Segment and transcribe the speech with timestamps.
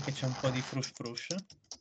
[0.00, 1.26] eh, che c'è un po' di frush frush.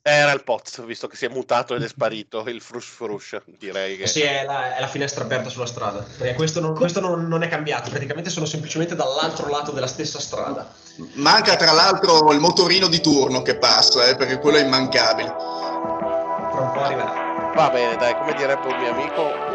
[0.02, 3.98] Era il Poz, visto che si è mutato ed è sparito il frush frush, direi
[3.98, 4.08] che...
[4.08, 6.06] Sì, è la, è la finestra aperta sulla strada.
[6.18, 10.20] Perché questo, non, questo non, non, è cambiato, praticamente sono semplicemente dall'altro lato della stessa
[10.20, 10.72] strada.
[11.14, 15.28] Manca tra l'altro il motorino di turno che passa, eh, perché quello è immancabile.
[15.30, 17.52] Tra un po' arriverà.
[17.56, 19.49] Va bene, dai, come direbbe un mio amico, 1, 2, 3.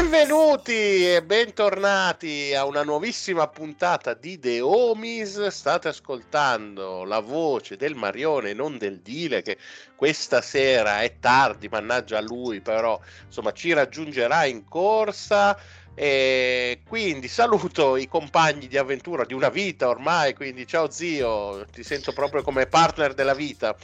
[0.00, 5.48] Benvenuti e bentornati a una nuovissima puntata di The Homies.
[5.48, 9.58] State ascoltando la voce del Marione, non del Dile, che
[9.96, 15.58] questa sera è tardi, mannaggia a lui, però insomma ci raggiungerà in corsa.
[15.96, 20.32] E quindi saluto i compagni di avventura di una vita ormai.
[20.32, 23.76] Quindi, ciao zio, ti sento proprio come partner della vita.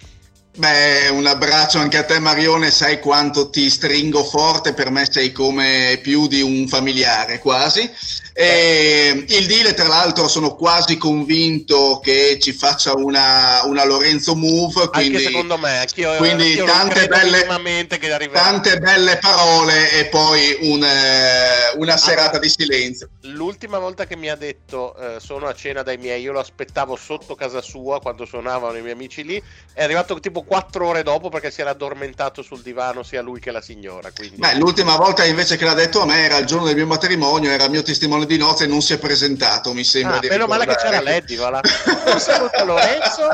[0.56, 5.32] Beh, un abbraccio anche a te Marione, sai quanto ti stringo forte, per me sei
[5.32, 7.90] come più di un familiare quasi.
[8.36, 14.88] E il deal, tra l'altro, sono quasi convinto che ci faccia una, una Lorenzo Move.
[14.88, 17.46] Quindi, anche secondo me, anch'io, quindi anch'io tante, belle,
[18.32, 23.08] tante belle parole e poi un, eh, una serata ah, di silenzio.
[23.20, 26.96] L'ultima volta che mi ha detto eh, sono a cena dai miei, io lo aspettavo
[26.96, 29.40] sotto casa sua quando suonavano i miei amici lì,
[29.72, 33.52] è arrivato tipo quattro ore dopo perché si era addormentato sul divano sia lui che
[33.52, 34.10] la signora.
[34.10, 34.38] Quindi...
[34.38, 37.50] Beh, l'ultima volta invece che l'ha detto a me era il giorno del mio matrimonio,
[37.50, 40.16] era il mio testimone di nozze non si è presentato, mi sembra.
[40.16, 41.60] Ah, di meno male che c'era Leddy, voilà.
[42.06, 43.28] Un saluto Lorenzo.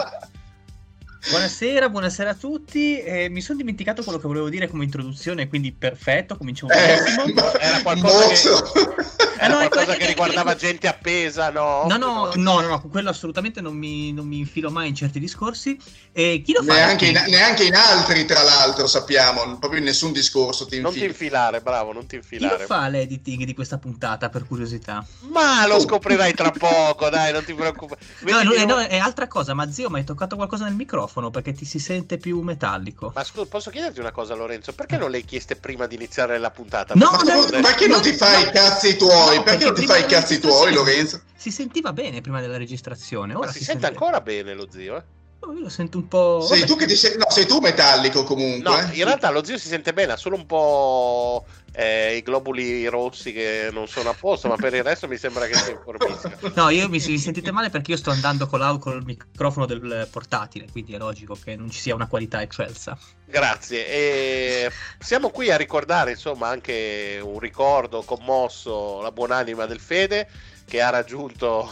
[1.29, 2.99] Buonasera, buonasera a tutti.
[2.99, 7.53] Eh, mi sono dimenticato quello che volevo dire come introduzione, quindi perfetto, comincio benissimo.
[7.53, 9.19] Eh, era qualcosa che...
[9.41, 11.87] Eh, no, qualcosa che riguardava gente appesa, no?
[11.89, 15.19] No, no, no, no, no quello assolutamente non mi, non mi, infilo mai in certi
[15.19, 15.79] discorsi.
[16.13, 16.75] E chi lo fa?
[16.75, 21.05] Neanche in, neanche in, altri, tra l'altro, sappiamo, proprio in nessun discorso ti Non ti
[21.05, 22.55] infilare, bravo, non ti infilare.
[22.55, 25.05] Chi lo fa l'editing di questa puntata, per curiosità?
[25.29, 28.01] Ma lo scoprirai tra poco, dai, non ti preoccupare.
[28.21, 31.53] No, no, no, è altra cosa, ma zio, ma hai toccato qualcosa nel microfono perché
[31.53, 33.13] ti si sente più metallico.
[33.15, 34.73] Ma scusa, posso chiederti una cosa, Lorenzo?
[34.73, 36.95] Perché non le hai chieste prima di iniziare la puntata?
[36.95, 39.37] No, ma, no, ma perché non ti fai i cazzi tuoi?
[39.37, 41.23] No, perché, perché non ti fai i cazzi tuoi, Lorenzo?
[41.35, 43.35] Si sentiva bene prima della registrazione.
[43.35, 45.03] Ora Ma si, si sente ancora bene lo zio, eh?
[45.43, 46.43] Oh, io lo sento un po'.
[46.43, 47.17] Sei tu che ti sei.
[47.17, 48.63] No, sei tu metallico comunque.
[48.63, 48.97] No, eh?
[48.97, 53.33] in realtà lo zio si sente bene, ha solo un po' eh, i globuli rossi
[53.33, 56.39] che non sono a posto, ma per il resto mi sembra che si informisca.
[56.55, 60.09] No, io mi, mi sentite male perché io sto andando con, con il microfono del
[60.11, 62.99] portatile, quindi è logico che non ci sia una qualità eccelsa.
[63.25, 63.87] Grazie.
[63.87, 70.29] E siamo qui a ricordare, insomma, anche un ricordo commosso la buonanima del Fede
[70.71, 71.69] che ha raggiunto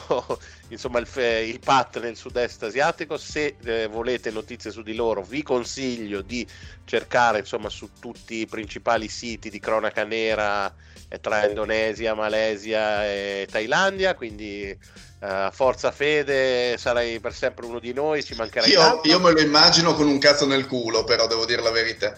[0.71, 1.09] insomma, il,
[1.47, 3.17] il, PAT nel sud-est asiatico.
[3.17, 6.45] Se eh, volete notizie su di loro, vi consiglio di
[6.85, 10.75] cercare insomma, su tutti i principali siti di cronaca nera
[11.09, 14.15] eh, tra Indonesia, Malesia e Thailandia.
[14.15, 14.77] Quindi
[15.21, 19.41] Uh, forza Fede, sarai per sempre uno di noi, ci mancherai io, io, me lo
[19.41, 22.15] immagino con un cazzo nel culo, però devo dire la verità.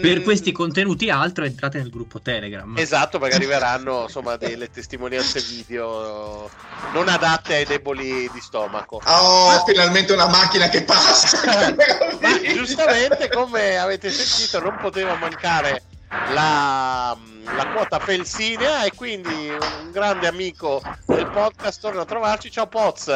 [0.00, 2.74] Per questi contenuti altro entrate nel gruppo Telegram.
[2.78, 6.48] Esatto, perché arriveranno insomma delle testimonianze video
[6.94, 9.02] non adatte ai deboli di stomaco.
[9.04, 9.64] Oh, Ma...
[9.66, 11.74] finalmente una macchina che passa!
[12.18, 19.90] Ma giustamente, come avete sentito, non poteva mancare la, la, quota felsinea e quindi un
[19.92, 22.50] grande amico del podcast torna a trovarci.
[22.50, 23.10] Ciao Poz.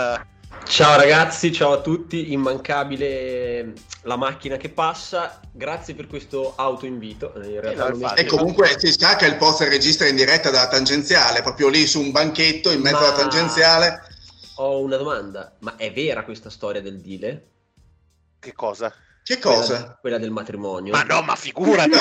[0.64, 3.72] Ciao ragazzi, ciao a tutti, immancabile
[4.02, 7.32] la macchina che passa, grazie per questo autoinvito.
[7.36, 10.68] In realtà eh, no, e comunque si sa che il Poz registra in diretta dalla
[10.68, 13.08] tangenziale, proprio lì su un banchetto in mezzo Ma...
[13.08, 14.02] alla tangenziale.
[14.56, 17.46] Ho una domanda, ma è vera questa storia del Dile?
[18.38, 18.92] Che cosa?
[19.24, 19.98] Che Quella, cosa?
[20.00, 20.92] quella del matrimonio.
[20.92, 21.90] Ma no, ma figurati!
[21.90, 21.96] ma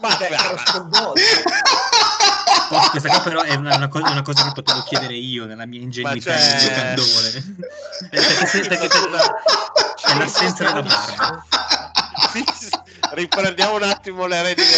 [0.00, 1.12] ma- ah, ma-.
[2.72, 5.66] Oh, questa qua però è una, una cosa, una cosa che potevo chiedere io nella
[5.66, 7.44] mia ingenuità Ma di giocatore.
[8.10, 11.44] Perché se- perché- è l'assenza della barba.
[11.50, 11.79] Sì, sì.
[13.12, 14.68] Riprendiamo un attimo le redini.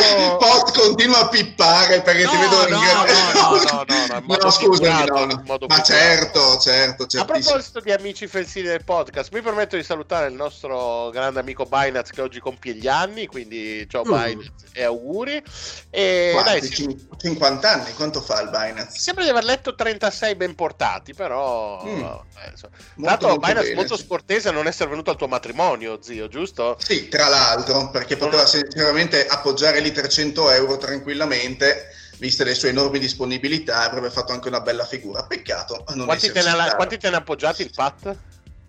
[0.00, 0.36] Oh.
[0.36, 4.76] Pot continua a pippare perché ti No, vedo no, in no, no, no, no, scusami,
[4.76, 5.82] figurato, no, modo ma figurato.
[5.84, 11.10] certo, certo, A proposito di amici felsini del podcast, mi permetto di salutare il nostro
[11.10, 14.10] grande amico Binance che oggi compie gli anni, quindi ciao Mm.
[14.12, 15.42] Binance e auguri.
[15.90, 16.50] E Quanti?
[16.50, 18.98] dai, si- Cin- 50 anni, quanto fa il Binance?
[18.98, 21.82] sembra di aver letto 36 ben portati, però...
[21.84, 22.00] Mm.
[22.00, 22.26] eh.
[22.58, 24.04] Tra Molto, l'altro molto Binance bene, molto sì.
[24.04, 26.76] scortese a non essere venuto al tuo matrimonio, zio, giusto?
[26.78, 32.98] Sì, tra l'altro, perché poteva sinceramente appoggiare lì 300 euro tranquillamente, viste le sue enormi
[32.98, 35.24] disponibilità, avrebbe fatto anche una bella figura.
[35.24, 38.16] Peccato Quanti te, ne quanti te ne ha appoggiati il Pat?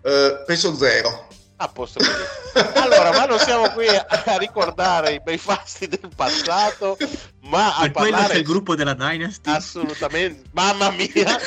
[0.02, 1.28] Eh, penso zero.
[1.62, 2.78] A posto così.
[2.78, 4.06] Allora, ma non siamo qui a,
[4.38, 6.96] ricordare i bei fasti del passato,
[7.40, 9.50] ma a Per quello parlare c'è il gruppo della Dynasty.
[9.50, 10.48] assolutamente.
[10.52, 11.38] Mamma mia,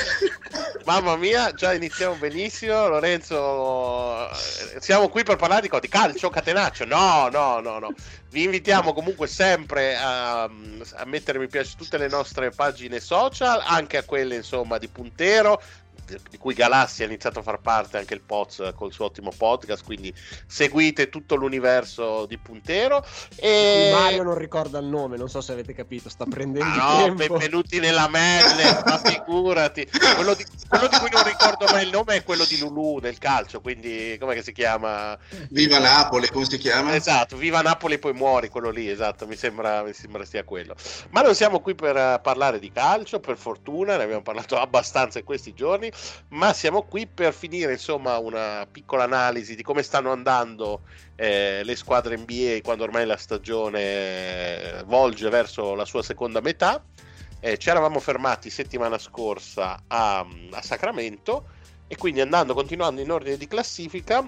[0.86, 2.88] mamma mia, già iniziamo benissimo.
[2.90, 5.80] Lorenzo, eh, siamo qui per parlare di?
[5.82, 6.86] Di calcio, catenaccio?
[6.86, 7.94] No, no, no, no.
[8.30, 13.62] Vi invitiamo comunque sempre a, a mettere mi piace a tutte le nostre pagine social,
[13.66, 15.60] anche a quelle insomma di Puntero
[16.06, 19.84] di cui Galassi ha iniziato a far parte anche il Poz col suo ottimo podcast,
[19.84, 20.14] quindi
[20.46, 23.06] seguite tutto l'universo di Puntero.
[23.36, 23.92] E...
[23.94, 27.16] Mario non ricorda il nome, non so se avete capito, sta prendendo Ah, no, tempo.
[27.38, 29.88] benvenuti nella Madlet, ma figurati.
[30.16, 33.18] Quello di, quello di cui non ricordo mai il nome è quello di Lulu nel
[33.18, 35.18] calcio, quindi com'è che si chiama?
[35.50, 36.96] Viva Napoli, come si chiama?
[36.96, 40.76] Esatto, viva Napoli poi muori, quello lì, esatto, mi sembra, mi sembra sia quello.
[41.12, 45.20] Ma non siamo qui per eh, parlare di calcio, per fortuna, ne abbiamo parlato abbastanza
[45.20, 45.92] in questi giorni,
[46.30, 50.82] ma siamo qui per finire insomma una piccola analisi di come stanno andando
[51.16, 56.84] eh, le squadre NBA quando ormai la stagione eh, volge verso la sua seconda metà.
[57.40, 61.50] Eh, ci eravamo fermati settimana scorsa a, a Sacramento
[61.88, 64.26] e quindi andando, continuando in ordine di classifica,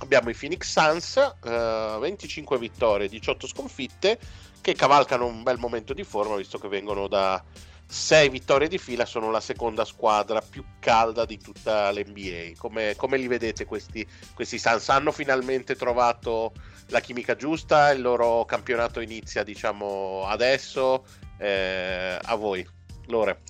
[0.00, 4.18] abbiamo i Phoenix Suns, eh, 25 vittorie, 18 sconfitte,
[4.60, 7.42] che cavalcano un bel momento di forma visto che vengono da
[7.86, 12.52] 6 vittorie di fila, sono la seconda squadra più calda di tutta l'NBA.
[12.56, 14.88] Come, come li vedete questi, questi Suns?
[14.88, 16.52] Hanno finalmente trovato
[16.88, 21.04] la chimica giusta, il loro campionato inizia diciamo adesso,
[21.38, 22.66] eh, a voi.
[23.06, 23.42] Lore.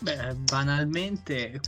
[0.00, 1.60] Beh, banalmente,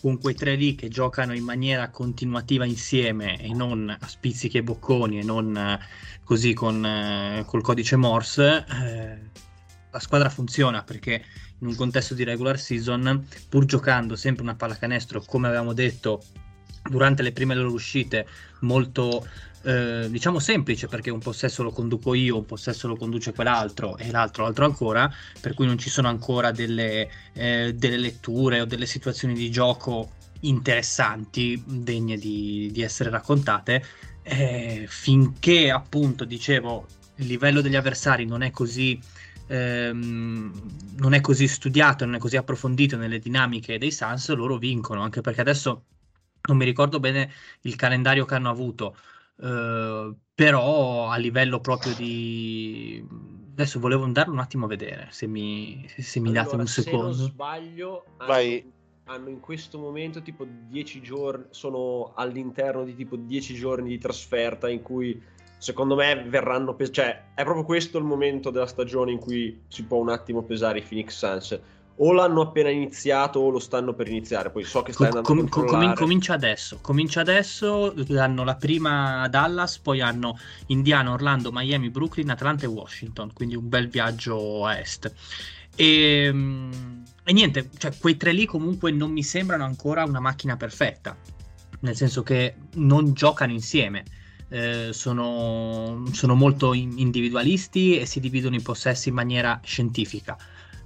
[0.00, 4.62] con quei tre lì che giocano in maniera continuativa insieme e non a spizzichi e
[4.62, 5.80] bocconi e non eh,
[6.22, 9.18] così con, eh, col codice Morse, eh,
[9.90, 11.24] la squadra funziona perché
[11.64, 16.22] in un contesto di regular season, pur giocando sempre una pallacanestro, come avevamo detto
[16.88, 18.26] durante le prime loro uscite,
[18.60, 19.26] molto
[19.62, 24.10] eh, diciamo semplice perché un possesso lo conduco io, un possesso lo conduce quell'altro e
[24.10, 28.86] l'altro l'altro ancora, per cui non ci sono ancora delle, eh, delle letture o delle
[28.86, 30.10] situazioni di gioco
[30.40, 33.82] interessanti, degne di, di essere raccontate,
[34.22, 36.86] eh, finché appunto dicevo
[37.16, 39.00] il livello degli avversari non è così
[39.46, 40.52] ehm,
[40.96, 45.20] non è così studiato, non è così approfondito nelle dinamiche dei Suns, loro vincono, anche
[45.20, 45.86] perché adesso
[46.46, 47.30] non mi ricordo bene
[47.62, 48.96] il calendario che hanno avuto,
[49.40, 53.04] eh, però a livello proprio di...
[53.54, 56.72] Adesso volevo andarlo un attimo a vedere, se mi, se mi date Allora, un Se
[56.72, 57.06] secondo.
[57.06, 58.72] non sbaglio, hanno, Vai.
[59.04, 64.68] hanno in questo momento tipo 10 giorni, sono all'interno di tipo 10 giorni di trasferta
[64.70, 65.22] in cui
[65.64, 69.84] secondo me verranno pes- cioè è proprio questo il momento della stagione in cui si
[69.84, 71.58] può un attimo pesare i Phoenix Suns.
[71.98, 74.50] O l'hanno appena iniziato o lo stanno per iniziare.
[74.50, 75.96] Poi so che stai Com- andando com- a com- controllare.
[75.96, 82.28] comincia adesso, comincia adesso, hanno la prima a Dallas, poi hanno Indiana, Orlando, Miami, Brooklyn,
[82.28, 85.10] Atlanta e Washington, quindi un bel viaggio a est.
[85.76, 86.72] E, mm,
[87.24, 91.16] e niente, cioè, quei tre lì comunque non mi sembrano ancora una macchina perfetta,
[91.80, 94.04] nel senso che non giocano insieme.
[94.54, 100.36] Eh, sono, sono molto in- individualisti e si dividono i possessi in maniera scientifica.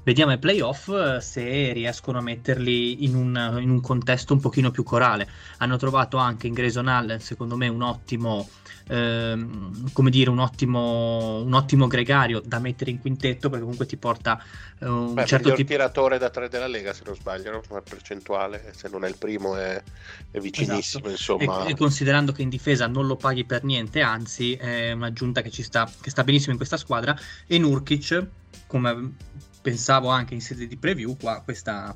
[0.02, 4.70] Vediamo ai playoff eh, se riescono a metterli in un, in un contesto un pochino
[4.70, 5.28] più corale.
[5.58, 8.48] Hanno trovato anche in Grayson Allen, secondo me, un ottimo,
[8.88, 13.96] ehm, come dire, un ottimo, un ottimo gregario da mettere in quintetto perché comunque ti
[13.96, 14.42] porta
[14.80, 17.62] eh, un Beh, certo tipo tiratore da tre della Lega, se non sbaglio, no?
[17.66, 19.82] come percentuale, se non è il primo è,
[20.30, 21.66] è vicinissimo, insomma.
[21.66, 25.50] E, e considerando che in difesa non lo paghi per niente, anzi è un'aggiunta che
[25.50, 27.16] ci sta, che sta benissimo in questa squadra.
[27.46, 28.26] E Nurkic,
[28.66, 29.14] come
[29.60, 31.94] pensavo anche in sede di preview, qua questa,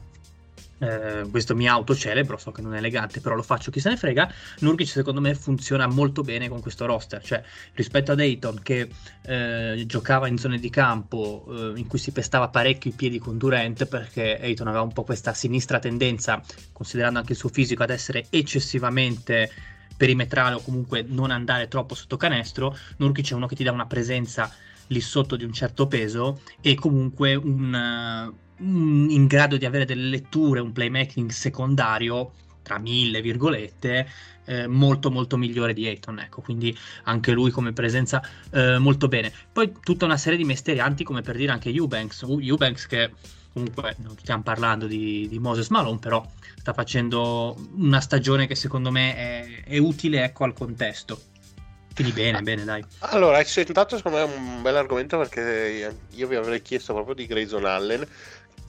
[0.82, 3.96] eh, questo mi autocelebro, so che non è elegante, però lo faccio, chi se ne
[3.96, 4.30] frega.
[4.60, 7.40] Nurkic secondo me funziona molto bene con questo roster, cioè
[7.74, 8.88] rispetto ad Ayton che
[9.22, 13.38] eh, giocava in zone di campo eh, in cui si pestava parecchio i piedi con
[13.38, 17.90] Durant perché Ayton aveva un po' questa sinistra tendenza, considerando anche il suo fisico, ad
[17.90, 19.50] essere eccessivamente
[19.96, 22.76] perimetrale o comunque non andare troppo sotto canestro.
[22.96, 24.52] Nurkic è uno che ti dà una presenza
[24.88, 30.60] lì sotto di un certo peso e comunque un in grado di avere delle letture,
[30.60, 32.32] un playmaking secondario
[32.62, 34.08] tra mille virgolette
[34.44, 39.32] eh, molto molto migliore di Ayton ecco quindi anche lui come presenza eh, molto bene.
[39.52, 42.22] Poi tutta una serie di mesterianti come per dire anche Eubanks.
[42.22, 43.10] Eubanks che
[43.52, 48.90] comunque non stiamo parlando di, di, Moses Malone però sta facendo una stagione che secondo
[48.90, 51.20] me è, è utile ecco al contesto.
[51.94, 52.82] Quindi bene, ah, bene, dai.
[53.00, 57.26] Allora, hai sentato secondo me un bel argomento perché io vi avrei chiesto proprio di
[57.26, 58.06] Grayson Allen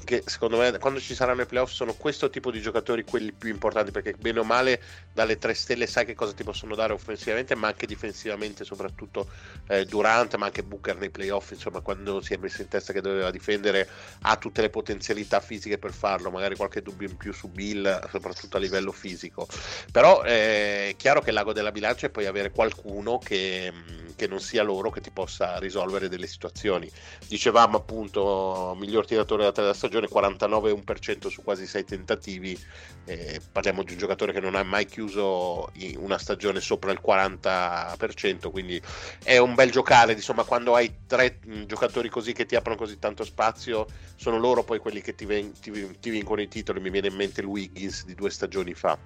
[0.03, 3.49] che secondo me quando ci saranno i playoff sono questo tipo di giocatori quelli più
[3.49, 4.81] importanti perché bene o male
[5.13, 9.29] dalle tre stelle sai che cosa ti possono dare offensivamente ma anche difensivamente soprattutto
[9.67, 13.01] eh, Durant ma anche Booker nei playoff insomma quando si è messo in testa che
[13.01, 13.87] doveva difendere
[14.21, 18.57] ha tutte le potenzialità fisiche per farlo magari qualche dubbio in più su Bill soprattutto
[18.57, 19.47] a livello fisico.
[19.91, 23.71] Però eh, è chiaro che il lago della bilancia è poi avere qualcuno che,
[24.15, 26.89] che non sia loro che ti possa risolvere delle situazioni.
[27.27, 32.59] Dicevamo appunto miglior tiratore della stagione stagione 49,1% su quasi 6 tentativi,
[33.05, 38.49] eh, parliamo di un giocatore che non ha mai chiuso una stagione sopra il 40%,
[38.49, 38.81] quindi
[39.23, 42.97] è un bel giocare, insomma quando hai tre mm, giocatori così che ti aprono così
[42.97, 46.89] tanto spazio, sono loro poi quelli che ti, ven- ti, ti vincono i titoli, mi
[46.89, 48.97] viene in mente Wiggins di due stagioni fa.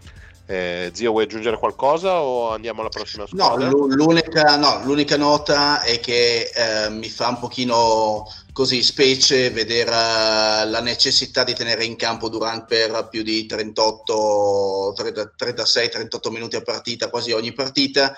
[0.49, 3.67] Eh, zio, vuoi aggiungere qualcosa o andiamo alla prossima squadra?
[3.67, 8.25] No, l'unica, no, l'unica nota è che eh, mi fa un pochino
[8.57, 16.31] così specie vedere la necessità di tenere in campo Durant per più di 38, 36-38
[16.31, 18.17] minuti a partita, quasi ogni partita.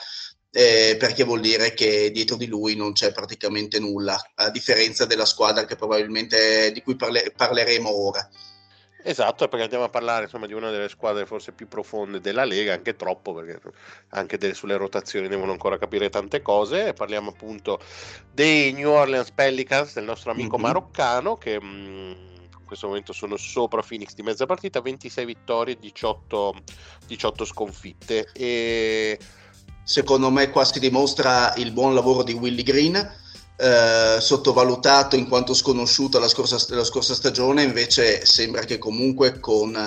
[0.50, 5.26] Eh, perché vuol dire che dietro di lui non c'è praticamente nulla, a differenza della
[5.26, 8.26] squadra che probabilmente di cui parle- parleremo ora.
[9.02, 12.74] Esatto, perché andiamo a parlare insomma, di una delle squadre forse più profonde della Lega,
[12.74, 13.60] anche troppo, perché
[14.10, 16.94] anche delle, sulle rotazioni devono ancora capire tante cose.
[16.94, 17.80] Parliamo appunto
[18.32, 20.66] dei New Orleans Pelicans, del nostro amico mm-hmm.
[20.66, 22.12] maroccano, che mh, mm,
[22.60, 26.56] in questo momento sono sopra Phoenix di mezza partita, 26 vittorie, 18,
[27.08, 28.30] 18 sconfitte.
[28.34, 29.18] E...
[29.82, 32.94] Secondo me qua si dimostra il buon lavoro di Willy Green
[33.62, 39.78] eh, sottovalutato in quanto sconosciuto la scorsa, la scorsa, stagione, invece sembra che comunque con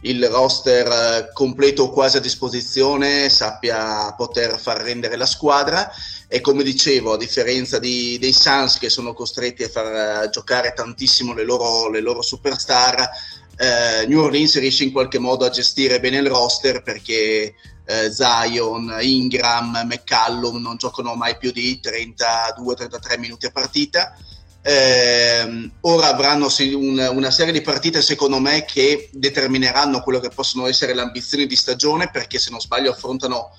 [0.00, 5.88] il roster eh, completo quasi a disposizione sappia poter far rendere la squadra.
[6.26, 10.72] E come dicevo a differenza di, dei Suns che sono costretti a far eh, giocare
[10.74, 13.08] tantissimo le loro, le loro superstar
[13.56, 17.54] eh, New Orleans riesce in qualche modo a gestire bene il roster perché
[17.84, 24.16] eh, Zion, Ingram, McCallum non giocano mai più di 32-33 minuti a partita.
[24.64, 30.68] Eh, ora avranno un, una serie di partite secondo me che determineranno quello che possono
[30.68, 33.50] essere le ambizioni di stagione perché se non sbaglio affrontano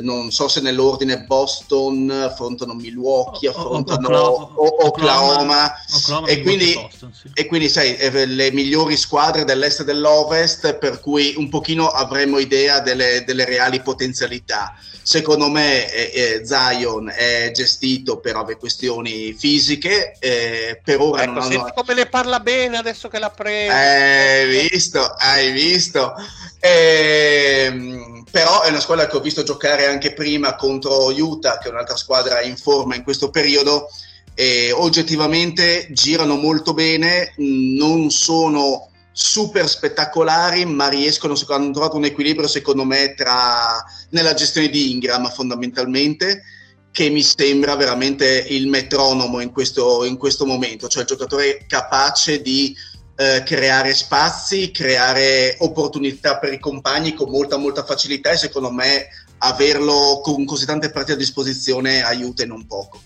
[0.00, 4.52] non so se nell'ordine Boston affrontano Milwaukee, affrontano Oklahoma,
[4.86, 7.30] Oklahoma, Oklahoma e, quindi, Boston, sì.
[7.34, 12.38] e, quindi, sai, eh, le migliori squadre dell'est e dell'ovest, per cui un pochino avremo
[12.38, 14.74] idea delle, delle reali potenzialità.
[15.08, 21.32] Secondo me eh, eh, Zion è gestito per ove questioni fisiche, eh, per ora ecco,
[21.32, 21.72] non hanno...
[21.74, 23.72] come ne parla bene adesso che l'ha preso.
[23.72, 26.12] Hai visto, hai visto.
[26.60, 31.70] Ehm, però è una squadra che ho visto giocare anche prima contro Utah, che è
[31.70, 33.88] un'altra squadra in forma in questo periodo,
[34.34, 42.46] e oggettivamente girano molto bene, non sono super spettacolari, ma riescono, hanno trovato un equilibrio
[42.46, 46.44] secondo me tra, nella gestione di Ingram fondamentalmente,
[46.92, 52.40] che mi sembra veramente il metronomo in questo, in questo momento, cioè il giocatore capace
[52.40, 52.72] di
[53.16, 59.08] eh, creare spazi, creare opportunità per i compagni con molta molta facilità e secondo me
[59.38, 63.00] averlo con così tante parti a disposizione aiuta in un poco.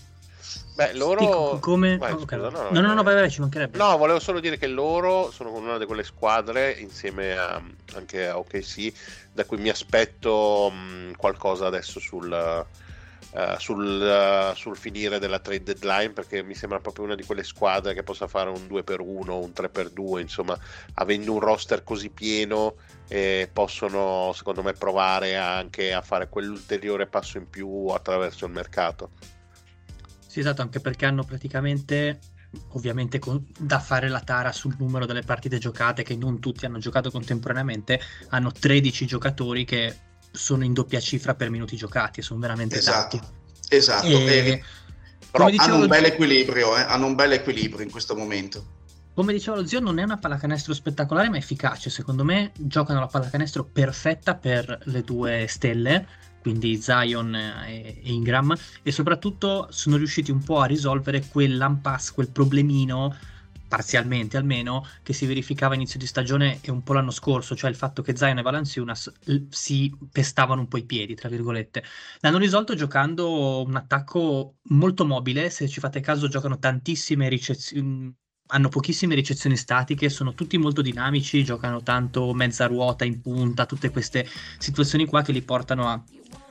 [0.75, 1.59] Beh, loro...
[1.59, 1.97] Come...
[1.97, 2.39] Vai, okay.
[2.39, 3.77] scusa, no, no, no, no, vai, vai, ci mancherebbe.
[3.77, 7.61] No, volevo solo dire che loro sono una di quelle squadre, insieme a,
[7.95, 8.91] anche a OKC,
[9.31, 15.61] da cui mi aspetto mh, qualcosa adesso sul, uh, sul, uh, sul, finire della trade
[15.63, 19.51] deadline perché mi sembra proprio una di quelle squadre che possa fare un 2x1, un
[19.55, 20.57] 3x2, insomma,
[20.95, 22.75] avendo un roster così pieno
[23.09, 29.11] eh, possono secondo me provare anche a fare quell'ulteriore passo in più attraverso il mercato.
[30.33, 32.19] Sì, esatto, anche perché hanno praticamente
[32.69, 36.79] ovviamente con, da fare la tara sul numero delle partite giocate, che non tutti hanno
[36.79, 37.99] giocato contemporaneamente,
[38.29, 39.95] hanno 13 giocatori che
[40.31, 43.17] sono in doppia cifra per minuti giocati, sono veramente esatto.
[43.17, 43.75] tanti.
[43.75, 44.63] Esatto, e,
[45.29, 46.81] però hanno un bel equilibrio, eh?
[46.81, 48.65] hanno un bel equilibrio in questo momento.
[49.13, 51.91] Come diceva lo zio, non è una pallacanestro spettacolare, ma efficace.
[51.91, 56.07] Secondo me giocano la pallacanestro perfetta per le due stelle,
[56.43, 63.15] quindi Zion e Ingram, e soprattutto sono riusciti un po' a risolvere quell'impasse, quel problemino
[63.65, 67.77] parzialmente almeno, che si verificava inizio di stagione e un po' l'anno scorso, cioè il
[67.77, 69.11] fatto che Zion e Valanciunas
[69.49, 71.81] si pestavano un po' i piedi, tra virgolette.
[72.19, 78.13] L'hanno risolto giocando un attacco molto mobile, se ci fate caso giocano tantissime ricezioni
[78.47, 83.89] hanno pochissime ricezioni statiche, sono tutti molto dinamici, giocano tanto mezza ruota in punta, tutte
[83.89, 84.27] queste
[84.59, 86.03] situazioni qua che li portano a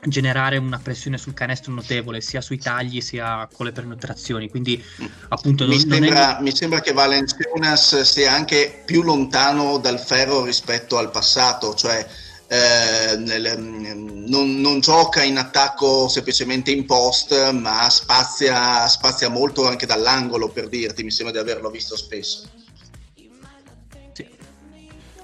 [0.05, 4.49] generare una pressione sul canestro notevole sia sui tagli sia con le penetrazioni.
[4.49, 4.83] Quindi
[5.29, 6.41] appunto mi, non, sembra, è...
[6.41, 12.05] mi sembra che Valenciunas sia anche più lontano dal ferro rispetto al passato cioè
[12.47, 19.85] eh, nel, non, non, gioca in attacco semplicemente in post ma spazia, spazia molto anche
[19.85, 22.49] dall'angolo per dirti mi sembra di averlo visto spesso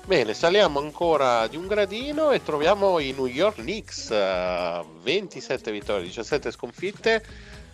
[0.09, 4.09] Bene, saliamo ancora di un gradino e troviamo i New York Knicks,
[5.03, 7.23] 27 vittorie, 17 sconfitte,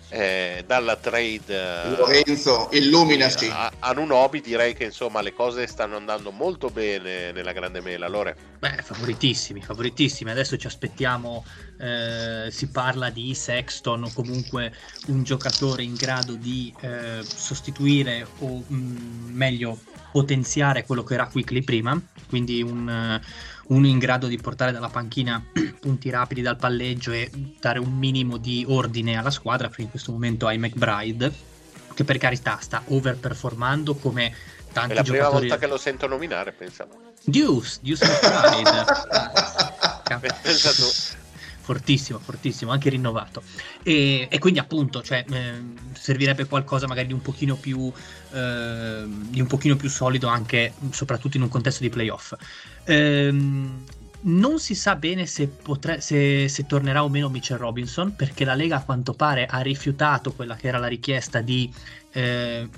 [0.09, 3.47] eh, dalla trade Lorenzo, illuminaci.
[3.49, 8.09] A, a Nunobi direi che insomma le cose stanno andando molto bene nella grande mela,
[8.09, 8.35] Lore.
[8.59, 10.29] Beh, favoritissimi, favoritissimi.
[10.29, 11.45] Adesso ci aspettiamo,
[11.79, 14.75] eh, si parla di Sexton o comunque
[15.07, 19.79] un giocatore in grado di eh, sostituire o mh, mm, meglio
[20.15, 24.87] potenziare quello che era Quickly prima, quindi un, uh, uno in grado di portare dalla
[24.87, 25.43] panchina
[25.77, 27.29] punti rapidi dal palleggio e
[27.59, 31.33] dare un minimo di ordine alla squadra, perché in questo momento hai McBride,
[31.93, 34.33] che per carità sta overperformando come
[34.71, 34.93] tanti giocatori.
[34.93, 36.97] È la prima volta che lo sento nominare, pensavo.
[37.21, 38.85] Deuce, Deuce McBride.
[40.43, 40.71] Pensa
[41.65, 43.41] fortissimo, fortissimo, anche rinnovato.
[43.81, 45.53] E, e quindi appunto cioè, eh,
[45.93, 47.91] servirebbe qualcosa magari di un pochino più,
[48.31, 52.35] eh, di un pochino più solido anche soprattutto in un contesto di playoff.
[52.83, 53.83] Ehm,
[54.27, 58.53] non si sa bene se, potre- se, se, tornerà o meno Mitchell Robinson, perché la
[58.53, 61.71] Lega a quanto pare ha rifiutato quella che era la richiesta di,
[62.11, 62.69] eh,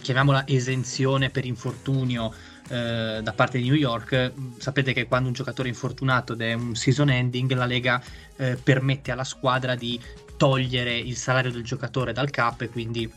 [0.00, 2.32] chiamiamola esenzione per infortunio
[2.72, 4.32] eh, da parte di New York.
[4.56, 8.02] Sapete che quando un giocatore è infortunato ed è un season ending, la Lega
[8.36, 10.00] eh, permette alla squadra di
[10.38, 13.12] togliere il salario del giocatore dal cap e quindi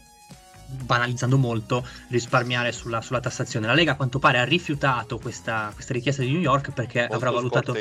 [0.68, 3.65] banalizzando molto, risparmiare sulla, sulla, tassazione.
[3.65, 7.32] La Lega a quanto pare ha rifiutato questa, questa richiesta di New York perché avrà
[7.32, 7.74] valutato,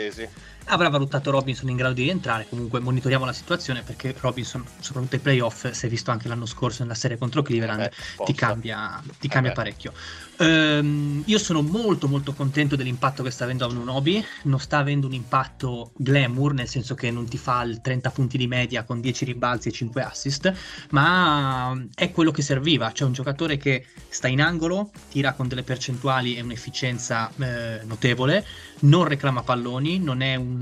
[0.67, 2.47] avrà valutato, Robinson in grado di rientrare.
[2.49, 6.83] Comunque monitoriamo la situazione perché Robinson, soprattutto ai playoff, si è visto anche l'anno scorso
[6.83, 7.93] nella serie contro Cleveland, eh,
[8.25, 9.93] ti cambia, ti cambia eh parecchio.
[10.37, 15.13] Um, io sono molto molto contento dell'impatto che sta avendo Anunobi, non sta avendo un
[15.13, 19.25] impatto glamour, nel senso che non ti fa il 30 punti di media con 10
[19.25, 20.53] ribalzi e 5 assist,
[20.91, 25.63] ma è quello che serviva, c'è un giocatore che sta in angolo, tira con delle
[25.63, 28.45] percentuali e un'efficienza eh, notevole,
[28.85, 30.61] non reclama palloni, non è, un,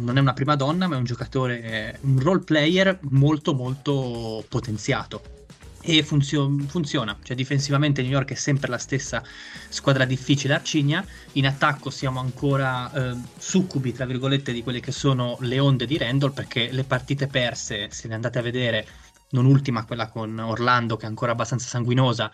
[0.00, 5.38] non è una prima donna, ma è un giocatore, un role player molto molto potenziato.
[5.82, 9.22] E funzio- funziona, cioè difensivamente New York è sempre la stessa
[9.70, 11.02] squadra difficile arcigna,
[11.32, 15.96] in attacco siamo ancora eh, succubi tra virgolette di quelle che sono le onde di
[15.96, 18.86] Randall perché le partite perse, se le andate a vedere,
[19.30, 22.30] non ultima quella con Orlando che è ancora abbastanza sanguinosa,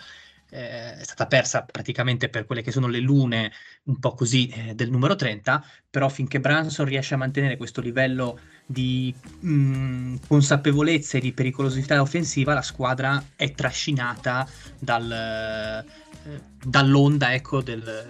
[0.50, 3.52] eh, è stata persa praticamente per quelle che sono le lune
[3.84, 8.38] un po' così eh, del numero 30, però finché Branson riesce a mantenere questo livello
[8.66, 17.32] di mh, mm, consapevolezza e di pericolosità offensiva, la squadra è trascinata dal, eh, dall'onda
[17.32, 18.06] ecco, del,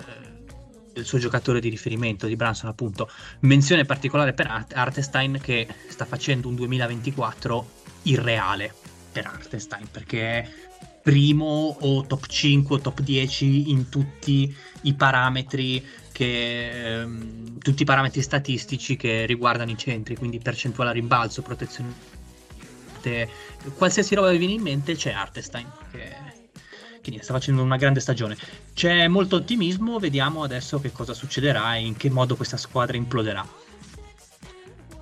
[0.93, 3.11] del, suo giocatore di riferimento, di Branson appunto.
[3.41, 8.73] Menzione particolare per Art- Artestein che sta facendo un 2024 irreale
[9.13, 10.67] per Artestein perché
[11.07, 17.85] primo o top 5 o top 10 in tutti i parametri che ehm, tutti i
[17.85, 21.95] parametri statistici che riguardano i centri, quindi percentuale a rimbalzo, protezione,
[23.77, 26.13] qualsiasi roba vi viene in mente c'è Artestein che,
[27.01, 28.37] che sta facendo una grande stagione.
[28.75, 33.66] C'è molto ottimismo, vediamo adesso che cosa succederà e in che modo questa squadra imploderà.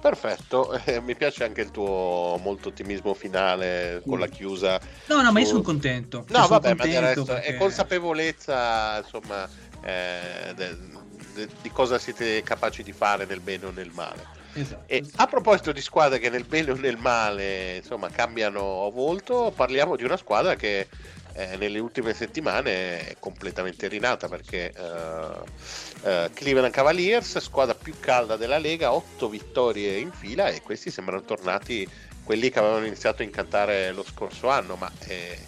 [0.04, 4.78] Perfetto, eh, mi piace anche il tuo molto ottimismo finale con la chiusa.
[5.06, 5.32] No, no, su...
[5.32, 6.26] ma io sono contento.
[6.28, 7.46] No, vabbè, ma del resto perché...
[7.46, 9.48] è consapevolezza, insomma,
[9.80, 14.26] eh, de, di cosa siete capaci di fare nel bene o nel male.
[14.52, 14.82] Esatto.
[14.88, 19.96] E a proposito di squadre che nel bene o nel male insomma cambiano volto, parliamo
[19.96, 20.86] di una squadra che
[21.34, 28.36] eh, nelle ultime settimane è completamente rinata perché eh, eh, Cleveland Cavaliers, squadra più calda
[28.36, 31.88] della Lega, 8 vittorie in fila e questi sembrano tornati
[32.22, 35.38] quelli che avevano iniziato a incantare lo scorso anno, ma eh,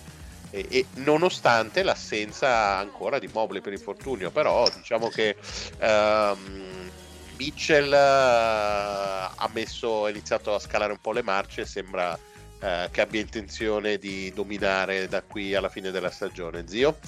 [0.51, 5.37] e, e, nonostante l'assenza ancora di Mobley per infortunio, però diciamo che
[5.79, 6.91] ehm,
[7.37, 12.19] Mitchell eh, ha messo, ha iniziato a scalare un po' le marce sembra
[12.67, 16.65] eh, che abbia intenzione di dominare da qui alla fine della stagione.
[16.67, 16.99] Zio?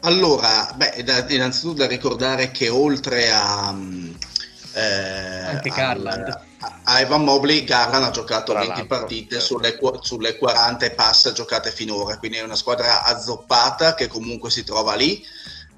[0.00, 3.74] Allora, beh, da, innanzitutto da ricordare che oltre a...
[4.74, 6.28] Eh, Anche Garland.
[6.28, 9.46] Al, a Evan Mobley Garland ha giocato Tra 20 partite certo.
[9.46, 14.64] sulle, sulle 40 e passa giocate finora, quindi è una squadra azzoppata che comunque si
[14.64, 15.24] trova lì.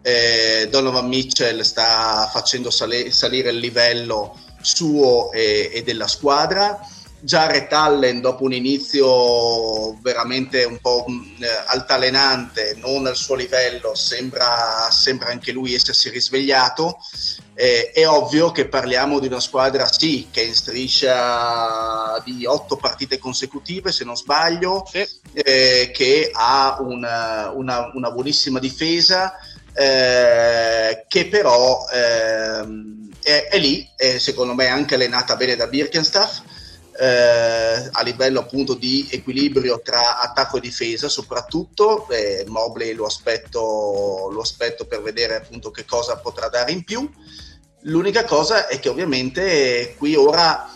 [0.02, 6.80] Eh, Donovan Mitchell sta facendo sali- salire il livello suo e, e della squadra.
[7.20, 14.88] Jared Allen dopo un inizio veramente un po' eh, altalenante, non al suo livello, sembra,
[14.90, 16.98] sembra anche lui essersi risvegliato.
[17.54, 22.76] Eh, è ovvio che parliamo di una squadra, sì, che è in striscia di otto
[22.76, 25.04] partite consecutive, se non sbaglio, sì.
[25.32, 29.34] eh, che ha una, una, una buonissima difesa,
[29.72, 36.42] eh, che però ehm, è, è, lì, è secondo me anche allenata bene da Birkenstaff
[37.00, 44.28] eh, a livello appunto di equilibrio tra attacco e difesa soprattutto eh, Mobley lo aspetto,
[44.32, 47.08] lo aspetto per vedere appunto che cosa potrà dare in più.
[47.82, 50.68] L'unica cosa è che ovviamente qui ora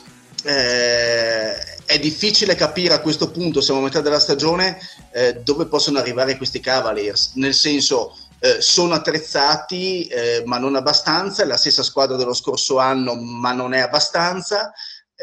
[0.45, 4.79] eh, è difficile capire a questo punto siamo a metà della stagione
[5.13, 7.33] eh, dove possono arrivare questi Cavaliers.
[7.35, 12.79] Nel senso eh, sono attrezzati eh, ma non abbastanza, è la stessa squadra dello scorso
[12.79, 14.73] anno ma non è abbastanza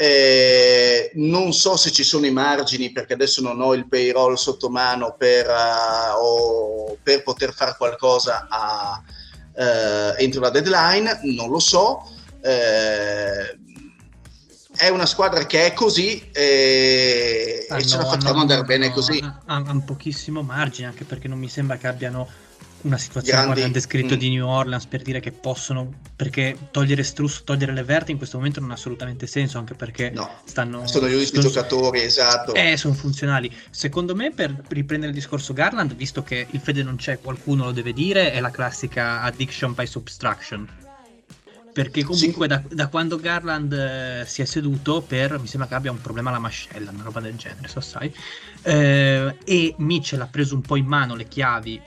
[0.02, 4.70] eh, non so se ci sono i margini perché adesso non ho il payroll sotto
[4.70, 9.04] mano per, uh, per poter fare qualcosa a,
[9.56, 12.10] uh, entro la deadline, non lo so.
[12.42, 13.60] Eh,
[14.78, 19.20] è una squadra che è così e, ah, e ce la facciamo andare bene così.
[19.22, 22.26] Ha, ha un pochissimo margine anche perché non mi sembra che abbiano
[22.82, 24.18] una situazione come abbiamo descritto mm.
[24.18, 28.60] di New Orleans per dire che possono perché togliere Struss, togliere Levert in questo momento
[28.60, 32.54] non ha assolutamente senso anche perché no, stanno sono gli unici giocatori esatto.
[32.54, 33.54] Eh sono funzionali.
[33.70, 37.72] Secondo me per riprendere il discorso Garland visto che il Fede non c'è qualcuno lo
[37.72, 40.68] deve dire è la classica addiction by subtraction.
[41.72, 42.54] Perché comunque sì.
[42.56, 46.30] da, da, quando Garland eh, si è seduto per mi sembra che abbia un problema
[46.30, 48.14] alla mascella una roba del genere so sai
[48.64, 51.80] eh, e Mitchell ha preso un po' in mano le chiavi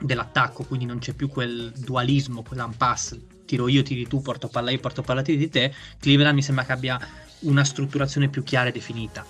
[0.00, 4.78] dell'attacco, quindi non c'è più quel dualismo, quell'unpass, tiro io, tiri tu, porto palla io,
[4.78, 7.08] porto palla di te, Cleveland mi sembra che abbia
[7.40, 9.24] una strutturazione più chiara e definita.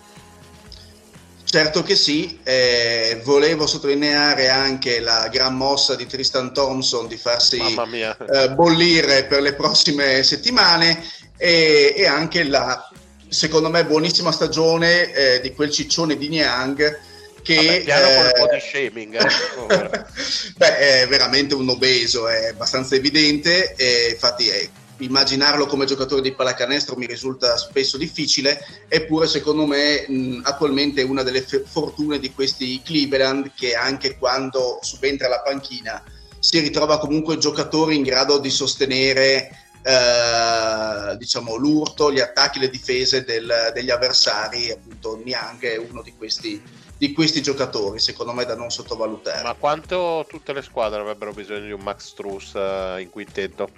[1.45, 7.59] Certo che sì, eh, volevo sottolineare anche la gran mossa di Tristan Thompson di farsi
[7.59, 11.03] eh, bollire per le prossime settimane
[11.37, 12.89] e, e, anche la,
[13.27, 17.09] secondo me, buonissima stagione eh, di quel ciccione di Niang
[17.43, 20.07] che Vabbè, eh, body shaming eh.
[20.57, 24.69] beh, è veramente un obeso è abbastanza evidente e infatti è,
[25.05, 31.05] immaginarlo come giocatore di pallacanestro mi risulta spesso difficile eppure secondo me mh, attualmente è
[31.05, 36.03] una delle f- fortune di questi Cleveland che anche quando subentra la panchina
[36.39, 39.51] si ritrova comunque giocatori in grado di sostenere
[39.83, 46.13] eh, diciamo l'urto, gli attacchi, le difese del, degli avversari appunto Niang è uno di
[46.17, 46.63] questi
[47.01, 49.43] di questi giocatori, secondo me da non sottovalutare.
[49.43, 53.71] Ma quanto tutte le squadre avrebbero bisogno di un Max Struss uh, in quintetto?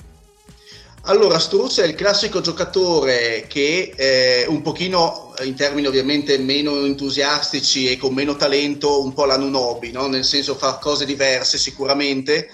[1.03, 7.89] Allora, Struz è il classico giocatore che eh, un pochino, in termini ovviamente meno entusiastici
[7.89, 10.09] e con meno talento, un po' la Nunobi, no?
[10.09, 12.49] nel senso fa cose diverse sicuramente,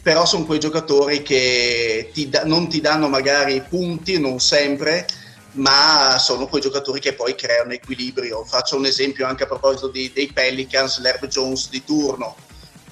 [0.00, 5.06] però sono quei giocatori che ti da- non ti danno magari punti, non sempre,
[5.56, 8.44] ma sono quei giocatori che poi creano equilibrio.
[8.44, 12.36] Faccio un esempio anche a proposito di, dei Pelicans, l'Herb Jones di turno.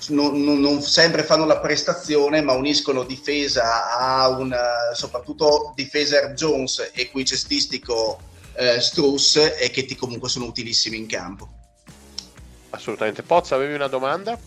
[0.09, 4.55] Non, non, non, sempre fanno la prestazione, ma uniscono difesa a un
[4.93, 8.21] soprattutto difesa Herb Jones e qui cestistico
[8.55, 11.49] eh, Struss e che ti comunque sono utilissimi in campo.
[12.71, 13.23] Assolutamente.
[13.23, 14.39] Pozza, avevi una domanda?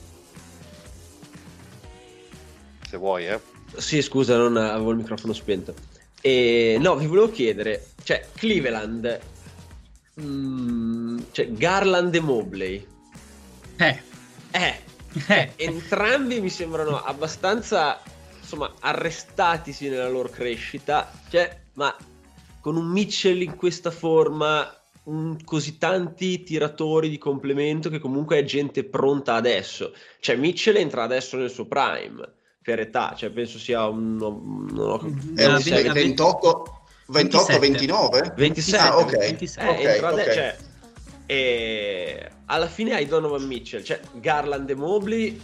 [2.89, 3.39] Se vuoi, eh.
[3.77, 5.73] Sì, scusa, non avevo il microfono spento.
[6.21, 9.19] E no, vi volevo chiedere, cioè Cleveland,
[10.19, 12.87] mm, cioè Garland e Mobley.
[13.77, 14.01] Eh.
[14.51, 14.81] Eh.
[15.27, 15.51] eh.
[15.55, 18.01] Entrambi mi sembrano abbastanza,
[18.39, 21.11] insomma, arrestatisi nella loro crescita.
[21.29, 21.95] Cioè, ma
[22.59, 24.69] con un Mitchell in questa forma,
[25.03, 29.93] un, così tanti tiratori di complemento che comunque è gente pronta adesso.
[30.19, 32.35] Cioè Mitchell entra adesso nel suo prime
[32.67, 34.17] per età, cioè penso sia un...
[34.17, 34.99] Non ho,
[35.37, 35.61] è un
[35.93, 38.33] 28, 28 29?
[38.35, 38.83] 27.
[38.83, 39.17] Ah, ok.
[39.17, 39.65] 27.
[39.65, 40.33] Eh, okay, entra okay.
[40.33, 40.57] Cioè,
[41.27, 45.39] e alla fine hai Donovan Mitchell, cioè Garland e Mobley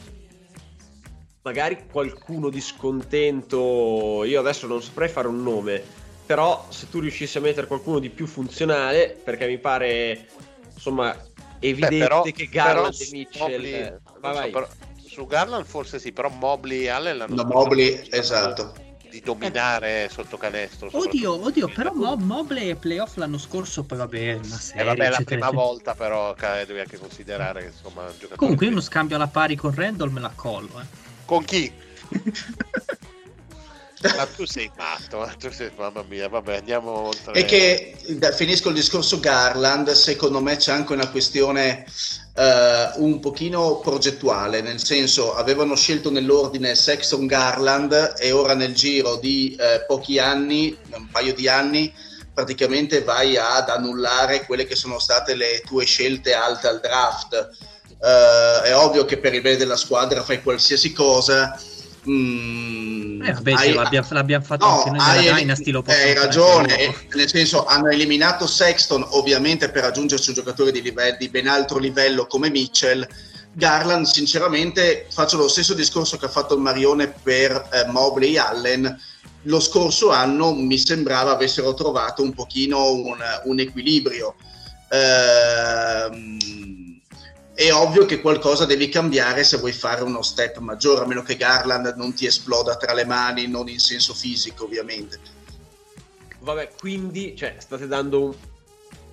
[1.44, 5.82] magari qualcuno di scontento, io adesso non saprei fare un nome,
[6.26, 10.28] però se tu riuscissi a mettere qualcuno di più funzionale, perché mi pare
[10.74, 11.16] insomma
[11.60, 13.52] evidente Beh, però, che Garland però e Mitchell...
[13.52, 14.52] Mobley, eh, non vai, so, vai.
[14.52, 14.68] però,
[15.14, 18.74] su Garland forse sì, però Mobley e Allen l'hanno No, Mobley, hanno cercato esatto.
[19.10, 20.90] di dominare sotto canestro.
[20.92, 25.10] Oddio, oddio, però Mo- Mobley e playoff l'anno scorso poi vabbè, una Eh, serie, vabbè,
[25.10, 25.50] la prima eccetera.
[25.52, 29.74] volta però ca- devi anche considerare che insomma Comunque io uno scambio alla pari con
[29.76, 30.86] Randall me la collo, eh.
[31.26, 31.72] con chi?
[34.16, 37.34] Ma tu sei matto, ma tu sei mamma mia, vabbè, andiamo oltre.
[37.34, 37.96] E che
[38.36, 41.86] finisco il discorso Garland, secondo me c'è anche una questione
[42.36, 49.18] eh, un pochino progettuale, nel senso avevano scelto nell'ordine Sexton Garland e ora nel giro
[49.18, 51.94] di eh, pochi anni, un paio di anni,
[52.34, 57.50] praticamente vai ad annullare quelle che sono state le tue scelte alte al draft.
[58.02, 61.58] Eh, è ovvio che per il bene della squadra fai qualsiasi cosa.
[62.10, 62.73] mm,
[63.26, 66.78] Eh, vabbè, hai- l'abbiamo, l'abbiamo fatto No, anche noi hai nella Dynasty, lo hai ragione,
[66.80, 71.48] eh, nel senso hanno eliminato Sexton ovviamente per raggiungersi un giocatore di, livello, di ben
[71.48, 73.08] altro livello come Mitchell.
[73.56, 78.40] Garland, sinceramente, faccio lo stesso discorso che ha fatto il Marione per eh, Mobley e
[78.40, 79.02] Allen.
[79.44, 84.36] Lo scorso anno mi sembrava avessero trovato un pochino un, un equilibrio.
[84.90, 86.38] Ehm,
[87.56, 91.38] è ovvio che qualcosa devi cambiare se vuoi fare uno step maggiore, a meno che
[91.38, 95.20] Garland non ti esploda tra le mani, non in senso fisico, ovviamente.
[96.40, 98.36] Vabbè, quindi cioè, state dando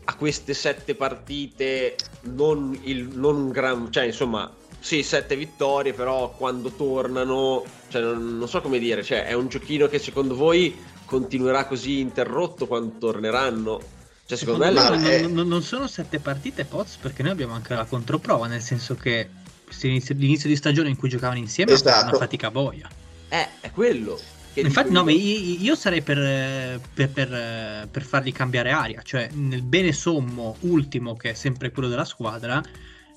[0.04, 3.92] a queste sette partite non, il, non un gran...
[3.92, 9.26] cioè insomma, sì, sette vittorie, però quando tornano, cioè, non, non so come dire, cioè,
[9.26, 13.98] è un giochino che secondo voi continuerà così interrotto quando torneranno?
[14.30, 14.80] Cioè, secondo me...
[14.80, 17.84] Secondo me è- non, non- non sono sette partite Poz perché noi abbiamo anche la
[17.84, 19.28] controprova, nel senso che
[19.64, 22.10] questo inizio- l'inizio di stagione in cui giocavano insieme è stata Esatto.
[22.10, 22.88] una fatica boia.
[23.28, 24.20] Eh, è quello.
[24.54, 25.56] Infatti, no, io.
[25.60, 30.56] io, sarei per, eh, per, per, eh, per fargli cambiare aria, cioè nel bene sommo
[30.60, 32.60] ultimo, che è sempre quello della squadra,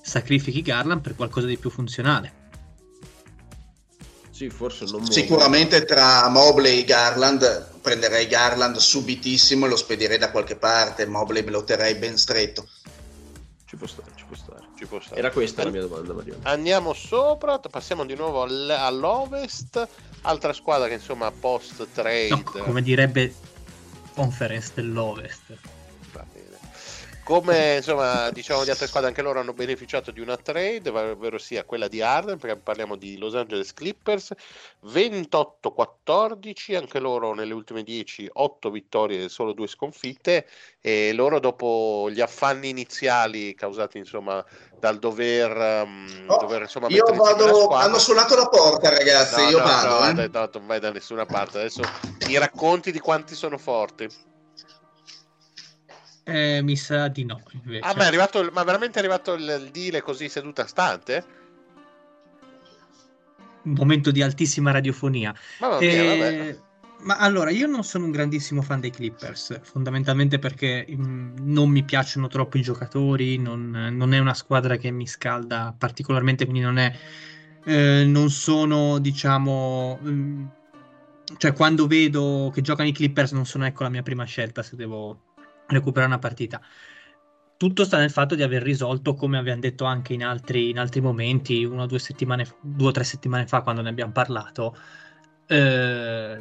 [0.00, 2.42] sacrifichi Garland per qualcosa di più funzionale.
[4.34, 5.08] Sì, forse non.
[5.08, 11.06] Sicuramente tra Mobley e Garland prenderei Garland subitissimo e lo spedirei da qualche parte.
[11.06, 12.66] Mobley me lo terrei ben stretto.
[13.64, 14.66] Ci può stare, ci può stare.
[14.76, 15.20] Ci può stare.
[15.20, 16.38] Era questa la mia domanda, Mario.
[16.42, 19.86] Andiamo sopra, passiamo di nuovo all- all'Ovest,
[20.22, 23.32] altra squadra che insomma post trade No, come direbbe
[24.16, 25.42] Conference dell'Ovest.
[27.24, 31.64] Come insomma, diciamo di altre squadre, anche loro hanno beneficiato di una trade, ovvero sia
[31.64, 34.32] quella di Arden, perché parliamo di Los Angeles Clippers,
[34.84, 40.46] 28-14, anche loro nelle ultime 10, 8 vittorie e solo 2 sconfitte,
[40.82, 44.44] e loro dopo gli affanni iniziali causati insomma
[44.78, 49.42] dal dover, um, Oh, dover insomma Io vado, hanno suonato la porta, ragazzi.
[49.42, 50.12] No, io no, vado.
[50.12, 50.28] no, eh.
[50.30, 51.58] no, non vai da nessuna parte.
[51.58, 51.80] Adesso
[52.26, 54.32] mi racconti di quanti sono forti.
[56.26, 57.84] Eh, mi sa di no, invece.
[57.86, 61.24] Ah, ma è arrivato, il- ma veramente è arrivato il, il deal così seduta stante?
[63.64, 65.34] Un momento di altissima radiofonia.
[65.58, 66.58] Mamma mia, Eh,
[67.02, 71.82] ma allora, io non sono un grandissimo fan dei Clippers, fondamentalmente perché mm, non mi
[71.82, 76.78] piacciono troppo i giocatori, non, non è una squadra che mi scalda particolarmente, quindi non
[76.78, 76.94] è,
[77.64, 80.44] eh, non sono, diciamo, mm,
[81.36, 84.76] cioè quando vedo che giocano i Clippers non sono ecco la mia prima scelta se
[84.76, 85.33] devo
[85.66, 86.60] recuperare una partita.
[87.56, 91.00] Tutto sta nel fatto di aver risolto, come abbiamo detto anche in altri, in altri
[91.00, 94.76] momenti, una o due settimane, due o tre settimane fa, quando ne abbiamo parlato,
[95.46, 96.38] eh,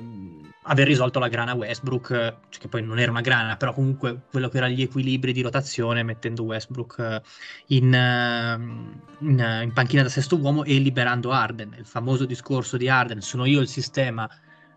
[0.64, 4.50] aver risolto la grana Westbrook, eh, che poi non era una grana, però comunque quello
[4.50, 7.22] che erano gli equilibri di rotazione, mettendo Westbrook eh,
[7.68, 8.54] in, eh,
[9.20, 11.76] in, in panchina da sesto uomo e liberando Arden.
[11.78, 14.30] Il famoso discorso di Arden, sono io il sistema,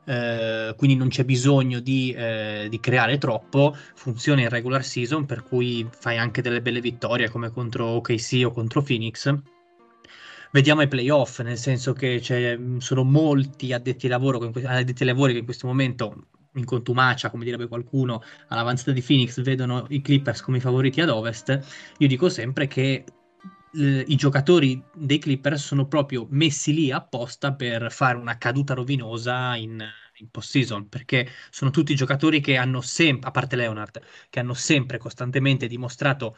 [0.06, 5.42] eh, quindi non c'è bisogno di, eh, di creare troppo, funziona in regular season, per
[5.42, 9.34] cui fai anche delle belle vittorie come contro OKC o contro Phoenix.
[10.52, 15.32] Vediamo i playoff, nel senso che c'è- sono molti addetti ai, lavoro addetti ai lavori
[15.32, 20.40] che in questo momento, in contumacia, come direbbe qualcuno, all'avanzata di Phoenix, vedono i Clippers
[20.40, 21.60] come i favoriti ad ovest.
[21.98, 23.04] Io dico sempre che
[23.72, 29.54] eh, i giocatori dei Clippers sono proprio messi lì apposta per fare una caduta rovinosa
[29.56, 29.82] in,
[30.18, 34.00] in post-season, perché sono tutti giocatori che hanno sempre, a parte Leonard,
[34.30, 36.36] che hanno sempre costantemente dimostrato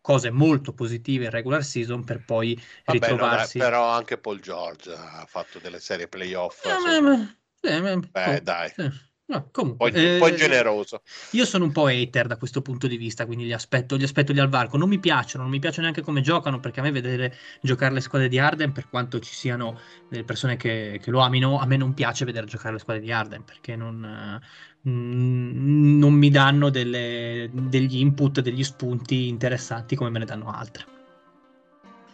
[0.00, 3.14] cose molto positive in regular season per poi Vabbè, ritrovarsi.
[3.14, 6.64] dai, però anche Paul George ha fatto delle serie playoff.
[6.64, 8.70] Eh, ma- eh, ma- Beh, oh, dai.
[8.74, 8.90] sì.
[9.28, 11.02] No, comunque, Poi, poi eh, generoso.
[11.32, 14.32] Io sono un po' hater da questo punto di vista, quindi gli aspetto, gli aspetto
[14.32, 14.78] gli Alvarco.
[14.78, 18.00] Non mi piacciono, non mi piace neanche come giocano, perché a me vedere giocare le
[18.00, 21.76] squadre di Arden, per quanto ci siano delle persone che, che lo amino, a me
[21.76, 26.70] non piace vedere giocare le squadre di Arden, perché non, eh, mm, non mi danno
[26.70, 30.86] delle- degli input, degli spunti interessanti come me ne danno altre.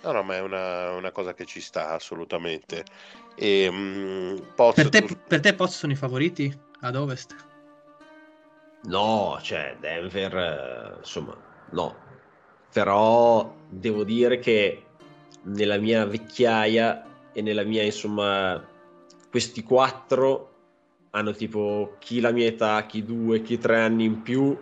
[0.03, 2.85] No, no, ma è una, una cosa che ci sta assolutamente.
[3.37, 7.35] E, mm, Poz, Per te, tu- per te Poz sono i favoriti ad Ovest?
[8.85, 11.37] No, cioè Denver, eh, insomma,
[11.71, 11.97] no.
[12.73, 14.85] Però devo dire che
[15.45, 18.63] nella mia vecchiaia e nella mia, insomma,
[19.31, 20.51] questi quattro
[21.11, 24.57] hanno tipo chi la mia età, chi due, chi tre anni in più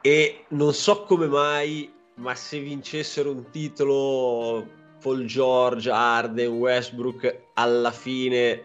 [0.00, 4.66] e non so come mai, ma se vincessero un titolo
[5.00, 8.64] Paul George, Arden, Westbrook, alla fine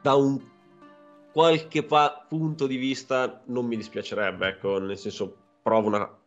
[0.00, 0.40] da un
[1.32, 6.18] qualche pa- punto di vista non mi dispiacerebbe, ecco, nel senso provo una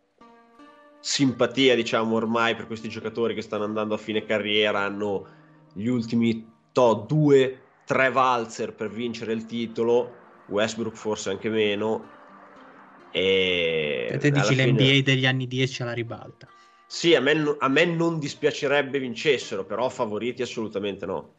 [0.99, 5.27] simpatia, diciamo, ormai per questi giocatori che stanno andando a fine carriera, hanno
[5.73, 12.09] gli ultimi to, due, tre valzer per vincere il titolo, Westbrook forse anche meno.
[13.11, 16.47] E Per te dici fine- l'NBA degli anni 10 alla ribalta.
[16.87, 21.33] Sì, a me, a me non dispiacerebbe vincessero, però favoriti assolutamente no.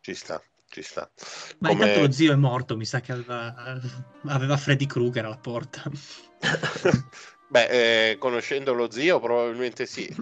[0.00, 0.40] ci sta,
[0.74, 1.08] ci sta.
[1.60, 3.54] Ma Come- intanto lo zio è morto, mi sa che aveva,
[4.24, 5.82] aveva Freddy Krueger alla porta.
[7.48, 10.12] Beh, eh, conoscendo lo zio, probabilmente sì.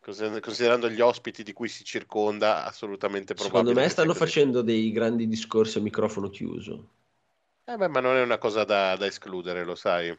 [0.00, 3.80] Consider- Considerando gli ospiti di cui si circonda, assolutamente Secondo probabilmente.
[3.82, 6.88] me stanno facendo dei grandi discorsi a microfono chiuso.
[7.64, 10.16] Eh beh, ma non è una cosa da, da escludere, lo sai.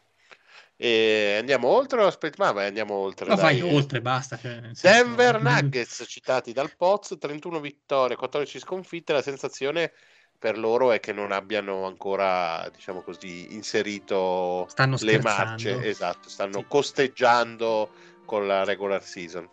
[0.76, 3.28] E andiamo oltre o aspetta, ma vai, andiamo oltre.
[3.28, 3.74] Ma vai dai.
[3.76, 4.38] oltre, basta.
[4.38, 9.12] cioè, senso- Denver Nuggets citati dal Poz, 31 vittorie, 14 sconfitte.
[9.14, 9.92] La sensazione
[10.40, 15.44] per loro è che non abbiano ancora, diciamo così, inserito Stanno le scherzando.
[15.50, 15.88] marce.
[15.88, 16.66] Esatto, stanno Sì.
[16.68, 17.90] costeggiando
[18.26, 19.50] con la regular season.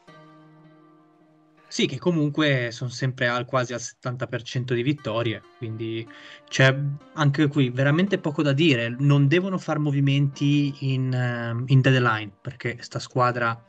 [1.68, 6.08] Sì, che comunque sono sempre al, quasi al 70% di vittorie, quindi
[6.48, 6.74] c'è
[7.14, 8.88] anche qui veramente poco da dire.
[8.88, 13.60] Non devono far movimenti in, ehm, in deadline, perché sta squadra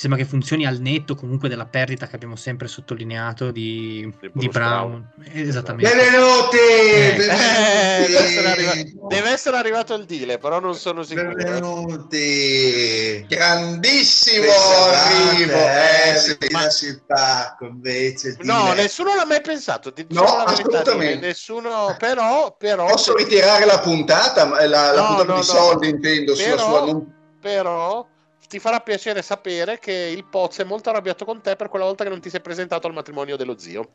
[0.00, 4.48] sembra che funzioni al netto comunque della perdita che abbiamo sempre sottolineato di, Di di
[4.48, 5.06] Brown.
[5.30, 5.94] Esattamente.
[5.94, 6.56] Benvenuti!
[6.56, 8.78] Eh, Eh, deve, essere benvenuti!
[8.80, 11.34] arriva- deve essere arrivato il deal, però non sono sicuro.
[11.34, 13.26] Benvenuti!
[13.28, 15.52] Grandissimo arrivo!
[15.52, 16.36] eh, Eh, sì.
[16.38, 16.46] di
[16.86, 18.36] il pacco invece.
[18.40, 19.92] No, nessuno l'ha mai pensato.
[19.92, 21.26] Ti No, assolutamente.
[21.26, 25.42] nessuno, però, però, Posso ritirare la puntata, ma- la, la No, puntata no, di no.
[25.42, 26.84] soldi intendo sulla Però- sua...
[26.86, 28.06] non- però
[28.50, 32.02] ti farà piacere sapere che il Poz è molto arrabbiato con te per quella volta
[32.02, 33.88] che non ti sei presentato al matrimonio dello zio.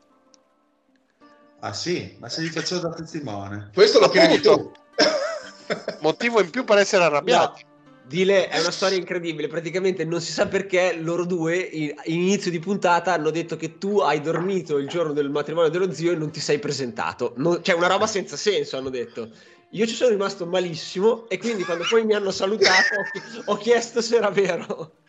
[1.59, 3.71] Ah sì, ma se gli faccio da testimone.
[3.73, 4.71] Questo lo credi tu.
[5.99, 7.65] Motivo in più per essere arrabbiati.
[7.67, 7.73] No,
[8.07, 9.49] Dile è una storia incredibile.
[9.49, 13.77] Praticamente non si sa perché loro due in, in inizio di puntata hanno detto che
[13.77, 17.33] tu hai dormito il giorno del matrimonio dello zio e non ti sei presentato.
[17.37, 19.31] Non- cioè, una roba senza senso, hanno detto.
[19.75, 23.57] Io ci sono rimasto malissimo e quindi quando poi mi hanno salutato ho, chi- ho
[23.57, 24.99] chiesto se era vero.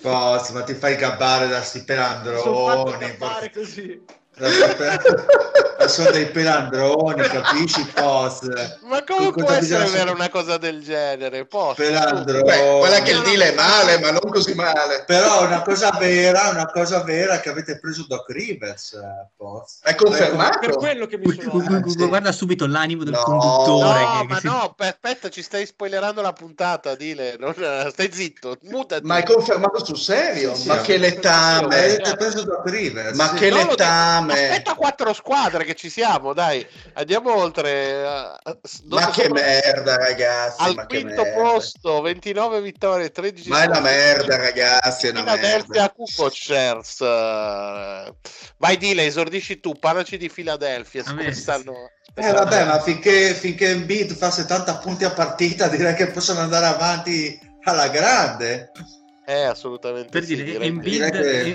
[0.00, 4.04] Cosa, ma ti fai gabbare da sti Mi sono fatto tappare così.
[5.86, 7.84] Sono dei pelandroni, capisci?
[7.94, 8.78] Post.
[8.82, 11.46] Ma come può essere vera una cosa del genere?
[11.46, 11.74] Posso?
[11.76, 12.42] Pelandro.
[12.42, 15.04] Beh, quella che il deal è male, ma non così male.
[15.06, 18.94] Però una cosa vera, una cosa vera che avete preso Doc Rivers.
[18.94, 19.84] eh, Post.
[19.84, 20.58] È confermato?
[20.58, 22.08] Per quello che mi sono.
[22.08, 23.22] Guarda subito l'animo del No.
[23.22, 24.00] conduttore.
[24.00, 27.54] No, che- che ma si- no, pe- aspetta, ci stai spoilerando la puntata, dile, non-
[27.92, 29.06] stai zitto, mutati.
[29.06, 30.52] Ma è confermato sul serio?
[30.56, 30.82] Sì, sì, ma sì.
[30.82, 31.64] che letame!
[31.76, 33.16] Avete preso Doc Rivers.
[33.16, 33.34] Ma sì.
[33.36, 33.56] che No,
[34.26, 34.48] letame!
[34.48, 37.70] Aspetta quattro squadre che ci siamo, dai, andiamo oltre.
[37.70, 38.38] eh, Ma
[38.84, 40.62] dopo che siamo merda, ragazzi!
[40.62, 45.64] Al ma quinto posto, 29 vittorie, 13 Ma è una merda, ragazzi, è una Philadelphia
[45.66, 45.94] merda.
[45.94, 48.14] Kukoc eh,
[48.58, 51.02] Vai Dile, esordisci tu, parlaci di Philadelphia.
[51.04, 51.90] A me- come stanno...
[52.14, 56.64] Eh vabbè, ma finché, finché Embiid fa 70 punti a partita direi che possono andare
[56.66, 58.70] avanti alla grande.
[59.28, 61.02] Eh, assolutamente Per sì, dire, Embiid,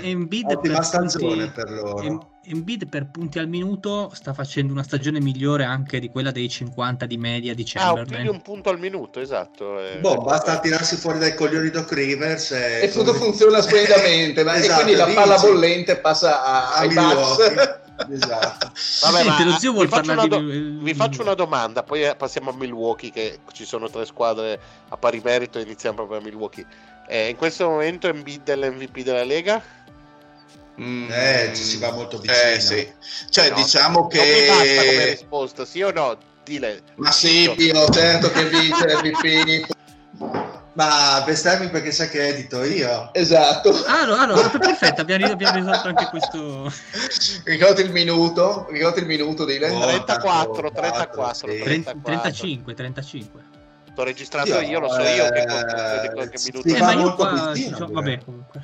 [0.04, 2.00] Embiid ottima per stagione punti- per loro.
[2.02, 6.50] Em- Embiid per punti al minuto sta facendo una stagione migliore anche di quella dei
[6.50, 8.28] 50 di media di Ah, un più di Chamberlain.
[8.28, 9.80] un punto al minuto, esatto.
[9.80, 9.98] eh.
[10.00, 14.72] Boh, basta tirarsi fuori dai coglioni Doc Rivers e, E tutto funziona splendidamente, ma- Esatto,
[14.72, 15.20] e quindi la vinci.
[15.20, 17.54] palla bollente passa a- a ai Milwaukee.
[17.54, 17.80] Bucks.
[18.10, 18.72] esatto.
[19.02, 22.50] Vabbè, Senti, lo zio vuol parlare do- di- vi faccio una domanda, poi eh, passiamo
[22.50, 26.66] a Milwaukee, che ci sono tre squadre a pari merito e iniziamo proprio a Milwaukee.
[27.12, 29.62] Eh, in questo momento Embiid è l'MVP della Lega?
[30.80, 32.40] Mm, Eh, ci si va molto vicino.
[32.40, 32.90] Eh, sì.
[33.28, 35.10] Cioè, No, diciamo Non mi basta come che...
[35.10, 36.16] risposta, sì o no?
[36.42, 36.80] Dile.
[36.94, 39.66] Ma sì, Pino, certo che vince MVP.
[40.72, 43.12] Ma bestemmi perché sai che edito io.
[43.12, 43.84] Esatto.
[43.84, 46.72] Ah, no, ah, no, perfetto, abbiamo, abbiamo risolto anche questo.
[47.44, 49.68] Ricordati il minuto, ricordati il minuto, dile.
[49.68, 49.86] Oh.
[49.86, 51.58] 34, 34, 34, sì.
[51.62, 52.00] 34.
[52.02, 53.51] 35, 35.
[53.92, 57.14] Sto registrando io, lo so io che, che, che, minuto Sì, Eh, ma io molto
[57.16, 58.60] qua, vicino, diciamo- vabbè, comunque.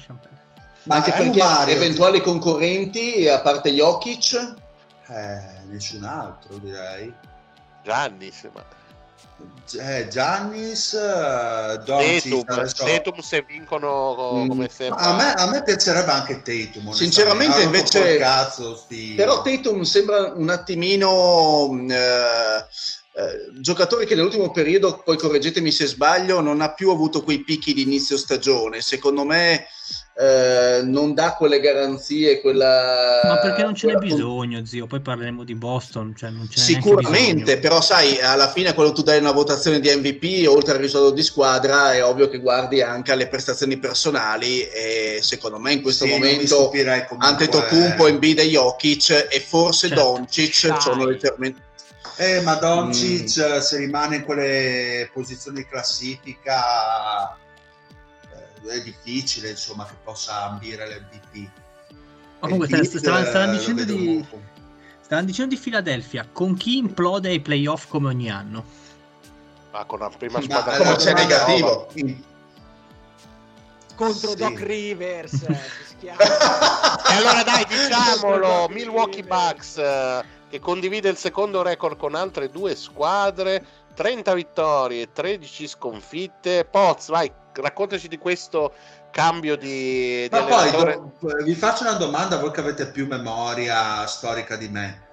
[0.84, 1.74] Ma Anche perché Mario.
[1.74, 4.54] eventuali concorrenti, a parte Jokic,
[5.10, 7.12] Eh, nessun altro direi.
[7.82, 8.64] Giannis, ma
[9.78, 14.48] Eh, Giannis, eh, Doncic, Tatum, se vincono co- Mm.
[14.48, 16.90] come a, me, a me piacerebbe anche Tatum.
[16.92, 19.12] Sinceramente, invece- Cazzo, sti...
[19.14, 22.66] però Tatum sembra un attimino mh, eh,
[23.18, 27.74] eh, giocatore che nell'ultimo periodo, poi correggetemi se sbaglio, non ha più avuto quei picchi
[27.74, 28.80] di inizio stagione.
[28.80, 29.66] Secondo me
[30.14, 33.20] eh, non dà quelle garanzie, quella...
[33.24, 34.86] Ma perché non ce n'è bisogno, zio?
[34.86, 36.14] Poi parleremo di Boston.
[36.16, 40.78] Cioè Sicuramente, però sai, alla fine quando tu dai una votazione di MVP, oltre al
[40.78, 45.82] risultato di squadra, è ovvio che guardi anche alle prestazioni personali e secondo me in
[45.82, 46.70] questo Sì, momento.
[47.18, 50.02] Antetokounmpo, Embiid e Jokic e forse Certo.
[50.02, 51.66] Doncic sono leggermente...
[52.20, 53.58] Eh, ma Doncic, Mm.
[53.60, 57.32] se rimane in quelle posizioni di classifica,
[58.64, 61.48] eh, è difficile, insomma, che possa ambire l'MVP.
[62.40, 64.26] Ma comunque stavano, eh, lo dicendo di,
[65.00, 66.26] stavano dicendo di Philadelphia.
[66.32, 68.64] Con chi implode ai playoff come ogni anno?
[69.70, 71.88] Ma con la prima Ma, squadra eh, Come c'è negativo?
[73.94, 74.36] Contro Sì.
[74.36, 75.42] Doc Rivers.
[75.42, 75.86] eh.
[77.10, 82.74] E allora dai, diciamolo, Milwaukee Bucks eh, che condivide il secondo record con altre due
[82.74, 86.64] squadre, 30 vittorie, 13 sconfitte.
[86.64, 88.72] Poz, vai, raccontaci di questo
[89.10, 91.00] cambio di, di Ma poi allenatore.
[91.18, 95.06] do- vi faccio una domanda, voi che avete più memoria storica di me.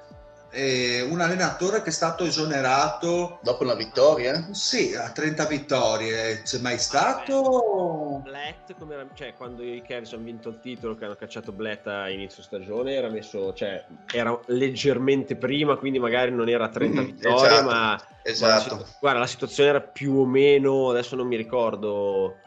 [0.56, 4.47] Eh, un allenatore che è stato esonerato, Dopo una vittoria?
[4.53, 8.22] sì, a 30 vittorie, c'è mai stato?
[8.24, 11.86] Blatt, come era- cioè, quando i Cavs hanno vinto il titolo, che hanno cacciato Blatt
[11.88, 17.01] a inizio stagione, era messo, cioè, era leggermente prima, quindi magari non era a 30
[17.01, 18.01] Mm, vittorie, esatto, ma
[18.38, 18.86] ma la Esatto.
[18.99, 22.39] guarda, la situazione era più o meno, adesso non mi ricordo,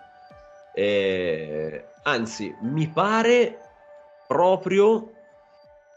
[0.72, 3.60] eh, anzi, mi pare
[4.26, 5.17] proprio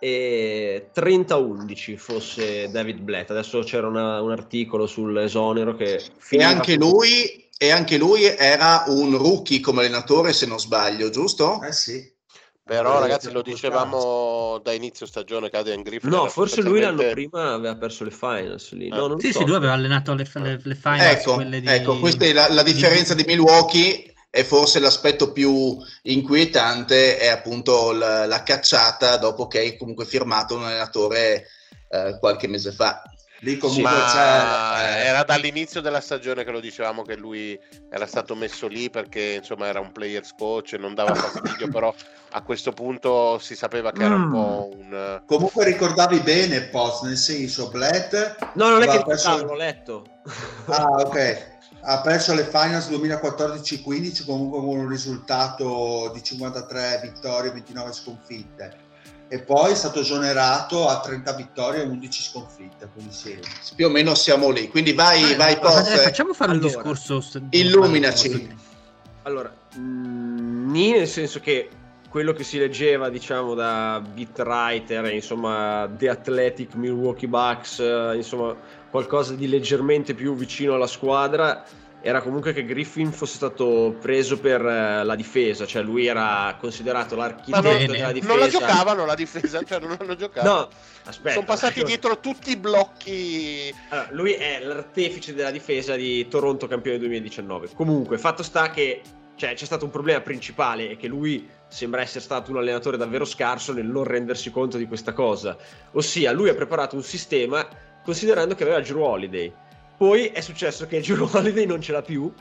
[0.04, 3.30] eh, 30-11 fosse David Blatt.
[3.30, 8.86] Adesso c'era una- un articolo sull'esonero che E anche con- lui, e anche lui era
[8.88, 11.62] un rookie come allenatore, se non sbaglio, giusto?
[11.62, 12.12] Eh sì.
[12.64, 17.04] Però Eh, ragazzi lo dicevamo da inizio stagione che Adrian Griffin No, forse lui l'anno
[17.12, 18.88] prima aveva perso le finals lì.
[18.88, 19.08] No, Eh.
[19.10, 19.40] non Sì, so.
[19.40, 21.68] sì, lui aveva allenato le, le, le finals, Ecco, quelle di...
[21.68, 27.92] ecco, questa è la, la differenza di Milwaukee e forse l'aspetto più inquietante è appunto
[27.92, 31.48] la, la cacciata dopo che hai comunque firmato un allenatore
[31.90, 33.04] eh, qualche mese fa.
[33.44, 35.00] Lì comunque Ma c'è...
[35.02, 37.60] eh, era dall'inizio della stagione che lo dicevamo che lui
[37.90, 41.94] era stato messo lì perché insomma era un players coach e non dava fastidio, però
[42.34, 44.32] a questo punto si sapeva che era un Mm.
[44.32, 45.22] po' un...
[45.26, 50.06] Comunque ricordavi bene Post, nel senso Blatt No, non è che perso- l'ho letto.
[50.68, 51.51] Ah, ok.
[51.84, 58.90] Ha perso le finals 2014-15 comunque con un risultato di 53 vittorie e 29 sconfitte.
[59.28, 62.90] E poi è stato esonerato a 30 vittorie e 11 sconfitte.
[62.94, 63.40] Quindi sì.
[63.76, 64.68] Più o meno siamo lì.
[64.68, 67.24] Quindi vai, Eh, vai, eh, facciamo fare Allora, un discorso...
[67.50, 68.56] illuminaci.
[69.24, 71.70] Allora, mm, nì, nel senso che
[72.10, 78.54] quello che si leggeva, diciamo, da beat writer, insomma, The Athletic Milwaukee Bucks, eh, insomma,
[78.92, 81.64] qualcosa di leggermente più vicino alla squadra,
[82.04, 87.16] era comunque che Griffin fosse stato preso per eh, la difesa, cioè lui era considerato
[87.16, 88.32] l'architetto non, della difesa.
[88.34, 90.48] non la giocavano la difesa, cioè non hanno giocato.
[90.48, 90.70] No,
[91.06, 91.34] aspetta.
[91.36, 93.74] Sono passati allora- dietro tutti i blocchi.
[93.90, 97.70] Allora, lui è l'artefice della difesa di Toronto campione 2019.
[97.76, 99.02] Comunque, fatto sta che
[99.36, 103.26] cioè, c'è stato un problema principale e che lui sembra essere stato un allenatore davvero
[103.26, 105.56] scarso nel non rendersi conto di questa cosa.
[105.94, 107.68] Ossia, lui ha preparato un sistema
[108.04, 109.54] considerando che aveva Drew Holiday.
[109.98, 112.34] Poi è successo che Drew Holiday non ce l'ha più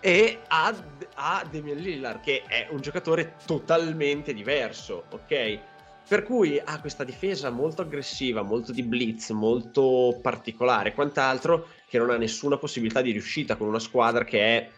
[0.00, 0.74] e ha,
[1.14, 5.58] ha Damian Lillard che è un giocatore totalmente diverso, ok?
[6.08, 12.08] Per cui ha questa difesa molto aggressiva, molto di blitz, molto particolare, quant'altro, che non
[12.08, 14.70] ha nessuna possibilità di riuscita con una squadra che è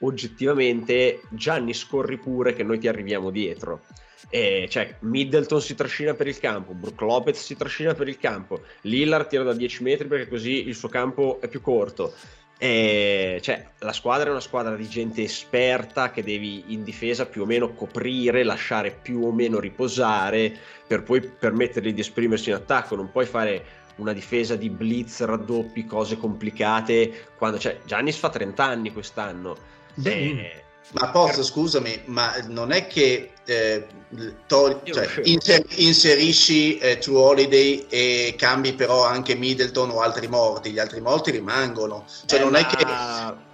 [0.00, 3.82] oggettivamente Gianni scorri pure che noi ti arriviamo dietro.
[4.28, 8.62] E, cioè, Middleton si trascina per il campo, Brook Lopez si trascina per il campo,
[8.82, 12.14] Lillard tira da 10 metri perché così il suo campo è più corto.
[12.58, 17.42] E, cioè, la squadra è una squadra di gente esperta che devi in difesa più
[17.42, 20.56] o meno coprire, lasciare più o meno riposare
[20.86, 22.96] per poi permettergli di esprimersi in attacco.
[22.96, 27.28] Non puoi fare una difesa di blitz, raddoppi, cose complicate.
[27.36, 29.56] Quando cioè, Giannis fa 30 anni quest'anno.
[29.94, 37.18] Beh, Ma posso, scusami, ma non è che eh, Io- cioè, inser- inserisci eh, True
[37.18, 42.04] Holiday e cambi però anche Middleton o altri morti, gli altri morti rimangono.
[42.26, 42.66] Cioè Eh, non è ma-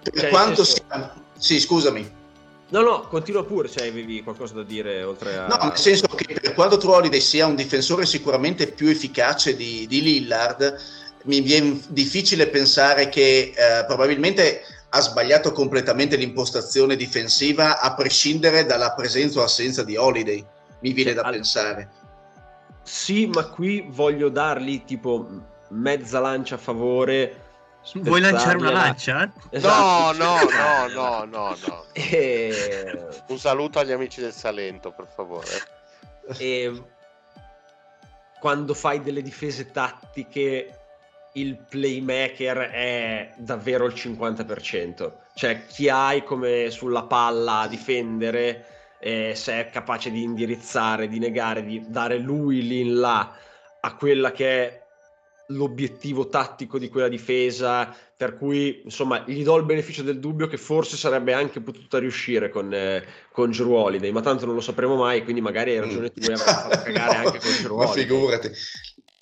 [0.03, 1.15] che per cioè, quanto senso- sia...
[1.39, 2.21] Sì, scusami.
[2.69, 5.47] No, no, continua pure se avevi qualcosa da dire oltre a...
[5.47, 9.87] No, nel senso che per quanto True Holiday sia un difensore sicuramente più efficace di,
[9.87, 10.81] di Lillard,
[11.25, 14.63] mi viene difficile pensare che eh, probabilmente
[14.95, 20.45] ha sbagliato completamente l'impostazione difensiva a prescindere dalla presenza o assenza di Holiday.
[20.81, 21.91] Mi viene da al- pensare.
[22.83, 25.27] Sì, ma qui voglio dargli tipo
[25.69, 27.41] mezza lancia a favore.
[27.95, 29.33] Vuoi lanciare una lancia?
[29.49, 31.85] Esatto, No, no, no, no, no, no.
[31.93, 33.09] E...
[33.29, 35.49] Un saluto agli amici del Salento, per favore.
[36.37, 36.83] e
[38.41, 40.81] quando fai delle difese tattiche
[41.33, 45.13] il playmaker è davvero il 50%.
[45.35, 48.67] Cioè chi hai come sulla palla a difendere
[49.01, 53.35] eh, se è capace di indirizzare, di negare, di dare lui lì in là
[53.81, 54.81] a quella che è
[55.47, 60.57] l'obiettivo tattico di quella difesa, per cui insomma gli do il beneficio del dubbio che
[60.57, 64.97] forse sarebbe anche potuta riuscire con, eh, con Drew Holiday, ma tanto non lo sapremo
[64.97, 68.03] mai, quindi magari hai ragione tu e avremmo fatto cagare anche con Drew Ma Holiday.
[68.03, 68.51] figurati.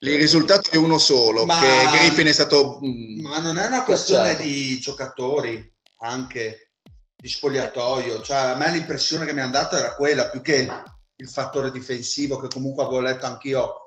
[0.03, 2.80] Il risultato è uno solo, Ma- che Griffin è stato...
[2.82, 4.42] mm, Ma non è una questione Cazzato.
[4.42, 6.72] di giocatori, anche
[7.14, 8.22] di spogliatoio.
[8.22, 10.66] Cioè, a me l'impressione che mi hanno dato era quella, più che
[11.16, 13.82] il fattore difensivo, che comunque avevo letto anch'io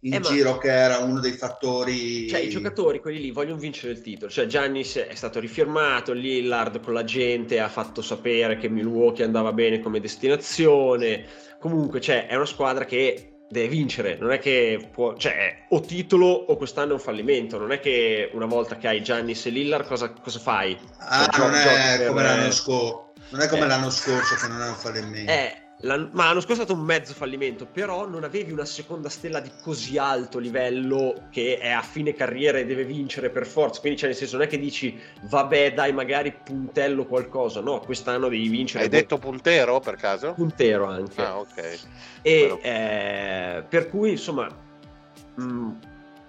[0.00, 2.28] in Eh, ma- giro che era uno dei fattori...
[2.28, 4.30] Cioè, i giocatori, quelli lì, vogliono vincere il titolo.
[4.30, 9.54] Cioè, Giannis è stato rifirmato, Lillard con la gente ha fatto sapere che Milwaukee andava
[9.54, 11.24] bene come destinazione.
[11.58, 16.26] Comunque, cioè, è una squadra che deve vincere, non è che può, cioè, o titolo
[16.26, 17.56] o quest'anno è un fallimento.
[17.56, 20.76] Non è che una volta che hai Giannis e Lillard, cosa, cosa fai?
[20.98, 23.12] Ah, Cioè, non gio- è giochi come per- l'anno scorso.
[23.30, 23.66] Non è come Eh.
[23.66, 25.30] l'anno scorso che non è un fallimento.
[25.30, 29.08] Eh, l'anno- ma l'anno scorso è stato un mezzo fallimento, però non avevi una seconda
[29.08, 33.80] stella di così alto livello che è a fine carriera e deve vincere per forza.
[33.80, 37.60] Quindi, cioè, nel senso, non è che dici, vabbè, dai, magari puntello qualcosa.
[37.60, 38.84] No, quest'anno devi vincere.
[38.84, 40.32] Hai detto puntero per caso?
[40.32, 41.22] puntero anche.
[41.22, 41.78] Ah, ok.
[42.22, 44.48] E Però- eh, per cui, insomma,
[45.36, 45.70] mh,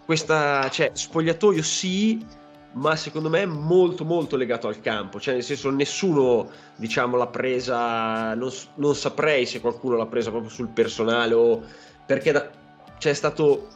[0.05, 2.23] questa, cioè, spogliatoio sì,
[2.75, 7.27] ma secondo me è molto molto legato al campo, cioè nel senso nessuno diciamo l'ha
[7.27, 11.63] presa, non, non saprei se qualcuno l'ha presa proprio sul personale o
[12.05, 12.49] perché da-
[12.97, 13.67] c'è stato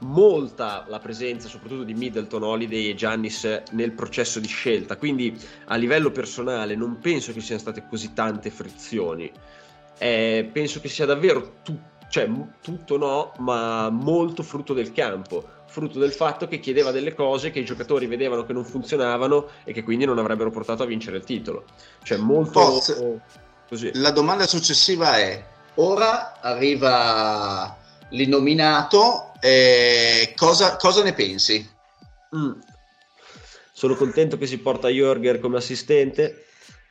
[0.00, 5.36] molta la presenza soprattutto di Middleton, Holiday e Giannis nel processo di scelta, quindi
[5.66, 9.30] a livello personale non penso che siano state così tante frizioni,
[9.98, 11.80] Eh, penso che sia davvero tu-
[12.10, 12.30] cioè,
[12.60, 17.58] tutto no, ma molto frutto del campo frutto del fatto che chiedeva delle cose che
[17.58, 21.24] i giocatori vedevano che non funzionavano e che quindi non avrebbero portato a vincere il
[21.24, 21.64] titolo.
[22.02, 23.20] Cioè molto Forse-
[23.68, 23.90] così.
[23.94, 25.44] La domanda successiva è,
[25.74, 27.76] ora arriva
[28.10, 31.68] l'innominato, eh, cosa, cosa ne pensi?
[32.36, 32.52] Mm.
[33.72, 36.46] Sono contento che si porta Jorger come assistente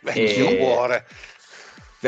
[0.06, 1.06] Beh, E- mio cuore.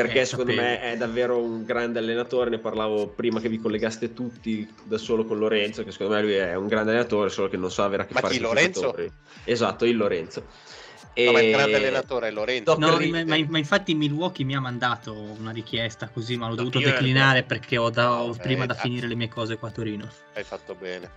[0.01, 0.67] Perché Eh, secondo sapevo.
[0.67, 2.49] me è davvero un grande allenatore.
[2.49, 6.33] Ne parlavo prima che vi collegaste tutti da solo con Lorenzo, che secondo me lui
[6.33, 8.51] è un grande allenatore, solo che non sa avere a che Ma fare chi, con
[8.51, 8.81] i Lorenzo?
[8.81, 9.11] giocatori.
[9.43, 10.45] Esatto, il Lorenzo.
[11.17, 12.77] No, ma il E- grande allenatore è Lorenzo.
[12.77, 16.79] No, ma, ma- ma infatti Milwaukee mi ha mandato una richiesta così, ma l'ho dovuto
[16.79, 18.77] declinare perché ho, da- ho Ok, prima da ah.
[18.77, 20.07] finire le mie cose qua a Torino.
[20.33, 21.09] Hai fatto bene.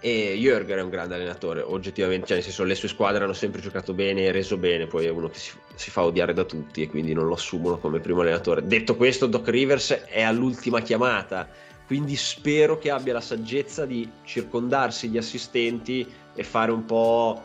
[0.00, 3.60] E Jürger è un grande allenatore, oggettivamente, cioè nel senso le sue squadre hanno sempre
[3.60, 6.82] giocato bene e reso bene, poi è uno che si, si fa odiare da tutti
[6.82, 8.64] e quindi non lo assumono come primo allenatore.
[8.64, 11.48] Detto questo, Doc Rivers è all'ultima chiamata,
[11.84, 17.42] quindi spero che abbia la saggezza di circondarsi gli assistenti e fare un po'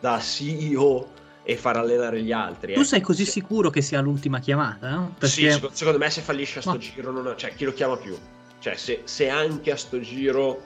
[0.00, 1.12] da CEO
[1.44, 2.74] e far allenare gli altri.
[2.74, 2.84] Tu eh.
[2.84, 3.30] sei così Sì.
[3.30, 4.90] sicuro che sia l'ultima chiamata?
[4.90, 5.14] no?
[5.20, 7.72] Sì, Perché secondo, secondo me se fallisce a sto Ma- giro, non, cioè chi lo
[7.72, 8.16] chiama più?
[8.58, 10.62] Cioè se, se anche a sto giro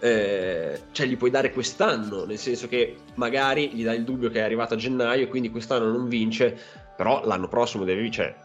[0.00, 4.40] eh, cioè gli puoi dare quest'anno, nel senso che magari gli dai il dubbio che
[4.40, 6.56] è arrivato a gennaio e quindi quest'anno non vince,
[6.96, 8.36] però l'anno prossimo deve vincere.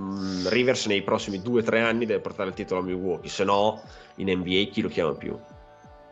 [0.00, 3.42] Mm, Rivers nei prossimi due o tre anni deve portare il titolo a Milwaukee, se
[3.42, 3.82] no
[4.16, 5.36] in NBA chi lo chiama più?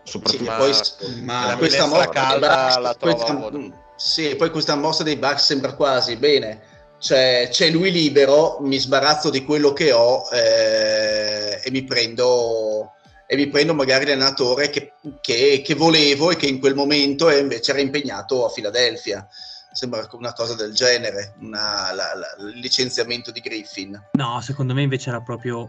[0.03, 4.37] Soprattutto Sì, ma- poi, ma la questa mossa calda dei Bucks- la trova questa- sì,
[4.37, 6.61] poi questa mossa dei Bucks sembra quasi bene,
[6.99, 12.93] c'è, c'è lui libero, mi sbarazzo di quello che ho eh, e mi prendo
[13.27, 17.73] e mi prendo magari l'allenatore che, che, che, volevo e che in quel momento invece
[17.73, 19.27] era impegnato a Filadelfia.
[19.73, 24.09] Sembra una cosa del genere, una, la, la, il licenziamento di Griffin.
[24.13, 25.69] No, secondo me invece era proprio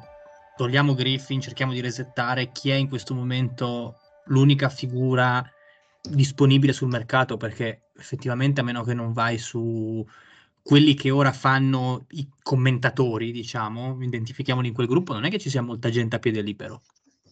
[0.55, 5.43] togliamo Griffin, cerchiamo di resettare chi è in questo momento l'unica figura
[6.01, 10.05] disponibile sul mercato perché effettivamente a meno che non vai su
[10.61, 15.49] quelli che ora fanno i commentatori, diciamo, identifichiamoli in quel gruppo, non è che ci
[15.49, 16.81] sia molta gente a piede libero.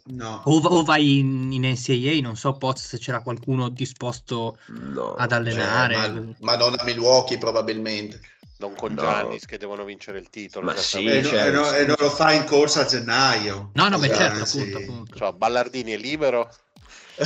[0.08, 0.42] No.
[0.46, 5.32] O, o, vai in, in, NCAA, non so Poz se c'era qualcuno disposto no, ad
[5.32, 5.96] allenare.
[5.96, 8.20] Cioè, ma, ma, non a Milwaukee probabilmente.
[8.58, 9.02] Non con no.
[9.02, 10.68] Giannis che devono vincere il titolo.
[10.68, 13.72] Ma sì, e, cioè, no, e, non lo fa in corsa a gennaio.
[13.74, 14.60] No, no, beh certo, sì.
[14.60, 15.16] appunto, appunto.
[15.18, 16.50] Cioè, Ballardini è libero.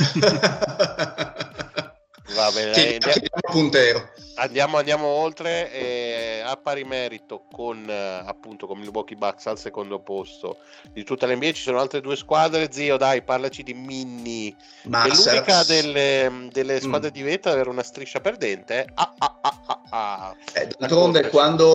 [2.34, 3.18] Va bene, dai, andiamo,
[3.50, 4.10] puntero.
[4.40, 10.56] Andiamo, andiamo oltre e a pari merito con appunto con Milwaukee Bucks al secondo posto
[10.94, 15.26] di tutta l'NBA ci sono altre due squadre zio dai parlaci di Minnie Masters.
[15.26, 16.78] è l'unica delle, delle mm.
[16.78, 17.12] squadre mm.
[17.12, 20.36] di vetta ad avere una striscia perdente ah, ah, ah, ah, ah.
[20.54, 21.74] Eh, d'altronde quando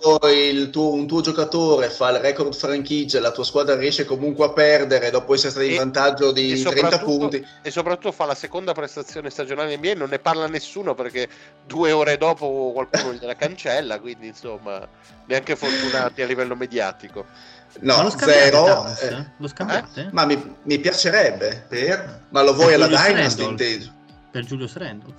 [0.72, 4.50] tuo, un tuo giocatore fa il record franchigia e la tua squadra riesce comunque a
[4.50, 9.30] perdere dopo essere stata in vantaggio di 30 punti e soprattutto fa la seconda prestazione
[9.30, 11.30] stagionale NBA non ne parla nessuno perché
[11.68, 14.88] due ore dopo qualcuno gliela cancella, quindi insomma
[15.26, 17.26] neanche fortunati a livello mediatico.
[17.80, 18.88] No, lo zero.
[19.00, 19.26] Eh?
[19.38, 20.02] Lo scambiate?
[20.02, 20.08] Eh?
[20.12, 21.66] Ma mi, mi, piacerebbe.
[21.68, 22.22] Per?
[22.30, 23.94] Ma lo vuoi alla Dynasty inteso?
[24.32, 25.14] Per Giulio Randall.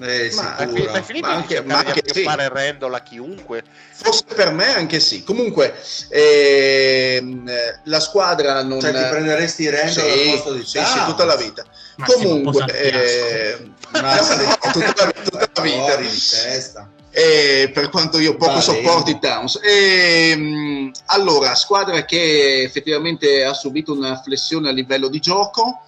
[0.00, 0.92] Eh, ma, sicuro.
[0.92, 2.22] ma, ma anche, ma anche sì.
[2.22, 3.64] fare Randall a chiunque?
[3.92, 5.24] Forse per me anche sì.
[5.24, 5.74] Comunque
[6.08, 7.50] ehm,
[7.84, 11.36] la squadra non cioè ti prenderesti Randall sì, al posto di sì, sì, tutta la
[11.36, 11.64] vita.
[11.96, 15.96] Ma comunque eh, tutta, la, tutta la vita.
[15.96, 16.90] Di testa.
[17.10, 19.58] E per quanto io poco sopporti Towns.
[19.60, 25.82] E, ehm, allora, squadra che effettivamente ha subito una flessione a livello di gioco,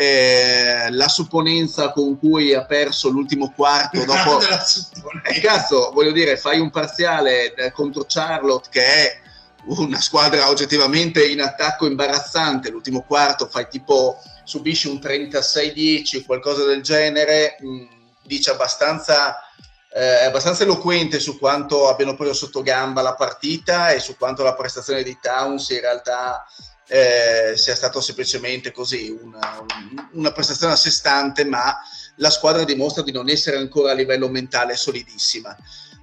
[0.00, 4.38] eh, la supponenza con cui ha perso l'ultimo quarto dopo
[5.24, 9.20] eh, cazzo voglio dire fai un parziale eh, contro Charlotte che è
[9.64, 12.70] una squadra oggettivamente in attacco imbarazzante.
[12.70, 17.86] L'ultimo quarto fai tipo subisci un 36-10 qualcosa del genere mh, mm,
[18.22, 19.36] dice abbastanza
[19.92, 24.44] eh, è abbastanza eloquente su quanto abbiano preso sotto gamba la partita e su quanto
[24.44, 26.46] la prestazione di Towns in realtà
[26.88, 29.64] eh, sia stato semplicemente così una,
[30.12, 31.76] una, prestazione a sé stante, ma
[32.16, 35.56] la squadra dimostra di non essere ancora a livello mentale solidissima.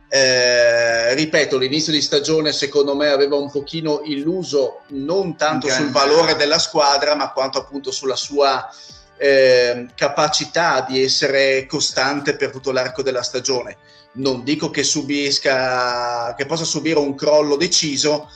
[0.07, 6.35] Eh, ripeto, l'inizio di stagione secondo me aveva un pochino illuso non tanto sul valore
[6.35, 8.69] della squadra, ma quanto appunto sulla sua
[9.17, 13.77] eh, capacità di essere costante per tutto l'arco della stagione.
[14.13, 18.29] Non dico che subisca, che possa subire un crollo deciso,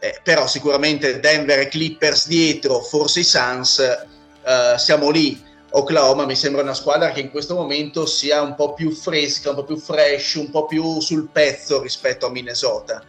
[0.00, 5.46] eh, però sicuramente Denver e Clippers dietro, forse i Suns, eh, siamo lì.
[5.70, 9.56] Oklahoma mi sembra una squadra che in questo momento sia un po' più fresca, un
[9.56, 13.02] po' più fresh, un po' più sul pezzo rispetto a Minnesota,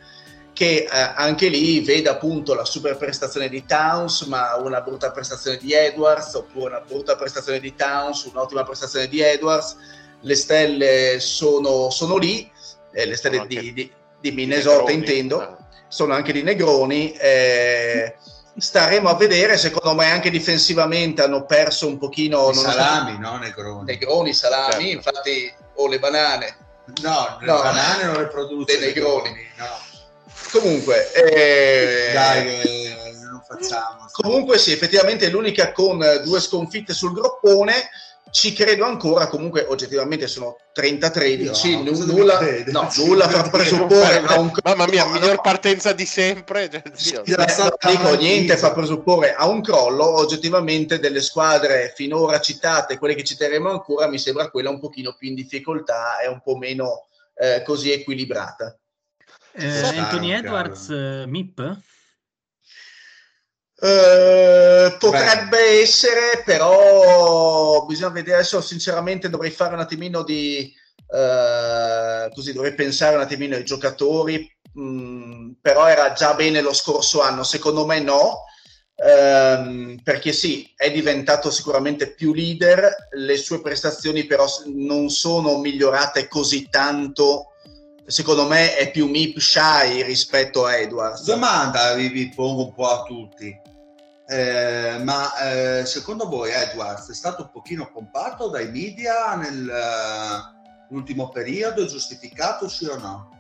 [0.52, 5.58] che eh, anche lì vede appunto la super prestazione di Towns, ma una brutta prestazione
[5.58, 9.78] di Edwards, oppure una brutta prestazione di Towns, un'ottima prestazione di Edwards.
[10.22, 12.52] Le stelle sono, sono lì,
[12.92, 17.12] eh, le stelle di, di, di Minnesota intendo eh sono anche di Negroni.
[17.12, 18.16] Eh,
[18.56, 22.50] staremo a vedere, secondo me anche difensivamente hanno perso un pochino...
[22.52, 23.38] I salami, no?
[23.38, 23.86] Negroni.
[23.86, 25.10] Negroni, salami, certo.
[25.10, 26.56] infatti, o le banane.
[27.02, 28.78] No, le no, banane non le produce.
[28.78, 29.36] Dei Negroni.
[29.58, 29.68] No.
[30.52, 31.12] Comunque...
[31.12, 32.96] Eh, Dai, eh,
[33.30, 34.08] non facciamo.
[34.12, 37.90] Comunque sì, effettivamente è l'unica con due sconfitte sul groppone
[38.32, 44.52] ci credo ancora, comunque oggettivamente sono 30-13, no, nulla, no, nulla fa presupporre a un
[44.64, 46.70] Mamma mia, no, miglior partenza di sempre.
[46.96, 53.24] Cioè, dico, niente fa presupporre a un crollo, oggettivamente delle squadre finora citate, quelle che
[53.24, 57.64] citeremo ancora, mi sembra quella un pochino più in difficoltà e un po' meno eh,
[57.64, 58.78] così equilibrata.
[59.54, 61.78] Eh, Anthony Edwards, uh, MIP?
[63.82, 65.82] Eh, potrebbe Beh.
[65.82, 68.62] essere, però bisogna vedere adesso.
[68.62, 70.74] Sinceramente, dovrei fare un attimino di
[71.08, 74.52] uh, così, dovrei pensare un attimino ai giocatori.
[74.78, 78.44] Mm, però era già bene lo scorso anno, secondo me no.
[79.02, 86.28] Um, perché sì, è diventato sicuramente più leader, le sue prestazioni però non sono migliorate
[86.28, 87.54] così tanto
[88.10, 91.24] secondo me è più Mip Shy rispetto a Edwards.
[91.24, 93.58] Domanda vi, vi pongo un po' a tutti.
[94.32, 101.32] Eh, ma eh, secondo voi Edwards è stato un pochino pompato dai media nell'ultimo uh,
[101.32, 103.38] periodo, giustificato sì o no?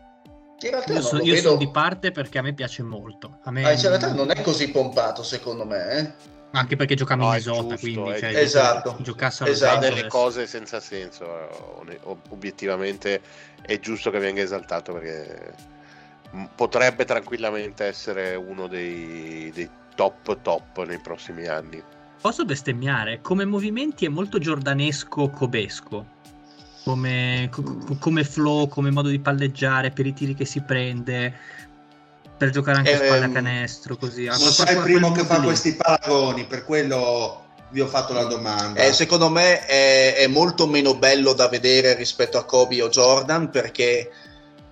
[0.61, 1.49] In realtà io, so, io vedo...
[1.49, 3.37] sono di parte perché a me piace molto.
[3.43, 5.91] A me ah, in realtà non è così pompato, secondo me.
[5.91, 6.11] Eh?
[6.53, 8.97] Anche perché giocava no, in Isota, quindi cioè, esatto.
[8.99, 9.79] giocassero esatto.
[9.81, 11.83] delle cose senza senso.
[11.87, 13.21] Eh, obiettivamente
[13.61, 15.53] è giusto che venga esaltato perché
[16.55, 19.69] potrebbe tranquillamente essere uno dei, dei
[19.99, 21.83] top top nei prossimi anni.
[22.21, 23.19] Posso bestemmiare?
[23.19, 26.17] Come movimenti è molto giordanesco cobesco.
[26.85, 31.33] Come, co- come flow, come modo di palleggiare, per i tiri che si prende,
[32.37, 33.97] per giocare anche eh, a spalla canestro.
[33.97, 34.23] Così.
[34.23, 35.47] Non sei il primo che fa lì.
[35.47, 38.81] questi paragoni, per quello vi ho fatto la domanda.
[38.81, 43.49] Eh, secondo me è, è, molto meno bello da vedere rispetto a Kobe o Jordan
[43.49, 44.09] perché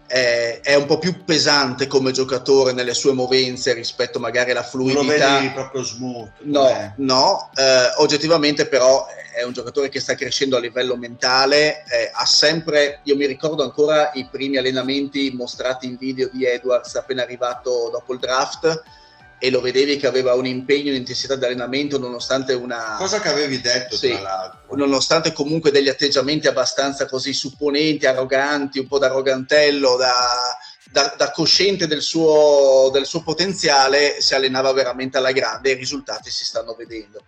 [0.07, 5.01] è, è, un po' più pesante come giocatore nelle sue movenze rispetto magari alla fluidità.
[5.01, 6.29] Non lo vedi proprio smooth.
[6.43, 9.05] No, no eh, oggettivamente però
[9.37, 13.61] è un giocatore che sta crescendo a livello mentale, eh, ha sempre, io mi ricordo
[13.61, 18.83] ancora i primi allenamenti mostrati in video di Edwards appena arrivato dopo il draft
[19.39, 22.95] e lo vedevi che aveva un impegno, un'intensità di allenamento nonostante una...
[22.97, 24.17] Cosa che avevi detto sì,
[24.71, 30.57] Nonostante comunque degli atteggiamenti abbastanza così supponenti, arroganti, un po' da arrogantello, da,
[30.91, 35.77] da, da cosciente del suo, del suo potenziale, si allenava veramente alla grande e i
[35.77, 37.23] risultati si stanno vedendo.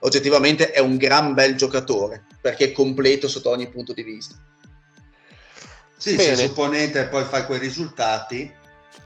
[0.00, 4.34] Oggettivamente è un gran bel giocatore perché è completo sotto ogni punto di vista.
[5.96, 6.36] Sì, Bene.
[6.36, 8.54] se supponente e poi fai quei risultati,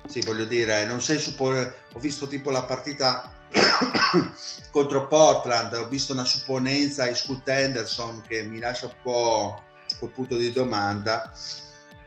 [0.06, 1.74] sì, voglio dire, non sei supponente.
[1.94, 3.32] Ho visto tipo la partita
[4.70, 9.62] contro Portland, ho visto una supponenza a Scoot Henderson che mi lascia un po'
[9.98, 11.32] quel punto di domanda.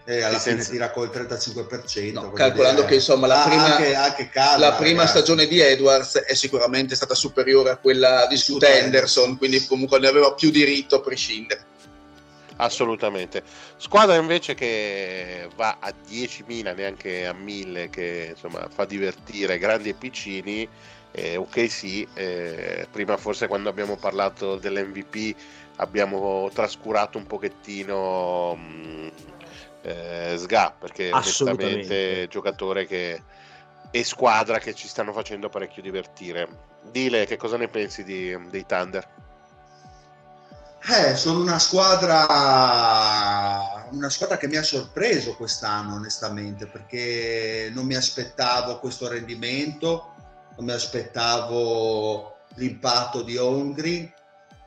[0.08, 0.70] E alla fine senza...
[0.70, 2.12] tira col 35%.
[2.12, 2.90] No, calcolando dire.
[2.90, 7.16] che insomma la prima, anche, anche calma, la prima stagione di Edwards è sicuramente stata
[7.16, 11.66] superiore a quella di Scoot Henderson, quindi comunque ne aveva più diritto a prescindere.
[12.58, 13.44] Assolutamente.
[13.78, 19.94] Squadra invece che va a 10.000, neanche a 1.000, che insomma fa divertire grandi e
[19.94, 20.68] piccini.
[21.12, 25.36] Eh, ok, sì, eh, prima forse quando abbiamo parlato dell'MVP
[25.78, 29.08] abbiamo trascurato un pochettino mh, mm,
[29.82, 33.22] eh, Sga, perché onestamente giocatore che
[33.92, 36.48] e squadra che ci stanno facendo parecchio divertire.
[36.92, 39.08] Dile, che cosa ne pensi di, dei Thunder?
[40.88, 42.28] Eh, sono una squadra,
[43.90, 50.14] una squadra che mi ha sorpreso quest'anno, onestamente, perché non mi aspettavo questo rendimento,
[50.56, 54.14] non mi aspettavo l'impatto di Hongri,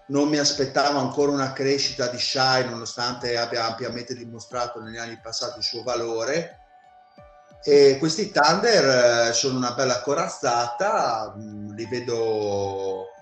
[0.09, 5.59] non mi aspettavo ancora una crescita di Shai, nonostante abbia ampiamente dimostrato negli anni passati
[5.59, 6.63] il suo valore.
[7.63, 13.13] E questi Thunder eh, sono una bella corazzata, mm, li vedo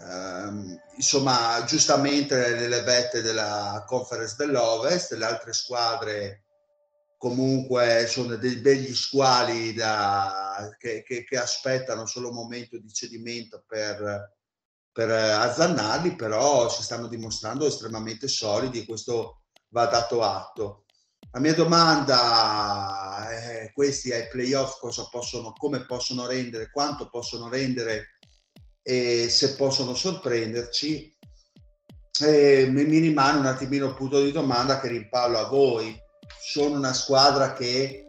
[0.00, 6.44] ehm, insomma, giustamente nelle vette della Conference dell'Ovest, le altre squadre
[7.18, 13.64] comunque sono dei, degli squali da, che, che, che, aspettano solo un momento di cedimento
[13.66, 14.36] per,
[14.92, 20.84] per azzannarli, però si stanno dimostrando estremamente solidi e questo va dato atto.
[21.32, 28.17] La mia domanda è questi ai playoff cosa possono, come possono rendere, quanto possono rendere
[28.88, 31.14] e se possono sorprenderci.
[32.20, 35.94] E mi rimane un attimino il punto di domanda che rimpallo a voi.
[36.40, 38.06] Sono una squadra che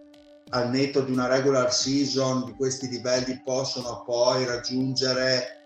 [0.52, 5.58] al netto di una regular season di questi livelli possono poi raggiungere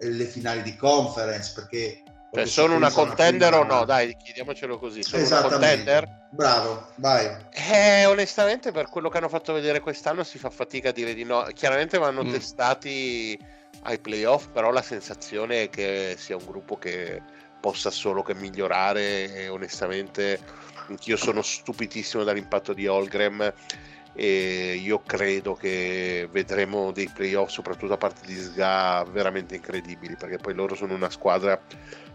[0.00, 2.02] le finali di conference perché
[2.32, 3.84] cioè, sono una contender o no?
[3.84, 5.02] Dai, chiediamocelo così.
[5.02, 6.28] Sono una contender?
[6.30, 7.28] Bravo, vai.
[7.50, 11.24] Eh, onestamente, per quello che hanno fatto vedere quest'anno, si fa fatica a dire di
[11.24, 11.46] no.
[11.52, 12.30] Chiaramente vanno mm.
[12.30, 13.38] testati
[13.82, 17.20] ai playoff, però la sensazione è che sia un gruppo che
[17.60, 20.40] possa solo che migliorare e onestamente
[20.88, 23.52] anch'io sono stupitissimo dall'impatto di Holgram
[24.14, 30.36] e io credo che vedremo dei playoff soprattutto da parte di Sga veramente incredibili perché
[30.36, 31.58] poi loro sono una squadra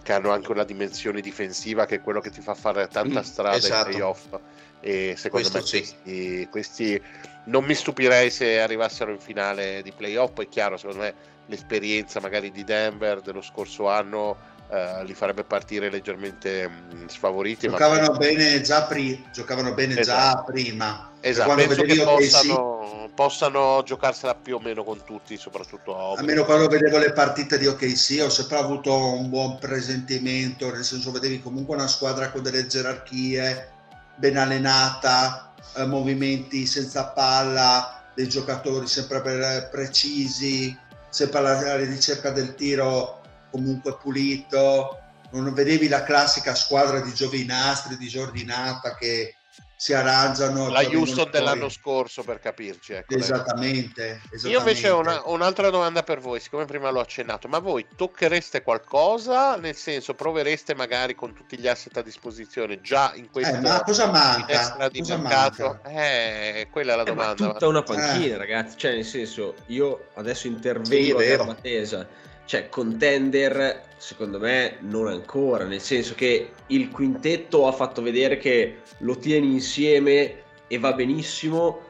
[0.04, 3.24] che hanno anche una dimensione difensiva che è quello che ti fa fare tanta mm,
[3.24, 3.88] strada mm, esatto.
[3.88, 4.40] ai playoff
[4.80, 7.02] e secondo Questo me questi, questi
[7.46, 12.52] non mi stupirei se arrivassero in finale di playoff è chiaro secondo me l'esperienza magari
[12.52, 17.70] di Denver dello scorso anno Uh, li farebbe partire leggermente mh, mm, sfavoriti.
[17.70, 18.18] Giocavano, ma...
[18.18, 20.36] bene, già pri- giocavano bene esatto.
[20.36, 21.12] già prima.
[21.22, 26.44] Esatto, penso che possano, sì, possano, giocarsela più o meno con tutti, soprattutto a Almeno
[26.44, 31.42] quando vedevo le partite di OKC ho sempre avuto un buon presentimento, nel senso vedevi
[31.42, 33.70] comunque una squadra con delle gerarchie,
[34.18, 40.78] ben allenata, eh, movimenti senza palla, dei giocatori sempre per, precisi,
[41.18, 45.00] sempre alla, ricerca del tiro comunque pulito,
[45.32, 49.37] non vedevi la classica squadra di giovinastri, di giordinata che
[49.80, 50.70] si arrangiano.
[50.70, 52.94] La Houston dell'anno scorso, per capirci.
[52.94, 57.48] Ecco, esattamente, esattamente, Io invece ho una, un'altra domanda per voi, siccome prima l'ho accennato,
[57.48, 59.56] ma voi tocchereste qualcosa?
[59.56, 63.84] Nel senso, provereste magari con tutti gli asset a disposizione già in questo eh, ma
[63.84, 64.88] cosa manca?
[64.90, 65.80] di cosa mercato?
[65.84, 65.90] Manca?
[65.90, 67.52] Eh, quella è la Eh, ma domanda.
[67.54, 68.38] tutta una panchina, Eh.
[68.38, 68.78] ragazzi.
[68.78, 72.08] Cioè, nel senso, io adesso intervengo Sì, a tesa.
[72.48, 75.66] Cioè, contender, secondo me, non ancora.
[75.66, 81.82] Nel senso che il quintetto ha fatto vedere che lo tieni insieme e va benissimo.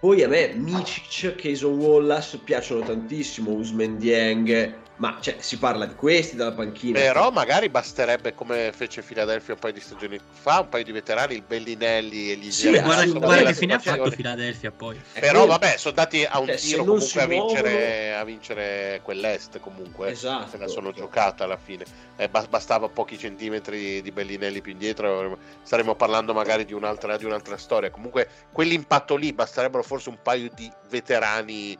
[0.00, 5.94] Poi a me Micic, Cason Wallace piacciono tantissimo, Usman Dieng, ma cioè, si parla di
[5.94, 6.98] questi dalla panchina.
[6.98, 11.34] Però magari basterebbe, come fece Philadelphia un paio di stagioni fa, un paio di veterani,
[11.34, 14.10] il Bellinelli e gli Sì, Guarda, guarda che fine ha fatto.
[14.10, 15.00] Philadelphia poi.
[15.12, 19.00] È Però vabbè, sono dati a un Cioè, tiro comunque a vincere, muovono- a vincere
[19.02, 20.10] quell'est comunque.
[20.10, 20.50] Esatto.
[20.50, 21.84] Se la sono giocata alla fine.
[22.16, 27.24] Eh, ba- bastava pochi centimetri di Bellinelli più indietro, staremmo parlando magari di un'altra, di
[27.24, 27.90] un'altra storia.
[27.90, 31.78] Comunque quell'impatto lì basterebbero forse un paio di veterani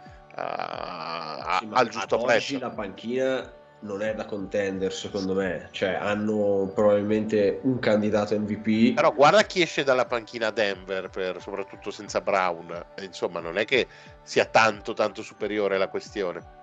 [1.58, 2.54] Sì, ma al giusto ad prezzo.
[2.54, 5.68] Oggi la panchina non è da contender, secondo me.
[5.70, 8.94] Cioè, hanno probabilmente un candidato MVP.
[8.94, 12.84] Però guarda chi esce dalla panchina a Denver, per- soprattutto senza Brown.
[12.96, 13.86] Eh, Insomma, non è che
[14.22, 16.56] sia tanto, tanto superiore la questione.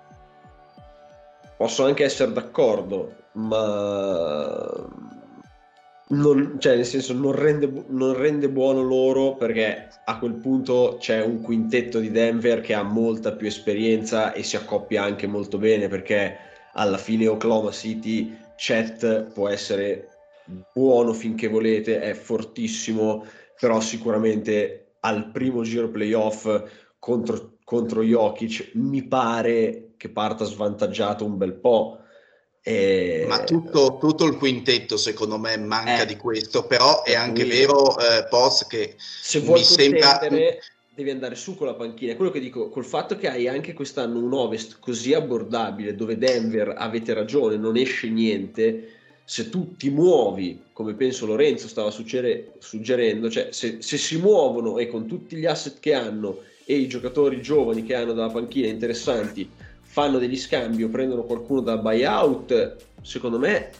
[1.56, 4.84] Posso anche essere d'accordo, ma
[6.08, 11.22] non, cioè, nel senso, non rende, non rende buono loro perché a quel punto c'è
[11.22, 15.88] un quintetto di Denver che ha molta più esperienza e si accoppia anche molto bene
[15.88, 16.36] perché
[16.74, 20.08] alla fine Oklahoma City Chet può essere
[20.72, 23.24] buono finché volete, è fortissimo,
[23.58, 26.48] però sicuramente al primo giro playoff
[26.98, 32.00] contro, contro Jokic mi pare che parta svantaggiato un bel po'.
[32.68, 33.24] E...
[33.28, 36.06] Ma tutto, tutto il quintetto secondo me manca Eh.
[36.06, 40.18] di questo, però è anche cui- vero, eh, Poz, che se vuoi mi sembra-
[40.92, 42.12] devi andare su con la panchina.
[42.12, 46.18] È quello che dico, col fatto che hai anche quest'anno un ovest così abbordabile dove
[46.18, 48.88] Denver, avete ragione, non esce niente,
[49.24, 54.78] se tu ti muovi, come penso Lorenzo stava suggere- suggerendo, cioè se, se si muovono
[54.78, 58.66] e con tutti gli asset che hanno e i giocatori giovani che hanno dalla panchina
[58.66, 59.48] interessanti
[59.96, 63.70] fanno degli scambi o prendono qualcuno da buyout, secondo me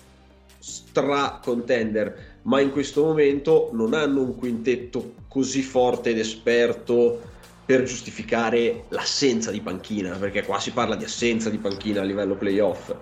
[0.59, 7.21] stra contender ma in questo momento non hanno un quintetto così forte ed esperto
[7.67, 12.35] per giustificare l'assenza di panchina, perché qua si parla di assenza di panchina a livello
[12.37, 12.95] playoff.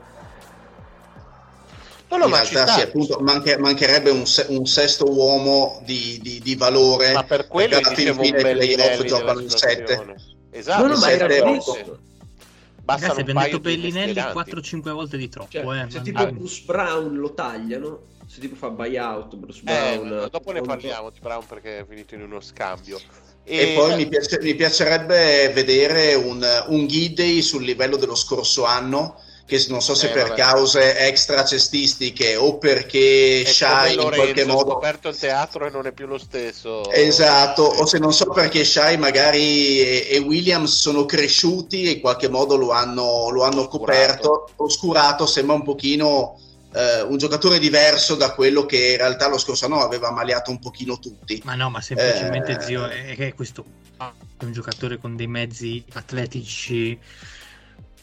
[2.09, 2.81] No, no, in ma ci realtà sta.
[2.81, 7.13] sì, appunto, manche- mancherebbe un, se- un sesto uomo di, di- di valore.
[7.13, 9.75] Ma per quello perché alla fin fine i playoff giocano in sette.
[9.77, 10.15] situazione.
[10.51, 11.99] Esatto, no, no, ma era questo.
[12.85, 14.51] Bastano Ragazzi, un abbiamo paio detto di Bellinelli mestieranti.
[14.51, 15.51] 4-5 volte di troppo.
[15.51, 16.27] Cioè, eh, se tipo Ah.
[16.33, 21.19] Bruce Brown lo tagliano, se tipo fa buyout Bruce Eh, Brown, dopo ne parliamo di
[21.21, 23.01] Brown perché è finito in uno scambio.
[23.47, 29.21] E, poi mi, piace- mi piacerebbe vedere un, un Gidey sul livello dello scorso anno,
[29.47, 30.41] che non so se Eh, per vabbè.
[30.41, 34.71] cause extra cestistiche o perché è Shai in qualche Lorenzo, ha modo...
[34.71, 36.91] scoperto il teatro e non è più lo stesso.
[36.91, 42.01] Esatto, o se non so perché Shai magari e, e Williams sono cresciuti e in
[42.01, 43.79] qualche modo lo hanno, lo hanno Oscurato.
[43.79, 46.39] coperto, oscurato, sembra un pochino
[46.75, 50.59] eh, un giocatore diverso da quello che in realtà lo scorso anno aveva maliato un
[50.59, 51.41] pochino tutti.
[51.45, 52.61] Ma no, ma semplicemente Eh.
[52.63, 53.63] zio, è che questo
[53.99, 56.99] è un giocatore con dei mezzi atletici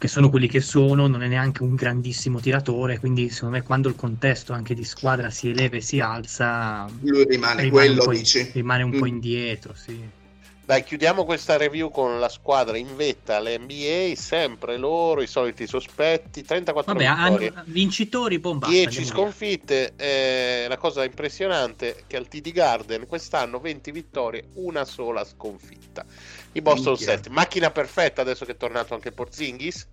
[0.01, 3.87] che sono quelli che sono, non è neanche un grandissimo tiratore, quindi secondo me quando
[3.87, 8.05] il contesto anche di squadra si eleva e si alza, Lui rimane, rimane quello, un
[8.07, 8.49] po', dici?
[8.51, 9.07] rimane un po' Mm.
[9.07, 10.19] indietro, sì.
[10.65, 16.43] Dai, chiudiamo questa review con la squadra in vetta all'NBA, sempre loro, i soliti sospetti,
[16.43, 17.47] 34 Vabbè, vittorie.
[17.53, 18.67] hanno vincitori, bomba.
[18.67, 24.83] 10 sconfitte, eh, la cosa impressionante è che al TD Garden quest'anno 20 vittorie, una
[24.85, 26.05] sola sconfitta.
[26.53, 27.07] I Boston Minchia.
[27.07, 29.87] Celtics, macchina perfetta adesso che è tornato anche Porzingis.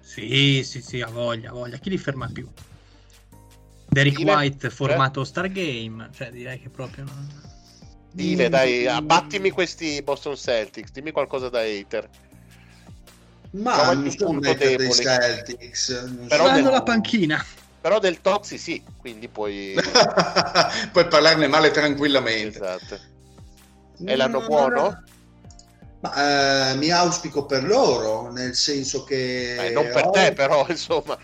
[0.00, 1.76] Sì, sì, sì, ha voglia, ha voglia.
[1.78, 2.48] Chi li ferma più?
[3.86, 7.28] Derek Dile, White formato Stargame, cioè direi che proprio non...
[8.12, 12.08] Dile, dai, abbattimi questi Boston Celtics, dimmi qualcosa da hater.
[13.52, 14.92] Ma non sono dei.
[14.92, 15.88] Celtics.
[16.02, 17.44] non Però sono- Fanno del- la panchina.
[17.80, 19.74] Però del Toxi sì, quindi puoi...
[20.92, 22.58] Puoi parlarne male tranquillamente.
[22.58, 22.98] esatto.
[24.04, 25.02] È l'anno No, buono?
[26.00, 29.66] Ma, eh, mi auspico per loro, nel senso che...
[29.66, 31.18] Eh, non per te però, insomma.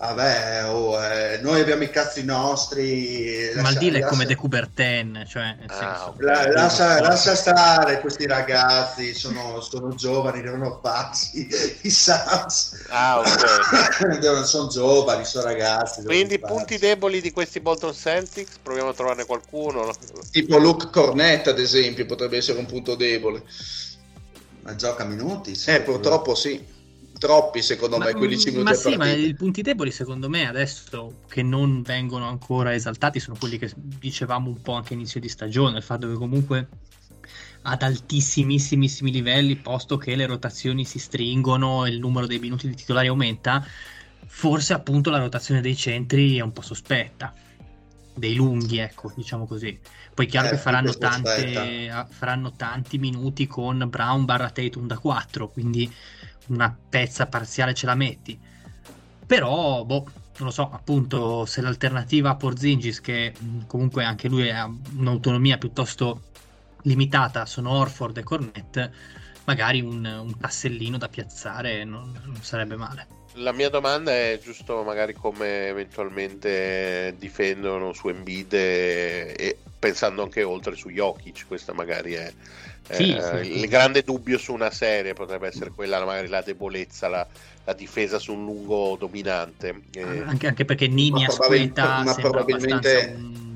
[0.00, 3.50] Vabbè, oh, eh, noi abbiamo i cazzi nostri.
[3.56, 7.98] Ma il deal è come De Coubertin, cioè nel ah, senso, la, lascia, lascia, stare
[7.98, 11.48] questi ragazzi, sono, sono giovani, devono farsi
[11.82, 12.84] i Suns.
[12.90, 14.44] Ah, ok.
[14.46, 16.04] sono giovani, sono ragazzi.
[16.04, 19.92] Quindi punti deboli di questi Bolton Celtics, proviamo a trovarne qualcuno.
[20.30, 23.42] Tipo Luke Cornett, ad esempio, potrebbe essere un punto debole.
[24.60, 25.56] Ma gioca minuti?
[25.56, 26.76] Sì, eh, purtroppo sì
[27.18, 31.22] troppi secondo ma, me 15 minuti ma sì ma i punti deboli secondo me adesso
[31.28, 35.78] che non vengono ancora esaltati sono quelli che dicevamo un po' anche inizio di stagione
[35.78, 36.68] il fatto che comunque
[37.62, 42.74] ad altissimissimissimi livelli posto che le rotazioni si stringono e il numero dei minuti di
[42.74, 43.66] titolari aumenta
[44.26, 47.34] forse appunto la rotazione dei centri è un po' sospetta
[48.18, 49.78] dei lunghi, ecco, diciamo così.
[50.14, 54.98] Poi è chiaro eh, che faranno, tante, faranno tanti minuti con Brown barra Tatum da
[54.98, 55.92] 4, quindi
[56.48, 58.38] una pezza parziale ce la metti.
[59.26, 60.04] Però, boh,
[60.38, 63.34] non lo so, appunto, se l'alternativa a Porzingis, che
[63.66, 66.22] comunque anche lui ha un'autonomia piuttosto
[66.82, 68.90] limitata, sono Orford e Cornet,
[69.44, 73.17] magari un, un tassellino da piazzare non, non sarebbe male.
[73.38, 80.42] La mia domanda è giusto magari come eventualmente difendono su Embiid e, e pensando anche
[80.42, 82.32] oltre su Jokic, questa magari è
[82.90, 87.08] sì, eh, sì, il grande dubbio su una serie potrebbe essere quella, magari la debolezza,
[87.08, 87.26] la,
[87.64, 89.82] la difesa su un lungo dominante.
[89.92, 93.47] Eh, anche, anche, perché Nini Asqueta ma probabilmente un,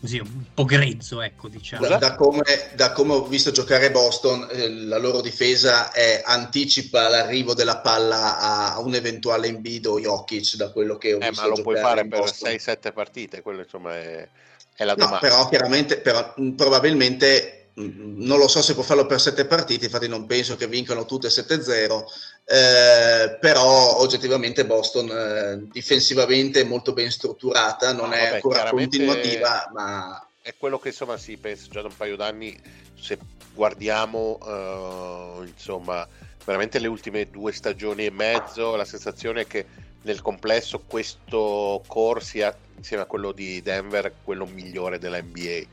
[0.00, 1.86] così, un po' grezzo, ecco, diciamo.
[1.86, 2.42] Da, da, come,
[2.74, 8.38] da come, ho visto giocare Boston, eh, la loro difesa è, anticipa l'arrivo della palla
[8.38, 11.78] a un eventuale Embiid o Jokic, da quello che ho eh, visto Ma lo puoi
[11.78, 14.28] fare per 6-7 partite, quello insomma è,
[14.74, 15.14] è la domanda.
[15.14, 20.08] No, però chiaramente, però, probabilmente non lo so se può farlo per sette partite, infatti
[20.08, 22.04] non penso che vincano tutte 7-0,
[22.50, 28.70] eh, però oggettivamente Boston eh, difensivamente è molto ben strutturata, non ah, è vabbè, ancora
[28.70, 30.26] continuativa, ma...
[30.40, 32.58] È quello che insomma si pensa già da un paio d'anni,
[32.98, 33.18] se
[33.52, 36.08] guardiamo uh, insomma
[36.42, 39.66] veramente le ultime due stagioni e mezzo, la sensazione è che
[40.02, 45.66] nel complesso questo core sia insieme a quello di Denver quello migliore della NBA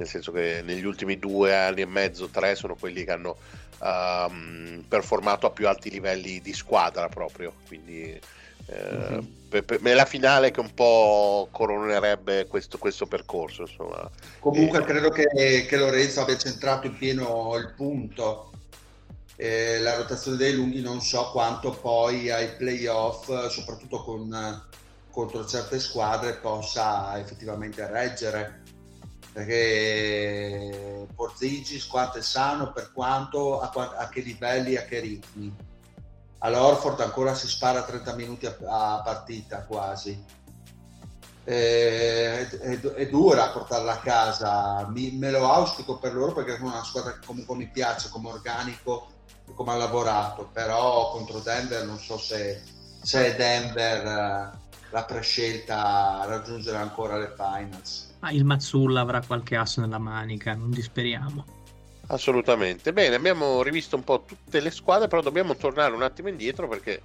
[0.00, 3.36] nel senso che negli ultimi due anni e mezzo, tre, sono quelli che hanno
[3.80, 8.04] um, performato a più alti livelli di squadra proprio, quindi
[8.66, 9.20] eh, mm-hmm.
[9.50, 13.62] per, per, è la finale che un po' coronerebbe questo, questo percorso.
[13.62, 14.10] Insomma.
[14.38, 14.84] Comunque e...
[14.84, 18.52] credo che, che, Lorenzo abbia centrato in pieno il punto.
[19.36, 24.64] Eh, la rotazione dei lunghi non so quanto poi ai playoff, soprattutto con,
[25.10, 28.59] contro certe squadre, possa effettivamente reggere
[29.32, 35.54] perché Porzingis quanto è sano, per quanto, a, a che livelli, a che ritmi.
[36.38, 40.38] All'Orford ancora si spara 30 minuti a, a partita quasi.
[41.42, 46.60] È, è, è, dura portarla a casa, mi, me lo auspico per loro perché è
[46.60, 49.08] una squadra che comunque mi piace come organico
[49.48, 52.62] e come ha lavorato, però contro Denver non so se,
[53.02, 54.58] se Denver eh,
[54.90, 58.09] la prescelta a raggiungere ancora le finals.
[58.20, 61.59] Ma il Mazzulla avrà qualche asso nella manica, non disperiamo.
[62.10, 62.92] Assolutamente.
[62.92, 67.02] Bene, abbiamo rivisto un po' tutte le squadre, però dobbiamo tornare un attimo indietro perché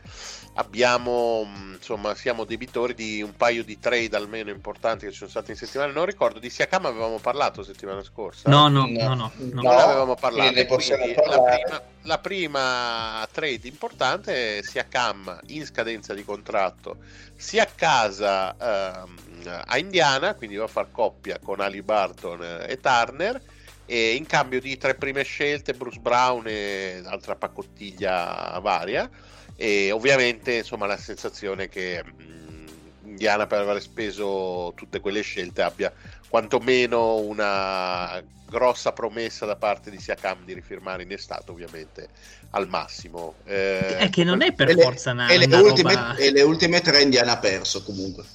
[0.56, 5.52] abbiamo, insomma, siamo debitori di un paio di trade almeno importanti che ci sono stati
[5.52, 5.92] in settimana.
[5.92, 8.50] Non ricordo, di Siakam avevamo parlato settimana scorsa.
[8.50, 9.16] No, no, no, no.
[9.16, 9.32] no,
[9.62, 10.52] non avevamo parlato.
[10.56, 16.98] La prima, la prima trade importante è Siakam in scadenza di contratto,
[17.36, 18.56] sia a casa
[19.04, 23.54] ehm, a Indiana, quindi va a far coppia con Ali Barton e Turner
[23.86, 29.10] e in cambio di tre prime scelte Bruce Brown e altra pacottiglia varia.
[29.56, 32.66] E ovviamente insomma la sensazione che mh,
[33.06, 35.94] Indiana per aver speso tutte quelle scelte abbia
[36.28, 42.10] quantomeno una grossa promessa da parte di Siakam di rifirmare in estate ovviamente
[42.52, 43.36] al massimo.
[43.46, 46.16] Eh, è che non è per forza le, una, e, le una ultime, roba...
[46.16, 48.26] e le ultime tre Indiana ha perso comunque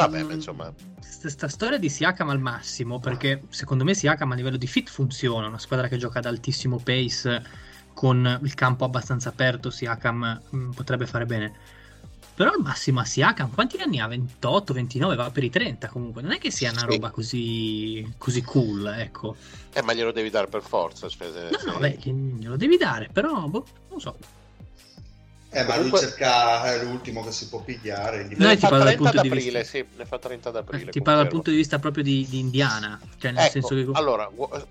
[0.00, 0.72] Vabbè, mm, insomma.
[1.20, 5.46] Questa storia di Siakam al massimo, perché secondo me Siakam a livello di fit funziona,
[5.46, 7.44] una squadra che gioca ad altissimo pace,
[7.92, 11.52] con il campo abbastanza aperto, Siakam mh, mm, potrebbe fare bene.
[12.34, 14.06] Però al massimo a Siakam, quanti anni ha?
[14.06, 16.22] 28, 29, va per i 30 comunque.
[16.22, 19.36] Non è che sia una roba così, così cool, ecco.
[19.74, 21.06] Eh, ma glielo devi dare per forza.
[21.06, 24.16] Cioè, se, no, no, beh, glielo devi dare, però, boh, non so.
[25.52, 26.00] Eh, ma Comunque...
[26.00, 28.28] lui cerca è l'ultimo che si può pigliare.
[28.36, 30.90] No, ne fa 30 ad aprile, sì, ne fa 30 ad aprile.
[30.90, 33.00] Eh, ti parlo dal punto di vista proprio di, di Indiana.
[33.18, 33.88] Cioè nel ecco, senso che...
[33.92, 34.30] Allora,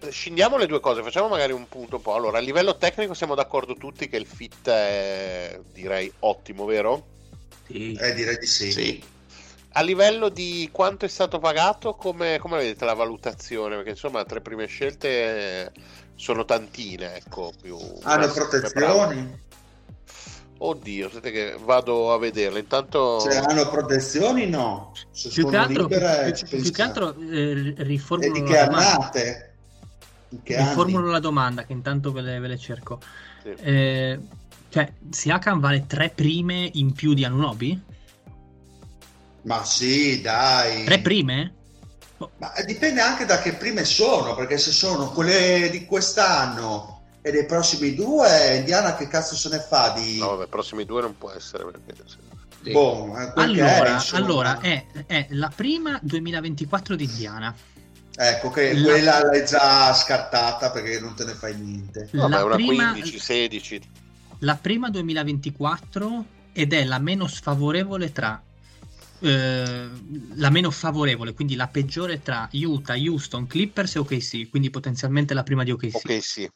[0.10, 2.16] scendiamo le due cose, facciamo magari un punto un po'.
[2.16, 7.06] Allora, a livello tecnico siamo d'accordo tutti che il fit è, direi, ottimo, vero?
[7.68, 7.94] Sì.
[8.00, 8.72] Eh, direi di sì.
[8.72, 9.04] Sì.
[9.74, 13.76] A livello di quanto è stato pagato, come, come vedete la valutazione?
[13.76, 15.72] Perché insomma, tre prime scelte eh,
[16.16, 17.52] sono tantine, ecco.
[17.62, 19.48] Più Hanno ma- protezioni?
[20.62, 22.60] Oddio, aspetta che vado a vederle.
[22.60, 24.92] Intanto Se hanno protezioni, no.
[25.12, 28.46] Se Più sono che altro, più- ci più che altro eh, E riformulo di la
[28.46, 28.90] che domanda.
[28.96, 29.54] annate?
[30.30, 30.68] In che anni?
[30.68, 33.00] Riformulo la domanda che intanto ve le, ve le cerco.
[33.42, 33.50] Sì.
[33.62, 34.20] Eh,
[34.70, 37.82] cioè, Siakam vale tre prime in più di Anunobi?
[39.44, 40.84] Ma sì, dai.
[40.84, 41.54] Tre prime?
[42.38, 47.46] Ma dipende anche da che prime sono, perché se sono quelle di quest'anno e dei
[47.46, 50.20] prossimi due, Indiana che cazzo se ne fa di...
[50.20, 51.66] No, vabbè, i prossimi due non può essere.
[51.66, 51.96] Perché...
[52.64, 52.72] Sì.
[52.72, 57.56] Boh, eh, Allora, è, allora è, è la prima 2024 di Indiana.
[58.16, 62.10] Ecco, che La- quella l'hai già scartata perché non te ne fai niente.
[62.12, 63.82] Vabbè, La una prima, 15, 16.
[64.40, 68.42] la prima 2024 ed è la meno sfavorevole tra
[69.22, 69.90] eh,
[70.36, 75.44] la meno favorevole, quindi la peggiore tra Utah, Houston, Clippers e OKC, quindi potenzialmente la
[75.44, 75.96] prima di OKC.
[75.96, 76.50] Ok, sì.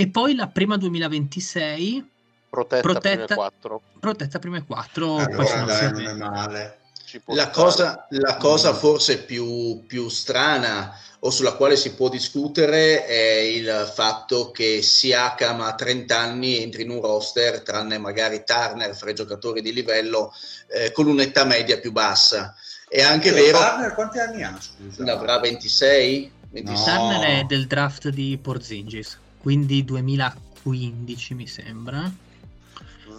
[0.00, 2.08] E poi la prima 2026
[2.48, 3.82] Protetta, Protetta- prime 4.
[3.98, 6.78] protetta prime quattro, poi Allora, sono dai, non è male.
[7.26, 13.38] La cosa, la cosa forse più, più strana o sulla quale si può discutere è
[13.38, 19.10] il fatto che Siakam a 30 anni entri in un roster, tranne magari Turner fra
[19.10, 20.32] i giocatori di livello,
[20.68, 22.54] eh, con un'età media più bassa.
[22.88, 25.02] È anche Io, vero, Turner quanti anni ha, scusa?
[25.02, 26.30] ne avrà 26?
[26.50, 26.94] 26?
[26.94, 27.08] No.
[27.08, 32.10] Turner è del draft di Porzingis, quindi 2015 mi sembra.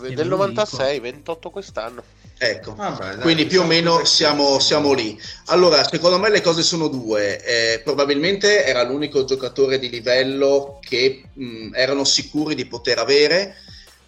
[0.01, 2.03] Del lo 96, 28 quest'anno.
[2.41, 2.74] Ecco.
[2.74, 5.20] Vabbè, dai, Quindi più o meno siamo, siamo lì.
[5.47, 7.43] Allora, secondo me le cose sono due.
[7.43, 13.55] Eh, probabilmente era l'unico giocatore di livello che mh, erano sicuri di poter avere.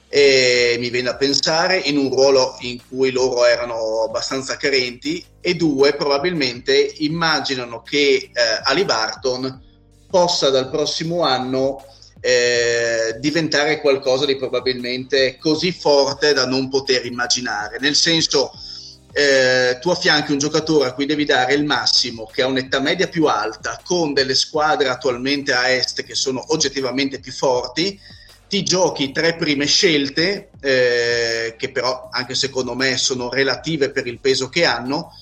[0.08, 5.24] E mi viene a pensare in un ruolo in cui loro erano abbastanza carenti.
[5.42, 8.32] E due, probabilmente immaginano che eh,
[8.64, 9.62] Ali Barton
[10.10, 11.84] possa dal prossimo anno
[12.22, 17.80] eh, diventare qualcosa di probabilmente così forte da non poter immaginare.
[17.80, 18.52] Nel senso,
[19.12, 23.08] eh, tu affianchi un giocatore a cui devi dare il massimo, che ha un'età media
[23.08, 28.00] più alta, con delle squadre attualmente a est che sono oggettivamente più forti,
[28.48, 34.20] ti giochi tre prime scelte, eh, che però anche secondo me sono relative per il
[34.20, 35.18] peso che hanno,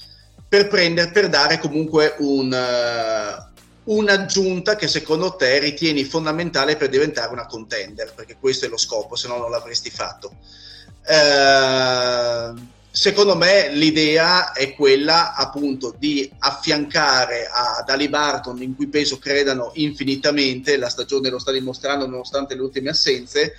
[0.47, 3.48] per, prendere, per dare comunque un, eh,
[3.89, 9.15] un'aggiunta che secondo te ritieni fondamentale per diventare una contender, perché questo è lo scopo,
[9.15, 10.31] se no non l'avresti fatto.
[11.05, 12.53] Eh,
[12.91, 19.71] secondo me l'idea è quella appunto di affiancare ad Ali Barton, in cui peso credano
[19.75, 23.53] infinitamente, la stagione lo sta dimostrando nonostante le ultime assenze,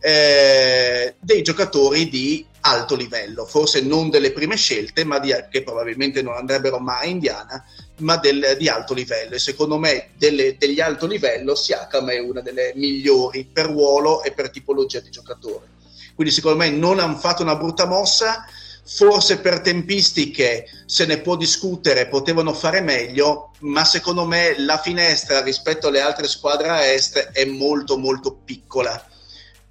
[0.00, 6.20] eh, dei giocatori di alto livello, forse non delle prime scelte, ma di, che probabilmente
[6.20, 7.64] non andrebbero mai a Indiana,
[8.00, 9.34] ma del, di alto livello.
[9.34, 14.32] E secondo me delle, degli alto livello Siakam è una delle migliori per ruolo e
[14.32, 15.78] per tipologia di giocatore.
[16.14, 18.44] Quindi secondo me non hanno fatto una brutta mossa,
[18.84, 25.42] forse per tempistiche se ne può discutere, potevano fare meglio, ma secondo me la finestra
[25.42, 29.02] rispetto alle altre squadre a est è molto molto piccola.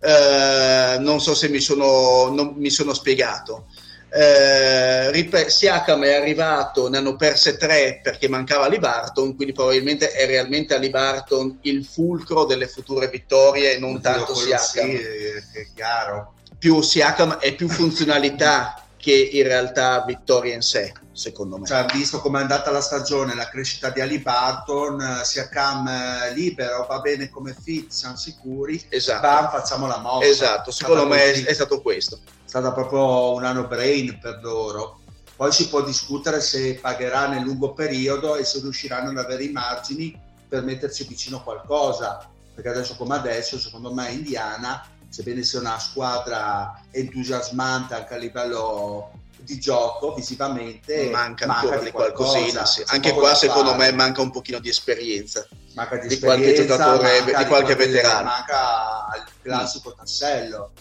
[0.01, 3.67] Eh, non so se mi sono, mi sono spiegato.
[4.11, 10.11] Eh, ripet- Siakam è arrivato, ne hanno perse tre perché mancava Ali Barton, quindi probabilmente
[10.11, 14.89] è realmente Ali Barton il fulcro delle future vittorie, non Oddio, tanto Siakam.
[14.89, 16.33] Sì, è chiaro.
[16.57, 21.65] Più Siakam è più funzionalità che in realtà vittoria in sé, secondo me.
[21.65, 25.87] Cioè, visto come è andata la stagione, la crescita di Ali Barton, eh, sia Cam
[25.87, 28.83] eh, libero, va bene come fit, siamo sicuri.
[28.89, 29.21] Esatto.
[29.21, 30.27] Bam, facciamo la mossa.
[30.27, 32.19] Esatto, È secondo me è, è stato questo.
[32.49, 35.01] Stata proprio un anno brain per loro.
[35.35, 39.51] Poi si può discutere se pagherà nel lungo periodo e se riusciranno ad avere i
[39.51, 42.27] margini per metterci vicino qualcosa.
[42.55, 49.11] Perché adesso come adesso, secondo me Indiana, sebbene sia una squadra entusiasmante anche a livello
[49.37, 52.65] di gioco, visivamente, manca ancora di qualcosina.
[52.65, 52.81] sì.
[52.87, 53.91] Anche qua secondo fare.
[53.91, 55.47] me manca un pochino di esperienza.
[55.75, 58.23] manca di, di qualche esperienza, giocatore, manca di qualche veterano.
[58.23, 60.71] Manca il classico tassello.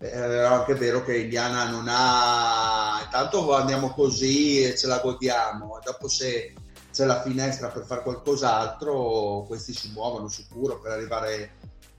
[0.00, 3.00] Eh, È anche vero che Indiana non ha.
[3.04, 5.80] Intanto andiamo così e ce la godiamo.
[5.84, 6.54] Dopo, se
[6.92, 11.52] c'è la finestra per fare qualcos'altro, questi si muovono sicuro per arrivare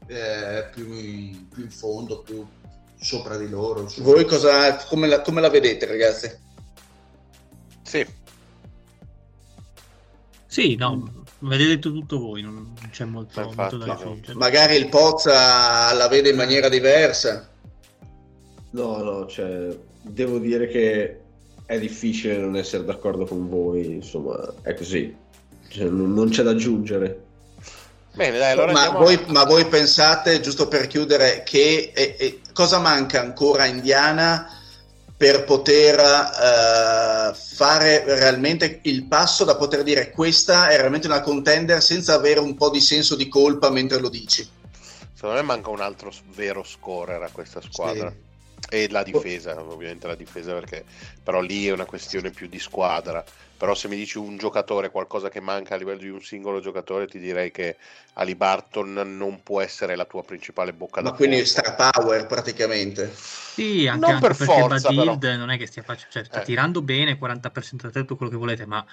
[0.08, 2.46] eh, più, in, più in fondo, più
[3.00, 3.82] sopra di loro.
[3.82, 4.08] insomma.
[4.08, 6.48] Voi cosa, come, la, come la vedete, ragazzi?
[7.84, 8.06] Sì,
[10.46, 14.38] Sì, no, vedete tutto voi, non c'è molto, molto da aggiungere.
[14.38, 17.48] Magari il Pozza la vede in maniera diversa.
[18.72, 21.20] No, no, cioè, devo dire che
[21.66, 25.16] è difficile non essere d'accordo con voi, insomma, è così.
[25.68, 27.24] Cioè, non, non c'è da aggiungere.
[28.14, 32.40] Bene, dai, allora ma, voi, a- ma voi pensate, giusto per chiudere, che eh, eh,
[32.54, 34.54] cosa manca ancora a Indiana
[35.16, 41.84] per poter eh, fare realmente il passo da poter dire questa è realmente una contender
[41.84, 44.48] senza avere un po' di senso di colpa mentre lo dici?
[45.14, 48.14] Secondo me manca un altro vero scorer a questa squadra.
[48.72, 50.86] E la difesa, ovviamente la difesa, perché
[51.24, 53.26] però lì è una questione più di squadra.
[53.58, 57.08] Però se mi dici un giocatore, qualcosa che manca a livello di un singolo giocatore,
[57.08, 57.78] ti direi che
[58.14, 61.46] Ali Barton non può essere la tua principale bocca Ma da quindi fuoco.
[61.46, 63.12] star power praticamente.
[63.12, 65.38] Sì, anche, Non anche per perché forza, Badild però.
[65.38, 66.44] non è che stia facendo, cioè sta Eh.
[66.46, 68.86] tirando bene, 40% da tetto, quello che volete, ma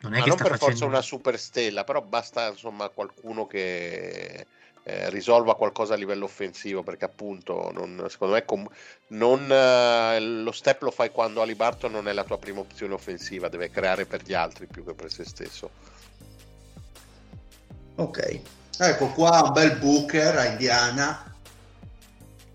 [0.00, 2.88] non è Ma che non sta per forza facendo una super stella, però basta insomma
[2.90, 4.46] qualcuno che
[4.84, 8.68] eh, risolva qualcosa a livello offensivo, perché appunto non- secondo me com-
[9.08, 12.94] non, eh, lo step lo fai quando Ali Barton non è la tua prima opzione
[12.94, 15.70] offensiva, deve creare per gli altri più che per se stesso.
[17.96, 18.40] Ok.
[18.78, 21.30] Ecco qua un bel Booker a Indiana.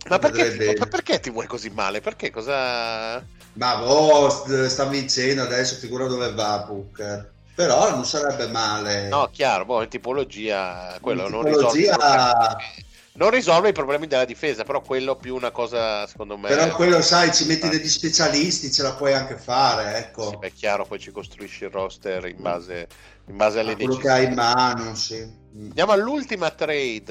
[0.09, 0.79] Ma perché, bene.
[0.79, 2.01] ma perché ti vuoi così male?
[2.01, 3.23] Perché cosa...
[3.53, 7.35] Ma oh, st- sta vincendo adesso, figura dove va Booker.
[7.57, 9.07] Però non sarebbe male.
[9.09, 13.73] No, chiaro, boh, in tipologia quello In non tipologia- risolve, i problemi- non risolve i
[13.73, 16.49] problemi della difesa, però quello più una cosa secondo me...
[16.49, 20.29] Però quello, sai, ci metti degli specialisti, ce la puoi anche fare, ecco.
[20.29, 22.87] Sì, beh, è chiaro, poi ci costruisci il roster in base,
[23.25, 25.15] in base alle A quello che hai in mano, sì.
[25.55, 25.69] Mm.
[25.69, 27.05] Andiamo all'ultima trade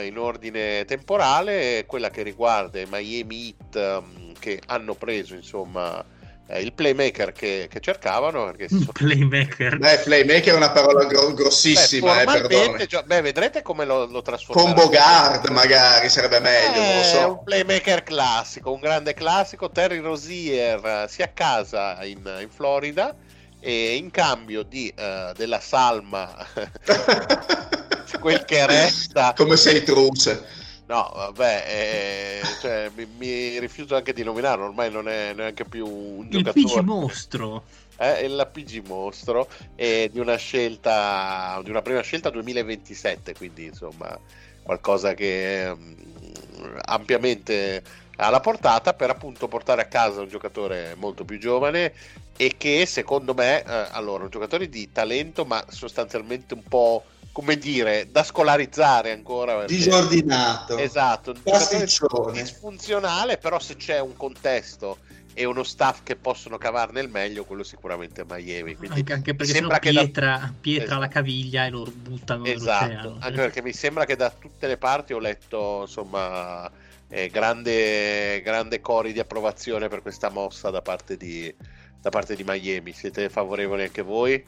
[0.00, 6.04] eh, in ordine temporale, quella che riguarda i Miami Heat ehm, che hanno preso insomma
[6.46, 8.92] eh, il playmaker che, che cercavano perché sono...
[8.92, 9.78] playmaker.
[9.78, 12.86] Beh, playmaker è una parola gro- Beh, grossissima, eh, formalmente, perdone.
[12.86, 14.74] gio- beh, vedrete come lo, lo trasformerà.
[14.74, 17.28] Combo guard magari sarebbe meglio, non lo Eh, so.
[17.30, 19.70] un playmaker classico, un grande classico.
[19.70, 23.16] Terry Rozier eh, si accasa in, in Florida
[23.58, 26.34] e in cambio di, eh, della salma,
[28.20, 30.44] quel che resta, Come sei truce.
[30.92, 31.64] No, vabbè,
[32.50, 34.64] eh, cioè, mi, mi rifiuto anche di nominarlo.
[34.66, 36.82] Ormai non è neanche più un Il giocatore.
[36.82, 37.68] PG mostro.
[37.96, 43.66] eh, è la PG Mostro e di una scelta di una prima scelta 2027 quindi
[43.66, 44.18] insomma
[44.62, 45.96] qualcosa che ehm,
[46.84, 47.82] ampiamente
[48.16, 51.92] alla portata per appunto portare a casa un giocatore molto più giovane
[52.36, 57.56] e che secondo me eh, allora un giocatore di talento ma sostanzialmente un po' come
[57.56, 60.76] dire da scolarizzare ancora perché- Disordinato.
[60.76, 61.34] esatto
[62.32, 64.98] disfunzionale però se c'è un contesto
[65.34, 68.74] e uno staff che possono cavarne il meglio, quello sicuramente è Miami.
[68.76, 70.98] Quindi Anche, anche perché sembra che da- pietra, pietra Esatto.
[70.98, 73.16] alla caviglia e lo buttano Esatto, nell'oceano.
[73.18, 76.70] anche perché mi sembra che da tutte le parti ho letto insomma
[77.08, 81.54] eh, grande, grande cori di approvazione per questa mossa da parte di,
[81.98, 82.92] da parte di Miami.
[82.92, 84.44] Siete favorevoli anche voi?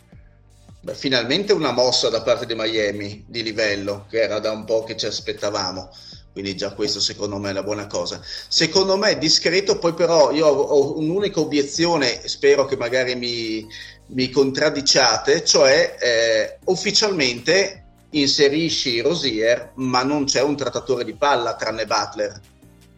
[0.85, 4.85] Beh, finalmente una mossa da parte di Miami di livello, che era da un po'
[4.85, 5.89] che ci aspettavamo.
[6.31, 8.21] Quindi già questo secondo me è una buona cosa.
[8.49, 13.67] Secondo me è discreto, poi però io ho, un'unica obiezione, spero che magari mi,
[14.09, 21.87] mi contraddiciate, cioè eh, ufficialmente inserisci Rosier, ma non c'è un trattatore di palla tranne
[21.87, 22.39] Butler.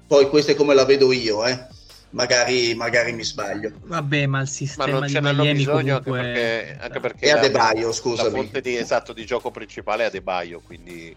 [0.08, 1.68] Poi questo è come la vedo io, eh.
[2.16, 3.72] Magari, magari mi sbaglio.
[3.82, 6.18] Vabbè, ma il Ma sistema non di ce n'hanno Miami bisogno comunque...
[6.18, 8.30] anche perché, anche perché E la- Adebayo, La scusami.
[8.30, 11.14] fonte di, esatto, di gioco principale è Adebayo, quindi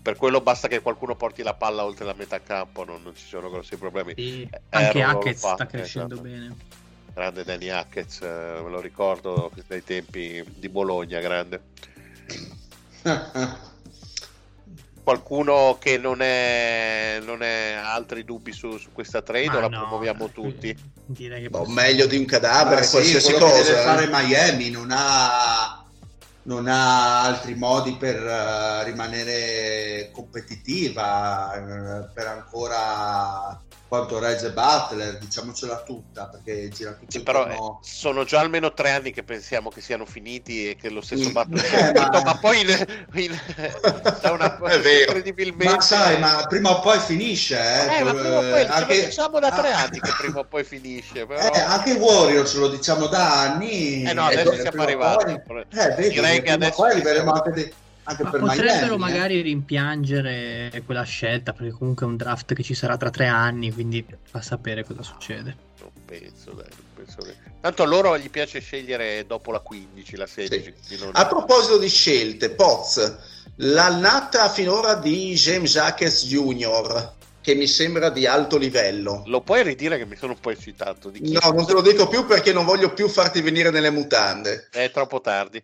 [0.00, 3.26] per quello basta che qualcuno porti la palla oltre la metà campo, non, non ci
[3.26, 4.14] sono grossi problemi.
[4.16, 6.28] Sì, Eh, anche Hackett sta crescendo esatto.
[6.28, 6.56] bene.
[7.14, 11.60] Grande Danny Hackett, eh, me lo ricordo dai tempi di Bologna, grande.
[15.08, 19.78] Qualcuno che non è, non è altri dubbi su, su questa trade o la no,
[19.78, 20.76] promuoviamo tutti?
[21.06, 23.54] Direi che Boh, meglio di un cadavere, sì, qualsiasi che cosa.
[23.54, 23.84] deve eh.
[23.84, 25.82] fare Miami non ha,
[26.42, 33.58] non ha altri modi per eh, rimanere competitiva, eh, per ancora
[33.88, 38.90] quanto regge Butler, diciamocela tutta, perché gira tutto Sì, però eh, sono già almeno tre
[38.90, 41.32] anni che pensiamo che siano finiti e che lo stesso Mm.
[41.32, 42.38] Butler Eh, sia finito, ma- ma...
[42.38, 42.68] poi in,
[43.14, 43.32] in,
[44.30, 45.10] una È vero.
[45.10, 48.66] incredibilmente Ma sai, ma prima o poi finisce, eh, Eh, ma prima o poi, Eh,
[48.66, 51.48] anche, diciamo da tre ah, anche che prima o poi finisce, però...
[51.50, 54.02] eh, anche Warriors lo diciamo da anni.
[54.04, 55.40] Eh no, adesso eh, siamo arrivati.
[55.42, 57.32] poi- eh, vedi, Direi che adesso poi arriveremo siamo.
[57.32, 57.76] anche, de-
[58.08, 58.94] anche Ma per potrebbero Miami.
[58.94, 58.96] eh.
[58.96, 63.70] magari rimpiangere quella scelta, perché comunque è un draft che ci sarà tra tre anni,
[63.72, 65.56] quindi fa sapere cosa succede.
[65.80, 67.36] Non penso, dai, non penso che...
[67.60, 70.72] Tanto a loro gli piace scegliere dopo la 15, la 16.
[70.86, 73.16] quindi non- A proposito di scelte, Poz,
[73.56, 79.22] l'annata finora di James Jacques Jr., che mi sembra di alto livello.
[79.26, 81.08] Lo puoi ridire che mi sono un po' eccitato?
[81.10, 81.32] Di chi?
[81.32, 84.68] No, non te lo dico più perché non voglio più farti venire nelle mutande.
[84.70, 85.62] È troppo tardi.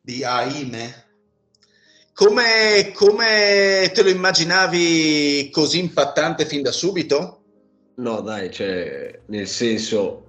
[0.00, 1.04] Di Aime?
[2.14, 7.40] Come, come te lo immaginavi così impattante fin da subito?
[7.96, 10.22] No, dai, cioè, nel senso,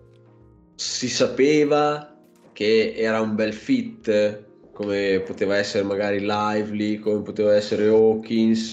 [0.74, 2.12] si sapeva
[2.54, 8.72] che era un bel fit, come poteva essere magari Lively, come poteva essere Hawkins,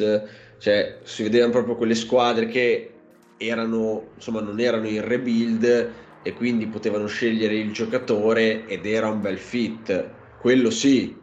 [0.59, 2.95] cioè si vedevano proprio quelle squadre che
[3.37, 9.21] erano, insomma, non erano in rebuild e quindi potevano scegliere il giocatore ed era un
[9.21, 10.11] bel fit,
[10.41, 11.21] quello sì,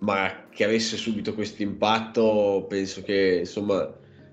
[0.00, 3.92] ma che avesse subito questo impatto penso che insomma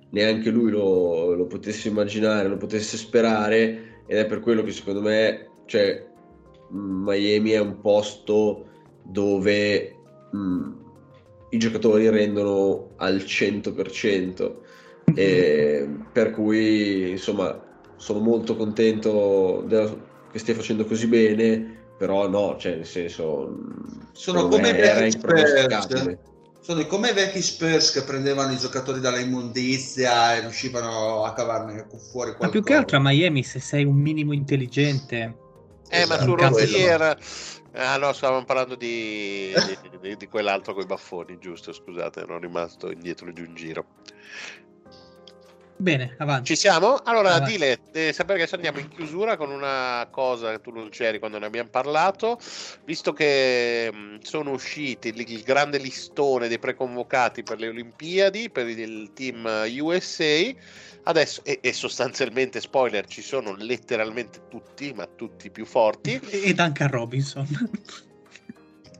[0.09, 5.01] neanche lui lo, lo, potesse immaginare, lo potesse sperare ed è per quello che secondo
[5.01, 6.05] me cioè,
[6.69, 8.67] Miami è un posto
[9.03, 9.95] dove
[10.31, 10.71] mh,
[11.49, 14.55] i giocatori rendono al 100%
[15.13, 17.63] e per cui insomma
[17.95, 19.93] sono molto contento della,
[20.31, 23.57] che stia facendo così bene però no, cioè nel senso
[24.11, 26.17] sono come vecchi Spurs
[26.59, 31.85] sono come i vecchi Spurs che prendevano i giocatori dalla immondizia e riuscivano a cavarne
[32.11, 32.45] fuori qualcosa.
[32.45, 35.43] Ma più che altro a Miami se sei un minimo intelligente
[35.89, 37.17] eh, ma su Rozier...
[37.77, 42.39] Ah no, stavamo parlando di, di, di, di quell'altro con i baffoni, giusto, scusate, ero
[42.39, 43.85] rimasto indietro di un giro.
[45.77, 46.45] Bene, avanti.
[46.45, 46.95] Ci siamo?
[47.03, 47.52] Allora, avanti.
[47.52, 51.19] Dile, devi sapere che adesso andiamo in chiusura con una cosa che tu non c'eri
[51.19, 52.39] quando ne abbiamo parlato,
[52.85, 58.69] visto che mh, sono usciti il, il, grande listone dei preconvocati per le Olimpiadi, per
[58.69, 59.45] il team
[59.81, 60.53] USA,
[61.03, 66.19] adesso, e, e sostanzialmente, spoiler, ci sono letteralmente tutti, ma tutti più forti.
[66.30, 67.45] E Duncan Robinson.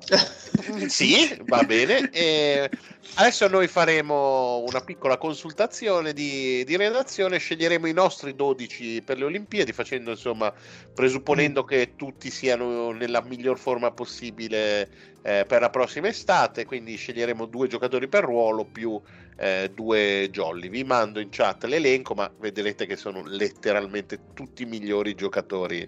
[0.88, 2.10] sì, va bene.
[2.12, 2.70] E
[3.16, 9.26] adesso noi faremo una piccola consultazione di, di, redazione, sceglieremo i nostri 12 per le
[9.26, 10.54] Olimpiadi, facendo insomma,
[10.94, 11.68] presupponendo mm.
[11.68, 14.90] che tutti siano nella miglior forma possibile
[15.24, 19.02] eh, per la prossima estate, quindi sceglieremo due giocatori per ruolo più
[19.38, 20.70] eh, due jolly.
[20.70, 25.82] Vi mando in chat l'elenco, ma vedrete che sono letteralmente tutti i migliori giocatori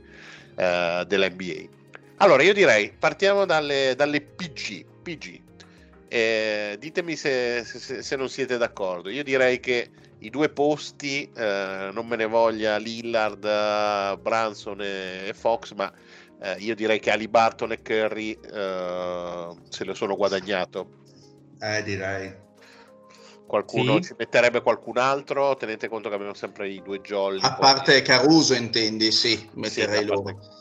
[0.55, 1.75] eh, della NBA.
[2.19, 4.85] Allora, io direi, partiamo dalle, dalle PG.
[5.03, 5.41] PG.
[6.07, 9.09] Eh, ditemi se, se, se, non siete d'accordo.
[9.09, 9.89] Io direi che
[10.19, 15.93] i due posti, eh, non me ne voglia Lillard, Branson e, e Fox, ma
[16.41, 20.89] eh, io direi che Ali Barton e Curry eh, se lo sono guadagnato.
[21.59, 22.33] Eh, direi.
[23.45, 24.09] Qualcuno sì.
[24.09, 25.55] ci metterebbe qualcun altro?
[25.55, 27.41] Tenete conto che abbiamo sempre i due jolly.
[27.43, 29.11] A parte Caruso, intendi?
[29.11, 30.55] Sì, metterei sì, loro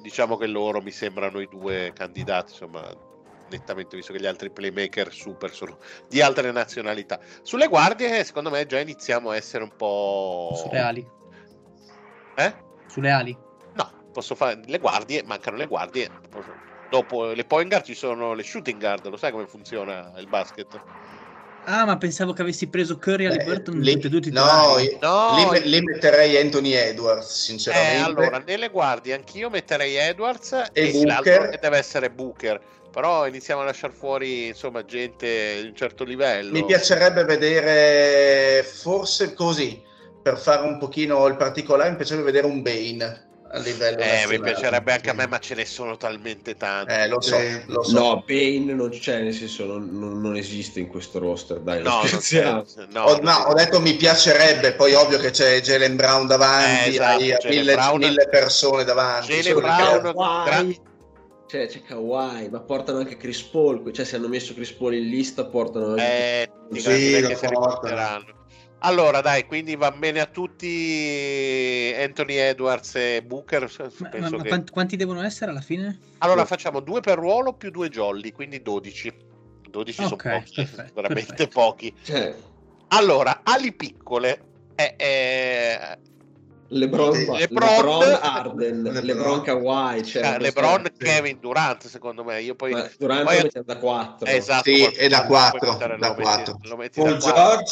[0.00, 2.88] diciamo che loro mi sembrano i due candidati, insomma,
[3.48, 5.78] nettamente, visto che gli altri playmaker super sono
[6.08, 7.20] di altre nazionalità.
[7.42, 10.52] Sulle guardie, secondo me, già iniziamo a essere un po'.
[10.56, 11.08] Sulle ali.
[12.36, 12.54] Eh?
[12.86, 13.36] Sulle ali.
[13.74, 16.10] No, posso fare le guardie, mancano le guardie.
[16.88, 20.82] Dopo le point guard ci sono le shooting guard, lo sai come funziona il basket?
[21.64, 25.52] Ah, ma pensavo che avessi preso Curry a Liberton eh, tutti e due No, no
[25.52, 27.96] lì, lì, metterei Anthony Edwards, sinceramente.
[27.96, 32.60] Eh, allora, nelle guardie anch'io metterei Edwards e, e l'altro deve essere Booker.
[32.90, 36.50] Però iniziamo a lasciare fuori, insomma, gente di un certo livello.
[36.50, 39.80] Mi piacerebbe vedere, forse così,
[40.20, 44.40] per fare un pochino il particolare, mi piacerebbe vedere un Bane a livello eh, mi
[44.40, 46.92] piacerebbe anche a me, ma ce ne sono talmente tanti.
[46.92, 47.36] Eh, lo so,
[47.66, 47.98] lo so.
[47.98, 52.02] No, Bane non c'è, nel senso non, non, esiste in questo roster, dai, no,
[52.90, 56.92] no, ho, no, ho detto mi piacerebbe, poi ovvio che c'è Jalen Brown davanti, eh,
[56.92, 59.32] esatto, hai mille, Brown, mille, persone davanti.
[59.32, 60.12] Jalen Brown,
[60.44, 60.88] gra-
[61.46, 65.08] cioè, c'è Kawhi, ma portano anche Chris Paul, cioè se hanno messo Chris Paul in
[65.08, 66.02] lista portano anche...
[66.02, 68.39] Eh, sì, si riporteranno.
[68.82, 73.70] Allora, dai, quindi va bene a tutti Anthony Edwards e Booker.
[73.98, 74.64] Ma, ma, ma che...
[74.70, 75.98] quanti devono essere alla fine?
[76.18, 79.28] Allora, facciamo due per ruolo più due jolly, quindi 12.
[79.68, 81.60] 12 okay, sono pochi, perfetto, veramente perfetto.
[81.60, 81.94] pochi.
[82.02, 82.34] Cioè...
[82.88, 84.40] Allora, ali piccole.
[84.74, 85.98] È, è...
[86.72, 92.40] Lebron, Lebron, Lebron Arden, Lebron, Lebron Kawhi, cioè ah, Lebron, Kevin Durant, secondo me.
[92.42, 93.50] Io poi, Durant poi...
[93.52, 94.26] lo da 4.
[94.26, 95.96] Esatto, sì, è da 4.
[95.98, 96.60] Da 4.
[96.62, 97.64] Lo metti, lo metti da 4.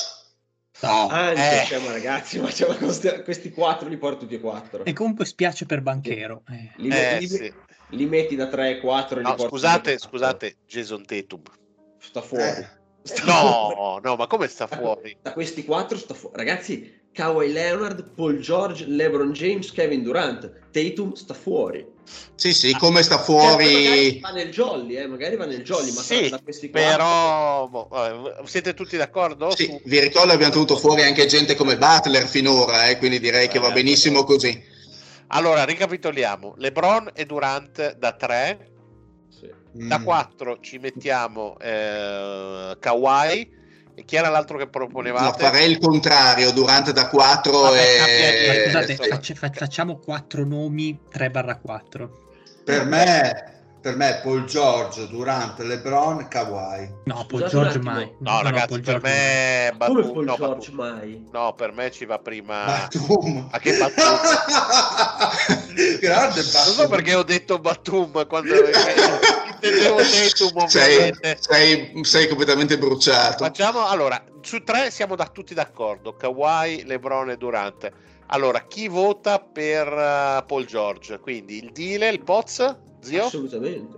[0.80, 1.60] No, anche, eh.
[1.60, 4.84] Diciamo, ragazzi, ma questi, questi quattro li porto tutti e quattro.
[4.84, 6.42] E comunque spiace per Banchero.
[6.48, 6.70] Eh.
[6.76, 7.52] Li, eh, li, sì.
[7.90, 9.20] li, metti da 3 e 4.
[9.20, 11.42] No, scusate, scusate, Jason Tatum.
[11.98, 12.66] Sta fuori.
[13.02, 14.02] Sta no, fuori.
[14.04, 15.16] no, ma come sta fuori?
[15.20, 16.36] Da questi quattro sta fuori.
[16.36, 20.52] Ragazzi, Kawhi Leonard, Paul George, LeBron James, Kevin Durant.
[20.70, 21.84] Tatum sta fuori.
[22.36, 24.20] Sì, sì, come sta Certo, magari fuori...
[24.20, 27.88] va nel jolly, eh, magari va nel jolly, ma Sì, da questi però boh,
[28.44, 29.50] siete tutti d'accordo?
[29.50, 33.48] Sì, su- vi ricordo abbiamo tenuto fuori anche gente come Butler finora, eh, quindi direi
[33.48, 34.62] che va Eh, benissimo così.
[35.28, 36.54] Allora, ricapitoliamo.
[36.56, 38.70] LeBron e Durant da 3,
[39.28, 39.50] Sì.
[39.72, 40.04] da Mm.
[40.04, 43.56] 4 ci mettiamo eh, Kawhi
[43.98, 45.42] e chi era l'altro che No, proponevate?
[45.42, 48.62] farei il contrario, Durante da 4 Vabbè, Ma cambia- e...
[48.64, 52.10] scusate, adesso- faccia- fa- facciamo quattro nomi 3 barra 4.
[52.64, 56.88] Per me, per me Paul George, Durant, LeBron, Kawhi.
[57.06, 58.12] No, Paul Scusate George mai.
[58.20, 61.24] No, ragazzi, Paul per me Come Batum- Paul no, George Batum- mai?
[61.32, 63.48] no, per me ci va prima Batum.
[63.50, 65.56] A che Batum?
[66.00, 66.88] Grande Non so Batum.
[66.88, 68.54] perché ho detto Batum quando
[69.54, 71.36] intendevo Tatum sei, ovviamente.
[71.40, 73.44] sei, sei completamente bruciato.
[73.44, 77.90] Facciamo allora, su tre siamo da tutti d'accordo, Kawhi, LeBron e Durant.
[78.30, 81.18] Allora, chi vota per eh, Paul George?
[81.18, 83.24] Quindi il Dile, il Poz, zio?
[83.24, 83.96] Assolutamente.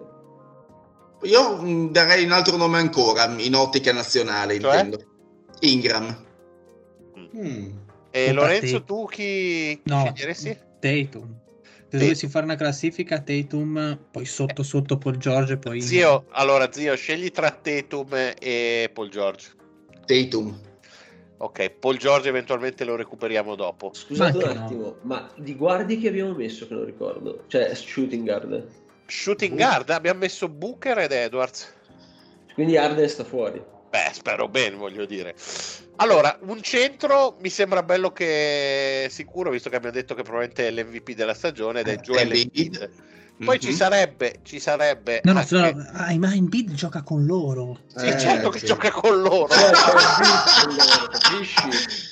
[1.23, 4.75] Io mh, darei un altro nome ancora, in ottica nazionale, Cioè?
[4.77, 5.05] intendo.
[5.61, 6.25] Ingram.
[7.37, 7.71] Mm.
[8.11, 10.59] E Vota Lorenzo, tu chi, chi No, sceglieresti?
[10.81, 11.39] Tatum.
[11.91, 12.05] Se Sì.
[12.05, 15.81] dovessi fare una classifica, Tatum, poi sotto sotto Paul George, poi...
[15.81, 19.49] Zio, allora zio, scegli tra Tatum e Paul George.
[20.07, 20.57] Tatum.
[21.39, 23.91] Ok, Paul George eventualmente lo recuperiamo dopo.
[23.93, 24.65] Scusate Ma un anche no.
[24.65, 27.45] attimo, ma di guardi che abbiamo messo che non ricordo?
[27.49, 28.69] Cioè, shooting guard.
[29.07, 31.75] Shooting guard, abbiamo messo Booker ed Edwards.
[32.55, 33.61] Quindi Arden sta fuori.
[33.91, 35.35] Beh, spero bene, voglio dire.
[36.01, 40.71] Allora, un centro mi sembra bello che sicuro, visto che abbiamo detto che probabilmente è
[40.71, 42.91] l'MVP della stagione ed è Eh, Joel Embiid.
[43.45, 43.75] Poi ci Mhm.
[43.75, 47.81] sarebbe, ci sarebbe No, no, anche- no, ah, ma Embiid gioca con loro.
[47.95, 48.67] Sì, Eh, certo che sì.
[48.67, 49.55] gioca con loro.
[49.55, 49.73] Cioè,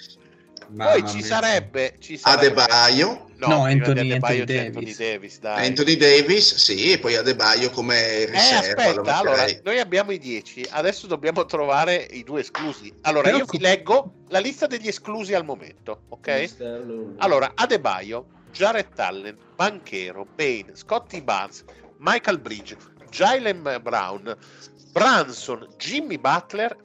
[0.70, 5.38] Mamma Poi ci sarebbe, ci sarebbe Adebayo, No, di Anthony- Adebayo Anthony Anthony Davis.
[5.40, 5.66] Dai.
[5.66, 8.92] Anthony Davis, sì, e poi Adebayo come Eh, riserva.
[8.92, 12.92] lo aspetta, allora, noi abbiamo i 10, adesso dobbiamo trovare i due esclusi.
[13.02, 17.14] Allora, Però io co- vi leggo la lista degli esclusi al momento, ok?
[17.18, 21.64] Allora, Adebayo, Jared Allen, Banchero, Bane, Scotty Barnes,
[21.98, 22.76] Michael Bridge,
[23.10, 24.36] Jalen Brown,
[24.92, 26.76] Branson, Jimmy Butler,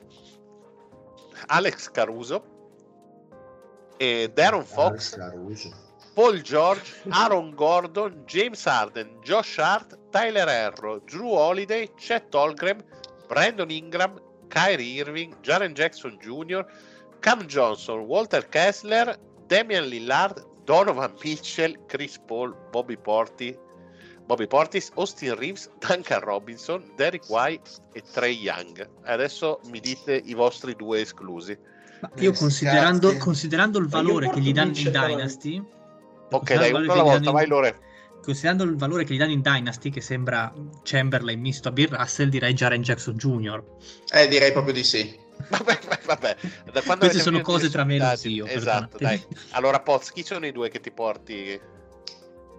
[1.48, 2.53] Alex Caruso,
[4.00, 5.72] e Darren Fox, Alex Caruso.
[6.16, 12.84] Paul George, Aaron Gordon, James Harden, Josh Hart, Tyler Herro, Drew Holiday, Chet Holgram,
[13.28, 16.62] Brandon Ingram, Kyrie Irving, Jaren Jackson Jr.,
[17.22, 19.18] Cam Johnson, Walter Kessler,
[19.48, 23.58] Damian Lillard, Donovan Mitchell, Chris Paul, Bobby Porti,
[24.28, 28.88] Bobby Portis, Austin Reeves, Duncan Robinson, Derek White e Trey Young.
[29.04, 31.58] Adesso mi dite i vostri due esclusi.
[32.18, 34.92] Io considerando, considerando il valore che gli danno in.
[34.92, 37.80] Dynasty, Ok, considerando dai, il una valore alla che gli volta, danno vai in- Lore.
[38.24, 40.54] Considerando il valore che gli danno in Dynasty, che sembra
[40.84, 43.62] Chamberlain misto a Bill Russell, direi Jaren Jackson Jr.
[44.14, 45.20] Eh, direi proprio di sì.
[45.50, 46.36] Vabbè, vabbè, vabbè.
[46.72, 49.22] Da quando Queste sono cose tra me e zio, Esatto, dai.
[49.52, 51.60] Allora, Poz, chi sono i due che ti porti?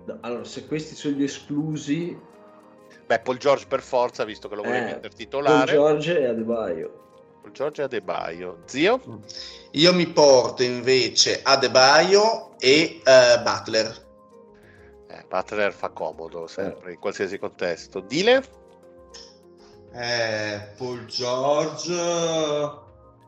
[0.06, 2.14] No, allora, se questi sono gli esclusi,
[3.06, 5.72] Beh, Paul George per forza, visto che lo volevi Eh, mettere Paul titolare.
[5.72, 7.00] George e Adebayo.
[7.44, 8.62] Paul George e Adebayo.
[8.66, 9.20] Zio?
[9.72, 14.02] Io mi porto invece Adebayo e eh, Butler.
[15.08, 18.00] Eh, Butler fa comodo sempre, in qualsiasi contesto.
[18.00, 18.42] Dile?
[19.92, 21.92] Eh, Paul George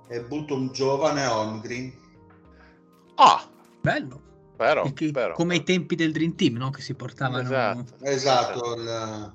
[0.08, 1.92] e butto un giovane Holmgren.
[3.16, 3.46] Ah,
[3.82, 4.20] Bello.
[4.56, 5.34] però, Il che- però.
[5.34, 6.70] come ai tempi del Dream Team, no?
[6.70, 7.42] Che si portavano...
[7.42, 7.84] Esatto.
[8.00, 9.32] Esatto, il-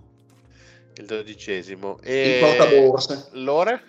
[0.96, 2.00] Il dodicesimo.
[2.02, 2.40] Il E...
[2.42, 3.28] portaborse.
[3.34, 3.84] Lore?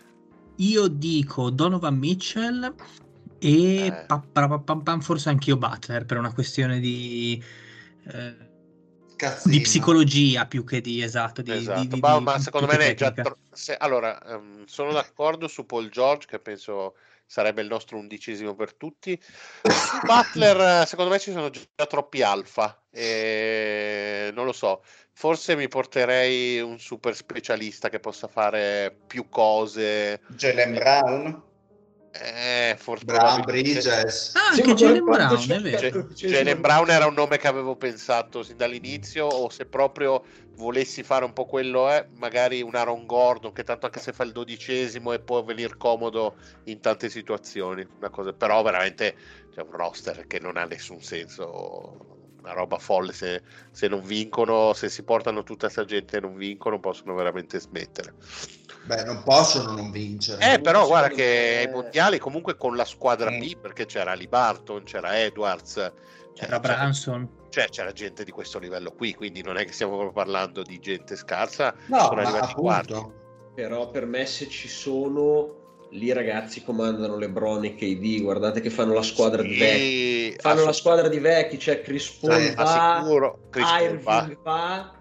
[0.56, 2.74] Io dico Donovan Mitchell
[3.38, 4.04] e Eh.
[4.06, 7.42] pa- pa- pa- forse anch'io Butler per una questione di,
[8.04, 8.36] eh,
[9.44, 11.42] di psicologia più che di esatto.
[11.42, 15.48] Di, esatto, di- ma, ma secondo me è già tro- se- allora ehm, sono d'accordo
[15.48, 16.94] su Paul George che penso
[17.26, 22.22] sarebbe il nostro undicesimo per tutti su Butler eh, secondo me ci sono già troppi
[22.22, 24.82] alfa e non lo so
[25.12, 31.50] forse mi porterei un super specialista che possa fare più cose Jalen Brown.
[32.12, 34.32] Eh, forse Brown Bridges.
[34.34, 36.08] Ah, anche Jalen Brown, è vero.
[36.08, 40.22] Jalen Brown era un nome che avevo pensato sin dall'inizio o se proprio
[40.56, 44.24] volessi fare un po' quello è magari un Aaron Gordon che tanto anche se fa
[44.24, 49.16] il dodicesimo e può venire comodo in tante situazioni una cosa, però veramente
[49.50, 54.72] c'è un roster che non ha nessun senso una roba folle se, se non vincono,
[54.74, 58.14] se si portano tutta questa gente e non vincono, possono veramente smettere.
[58.84, 60.54] Beh, non possono non vincere.
[60.54, 64.82] Eh, però guarda che ai mondiali comunque con la squadra B, perché c'era Lee Barton,
[64.82, 65.92] c'era Edwards,
[66.34, 67.28] c'era Branson.
[67.48, 70.78] Cioè, c'era gente di questo livello qui, quindi non è che stiamo proprio parlando di
[70.78, 72.92] gente scarsa, No, sono ma arrivati quarti.
[72.94, 73.20] appunto.
[73.54, 75.60] Però per me se ci sono
[75.90, 80.30] lì ragazzi comandano LeBron e KD, guardate che fanno la squadra di vecchi.
[80.32, 83.04] Sì, Fanno la assolut- squadra di vecchi, c'è Chris Paul Sì, va,
[83.50, 84.92] Chris Paul Irving va,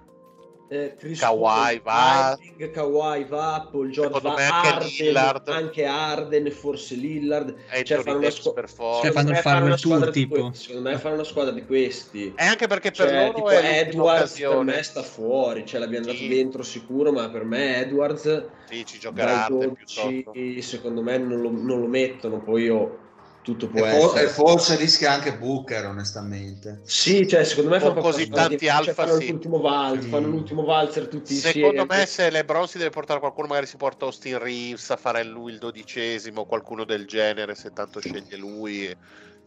[0.72, 2.38] eh, Chris Kawhi Paul, va.
[2.39, 5.49] Irving, Kawhi va, Paul George Secondo va, anche Harden, Lillard.
[5.49, 7.49] anche Arden e forse Lillard.
[7.49, 9.02] Anthony Cioè, fanno una squa- per forza.
[9.02, 10.49] Cioè, fanno farewell una squadra tour, di tipo.
[10.49, 12.34] que- Secondo me fanno una squadra di questi.
[12.38, 16.06] E anche perché per Cioè, loro tipo è Edwards per me sta fuori, cioè l'abbiamo
[16.06, 16.27] dato Sì.
[16.30, 20.61] dentro sicuro, ma per me Edwards Sì, ci giocherà dai Arden 12 piuttosto.
[20.61, 22.98] secondo me non lo, non lo mettono, poi io
[23.41, 24.23] tutto può E, for- essere.
[24.26, 26.81] e forse rischia anche Booker, onestamente.
[26.84, 29.30] Sì, cioè secondo me fanno così di- tanti cioè, alfa, fanno sì.
[29.31, 30.31] l'ultimo valzer, fanno Mm.
[30.31, 31.68] l'ultimo valzer tutti insieme.
[31.69, 35.23] Secondo me se LeBron si deve portare qualcuno, magari si porta Austin Reeves a fare
[35.23, 38.95] lui il dodicesimo, qualcuno del genere, se tanto sceglie lui.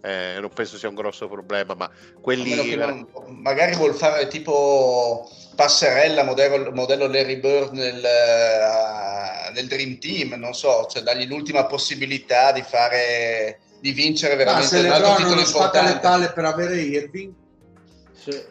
[0.07, 1.91] eh, non penso sia un grosso problema, ma
[2.21, 2.75] quelli...
[2.75, 3.09] non-
[3.41, 5.27] magari vuol fare tipo
[5.57, 11.65] passerella modello, modello Larry Bird nel, eh, nel Dream Team, non so, cioè dargli l'ultima
[11.65, 16.01] possibilità di fare di vincere veramente se un altro LeBron titolo non spacca le importante.
[16.09, 17.33] palle per avere Irving,
[18.15, 18.43] Sì.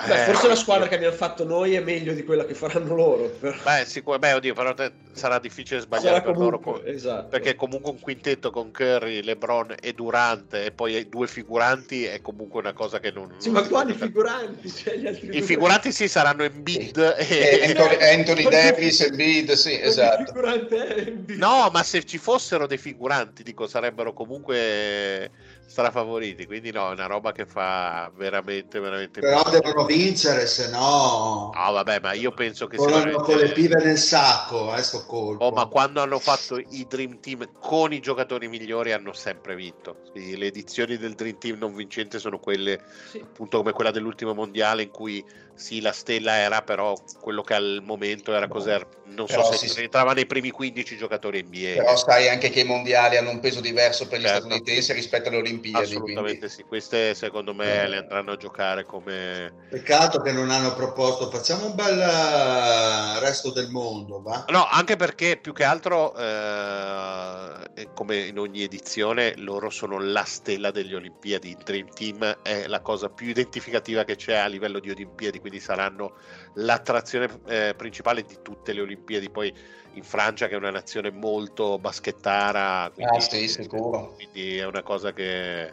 [0.00, 2.94] Eh, Beh, forse la squadra che abbiamo fatto noi è meglio di quella che faranno
[2.94, 3.30] loro.
[3.30, 3.56] Però.
[3.64, 6.60] Beh, sicur- beh, oddio, però te- sarà difficile sbagliare Sarà per loro.
[6.60, 7.26] comunque, co- esatto.
[7.28, 12.60] Perché comunque un quintetto con Curry, LeBron e Durant e poi due figuranti è comunque
[12.60, 13.34] una cosa che non...
[13.38, 14.70] Sì, non ma quali figuranti?
[14.70, 17.64] Cioè, gli altri I due- figuranti sì saranno Embiid E e...
[17.66, 20.32] Anthony, Anthony Davis, Embiid, sì, esatto.
[20.40, 21.38] Embiid?
[21.38, 25.30] No, ma se ci fossero dei figuranti, dico, sarebbero comunque
[25.68, 26.46] strafavoriti.
[26.46, 29.20] Quindi no, è una roba che fa veramente, veramente...
[29.20, 29.60] però impressione.
[29.66, 33.84] devono vincere, se no No, vabbè, ma io penso che volano sicuramente- con le pive
[33.84, 35.44] nel sacco, eh, sto colpo.
[35.44, 39.98] Oh, ma quando hanno fatto i Dream Team con i giocatori migliori hanno sempre vinto.
[40.10, 42.80] Quindi le edizioni del Dream Team non vincente sono quelle,
[43.10, 43.18] Sì.
[43.20, 45.22] appunto come quella dell'ultimo mondiale in cui
[45.58, 48.86] sì, la stella era, però quello che al momento era cos'era.
[49.06, 49.78] Non so Però se sì, sì.
[49.78, 51.82] rientrava nei primi 15 giocatori NBA.
[51.82, 54.46] Però sai anche che i mondiali hanno un peso diverso per gli Certo.
[54.46, 55.84] statunitensi rispetto alle Olimpiadi.
[55.84, 59.52] Assolutamente quindi- sì, queste secondo me le andranno a giocare come...
[59.70, 64.44] Peccato che non hanno proposto, facciamo un bel eh, resto del mondo, va?
[64.48, 70.70] No, anche perché più che altro, eh, come in ogni edizione, loro sono la stella
[70.70, 71.48] degli Olimpiadi.
[71.50, 75.60] Il Dream Team è la cosa più identificativa che c'è a livello di Olimpiadi, quindi
[75.60, 76.12] saranno
[76.54, 79.30] l'attrazione eh, principale di tutte le Olimpiadi.
[79.30, 79.52] Poi
[79.94, 84.14] in Francia, che è una nazione molto baschettara, quindi, Ah, sì, sicuro.
[84.14, 85.72] quindi è una cosa che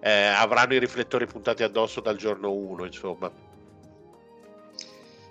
[0.00, 3.30] eh, avranno i riflettori puntati addosso dal giorno 1, insomma.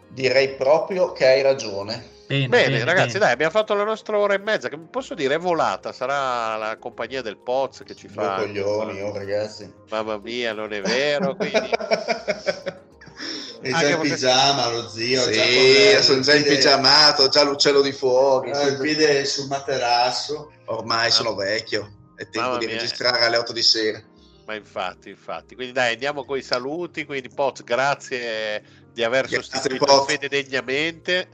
[0.10, 2.14] Direi proprio che hai ragione.
[2.28, 3.20] Bene, Bene, ragazzi, bene.
[3.20, 4.68] dai, abbiamo fatto la nostra ora e mezza.
[4.70, 5.92] Che posso dire, è volata.
[5.92, 8.36] Sarà la compagnia del Poz che ci Due fa.
[8.38, 9.72] coglioni, oh, ragazzi.
[9.90, 11.36] Mamma mia, non è vero.
[11.36, 11.70] Quindi...
[13.62, 15.22] E Anche già in perché- pigiama lo zio.
[15.32, 15.40] già sì,
[15.92, 18.50] eh, sono già in pigiamato, già l'uccello di fuochi.
[18.52, 20.52] eh, il piede sul materasso.
[20.66, 22.76] Ormai sono vecchio, è tempo Mamma di mia.
[22.76, 24.02] registrare alle 8 di sera.
[24.46, 25.56] Ma infatti, infatti.
[25.56, 27.06] Quindi dai, andiamo con i saluti.
[27.06, 28.64] Quindi, Poz, grazie
[28.94, 30.02] di aver Grazie, sostituito Poz.
[30.02, 31.28] il Fede degnamente.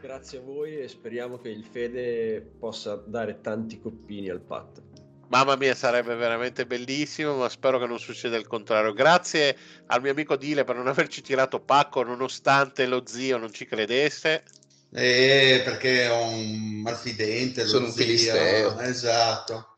[0.00, 4.80] Grazie a voi e speriamo che il Fede possa dare tanti coppini al Pat.
[5.28, 8.92] Mamma mia, sarebbe veramente bellissimo, ma spero che non succeda il contrario.
[8.92, 13.66] Grazie al mio amico Dile per non averci tirato pacco, nonostante lo zio non ci
[13.66, 14.44] credesse.
[14.92, 17.62] Eh, perché ho un malfidente.
[17.62, 18.04] lo Sono un zio.
[18.04, 18.78] filisteo.
[18.80, 19.75] Esatto.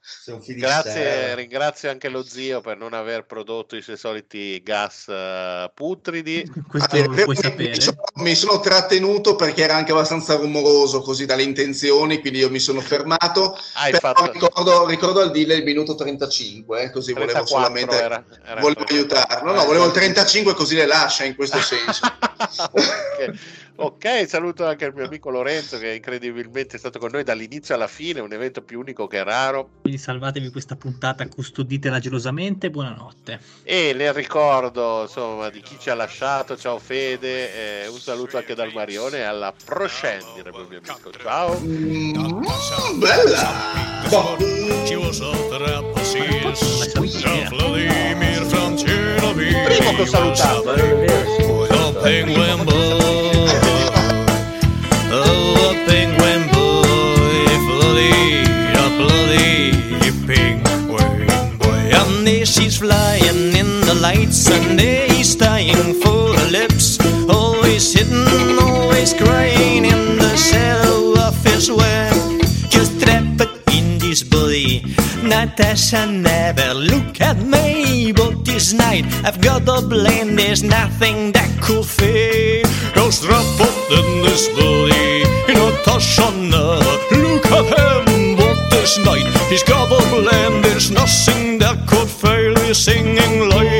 [0.57, 6.51] Grazie, ringrazio anche lo zio per non aver prodotto i suoi soliti gas eh, putridi.
[6.69, 7.81] Questo Ah, lo puoi mi, sapere.
[7.81, 12.59] sono, mi sono trattenuto perché era anche abbastanza rumoroso così dalle intenzioni, quindi io mi
[12.59, 13.57] sono fermato.
[13.75, 17.97] Hai Però fatto ricordo, ricordo al deal il minuto 35, eh, così volevo 34 solamente
[17.97, 18.97] era, era volevo 34.
[18.97, 19.51] aiutarlo.
[19.53, 22.05] No, no, volevo il 35 così le lascia in questo senso.
[22.73, 23.33] ok,
[23.81, 27.87] Ok, saluto anche il mio amico Lorenzo che incredibilmente è stato con noi dall'inizio alla
[27.87, 29.71] fine, un evento più unico che raro.
[29.83, 32.71] Quindi salvatevi questa puntata, custoditela gelosamente.
[32.71, 33.41] Buonanotte.
[33.63, 36.57] E le ricordo insomma di chi ci ha lasciato.
[36.57, 39.53] Ciao Fede, eh, un saluto anche dal Marione e alla
[40.61, 41.11] il mio amico.
[41.13, 41.59] Ciao.
[41.61, 43.99] Mm, bella!
[49.65, 50.75] Primo che ho salutato.
[52.03, 53.49] Penguin boy.
[55.11, 57.47] Oh, penguin boy.
[57.67, 59.58] Bloody, a bloody
[60.09, 60.97] skipping boy.
[61.93, 66.99] And there she's flying in the lights, and there he's dying for her lips.
[67.29, 72.15] Always hidden, always crying in the shadow of his web.
[72.71, 74.85] Just trapped in this body.
[75.23, 80.37] Natasha never look at me, but this night I've got a blame.
[80.37, 82.67] There's nothing that could fade.
[82.95, 87.67] Cause trapped in this body, Natasha never look at
[88.09, 89.78] him, but this night he's got.
[92.75, 93.78] 胜利。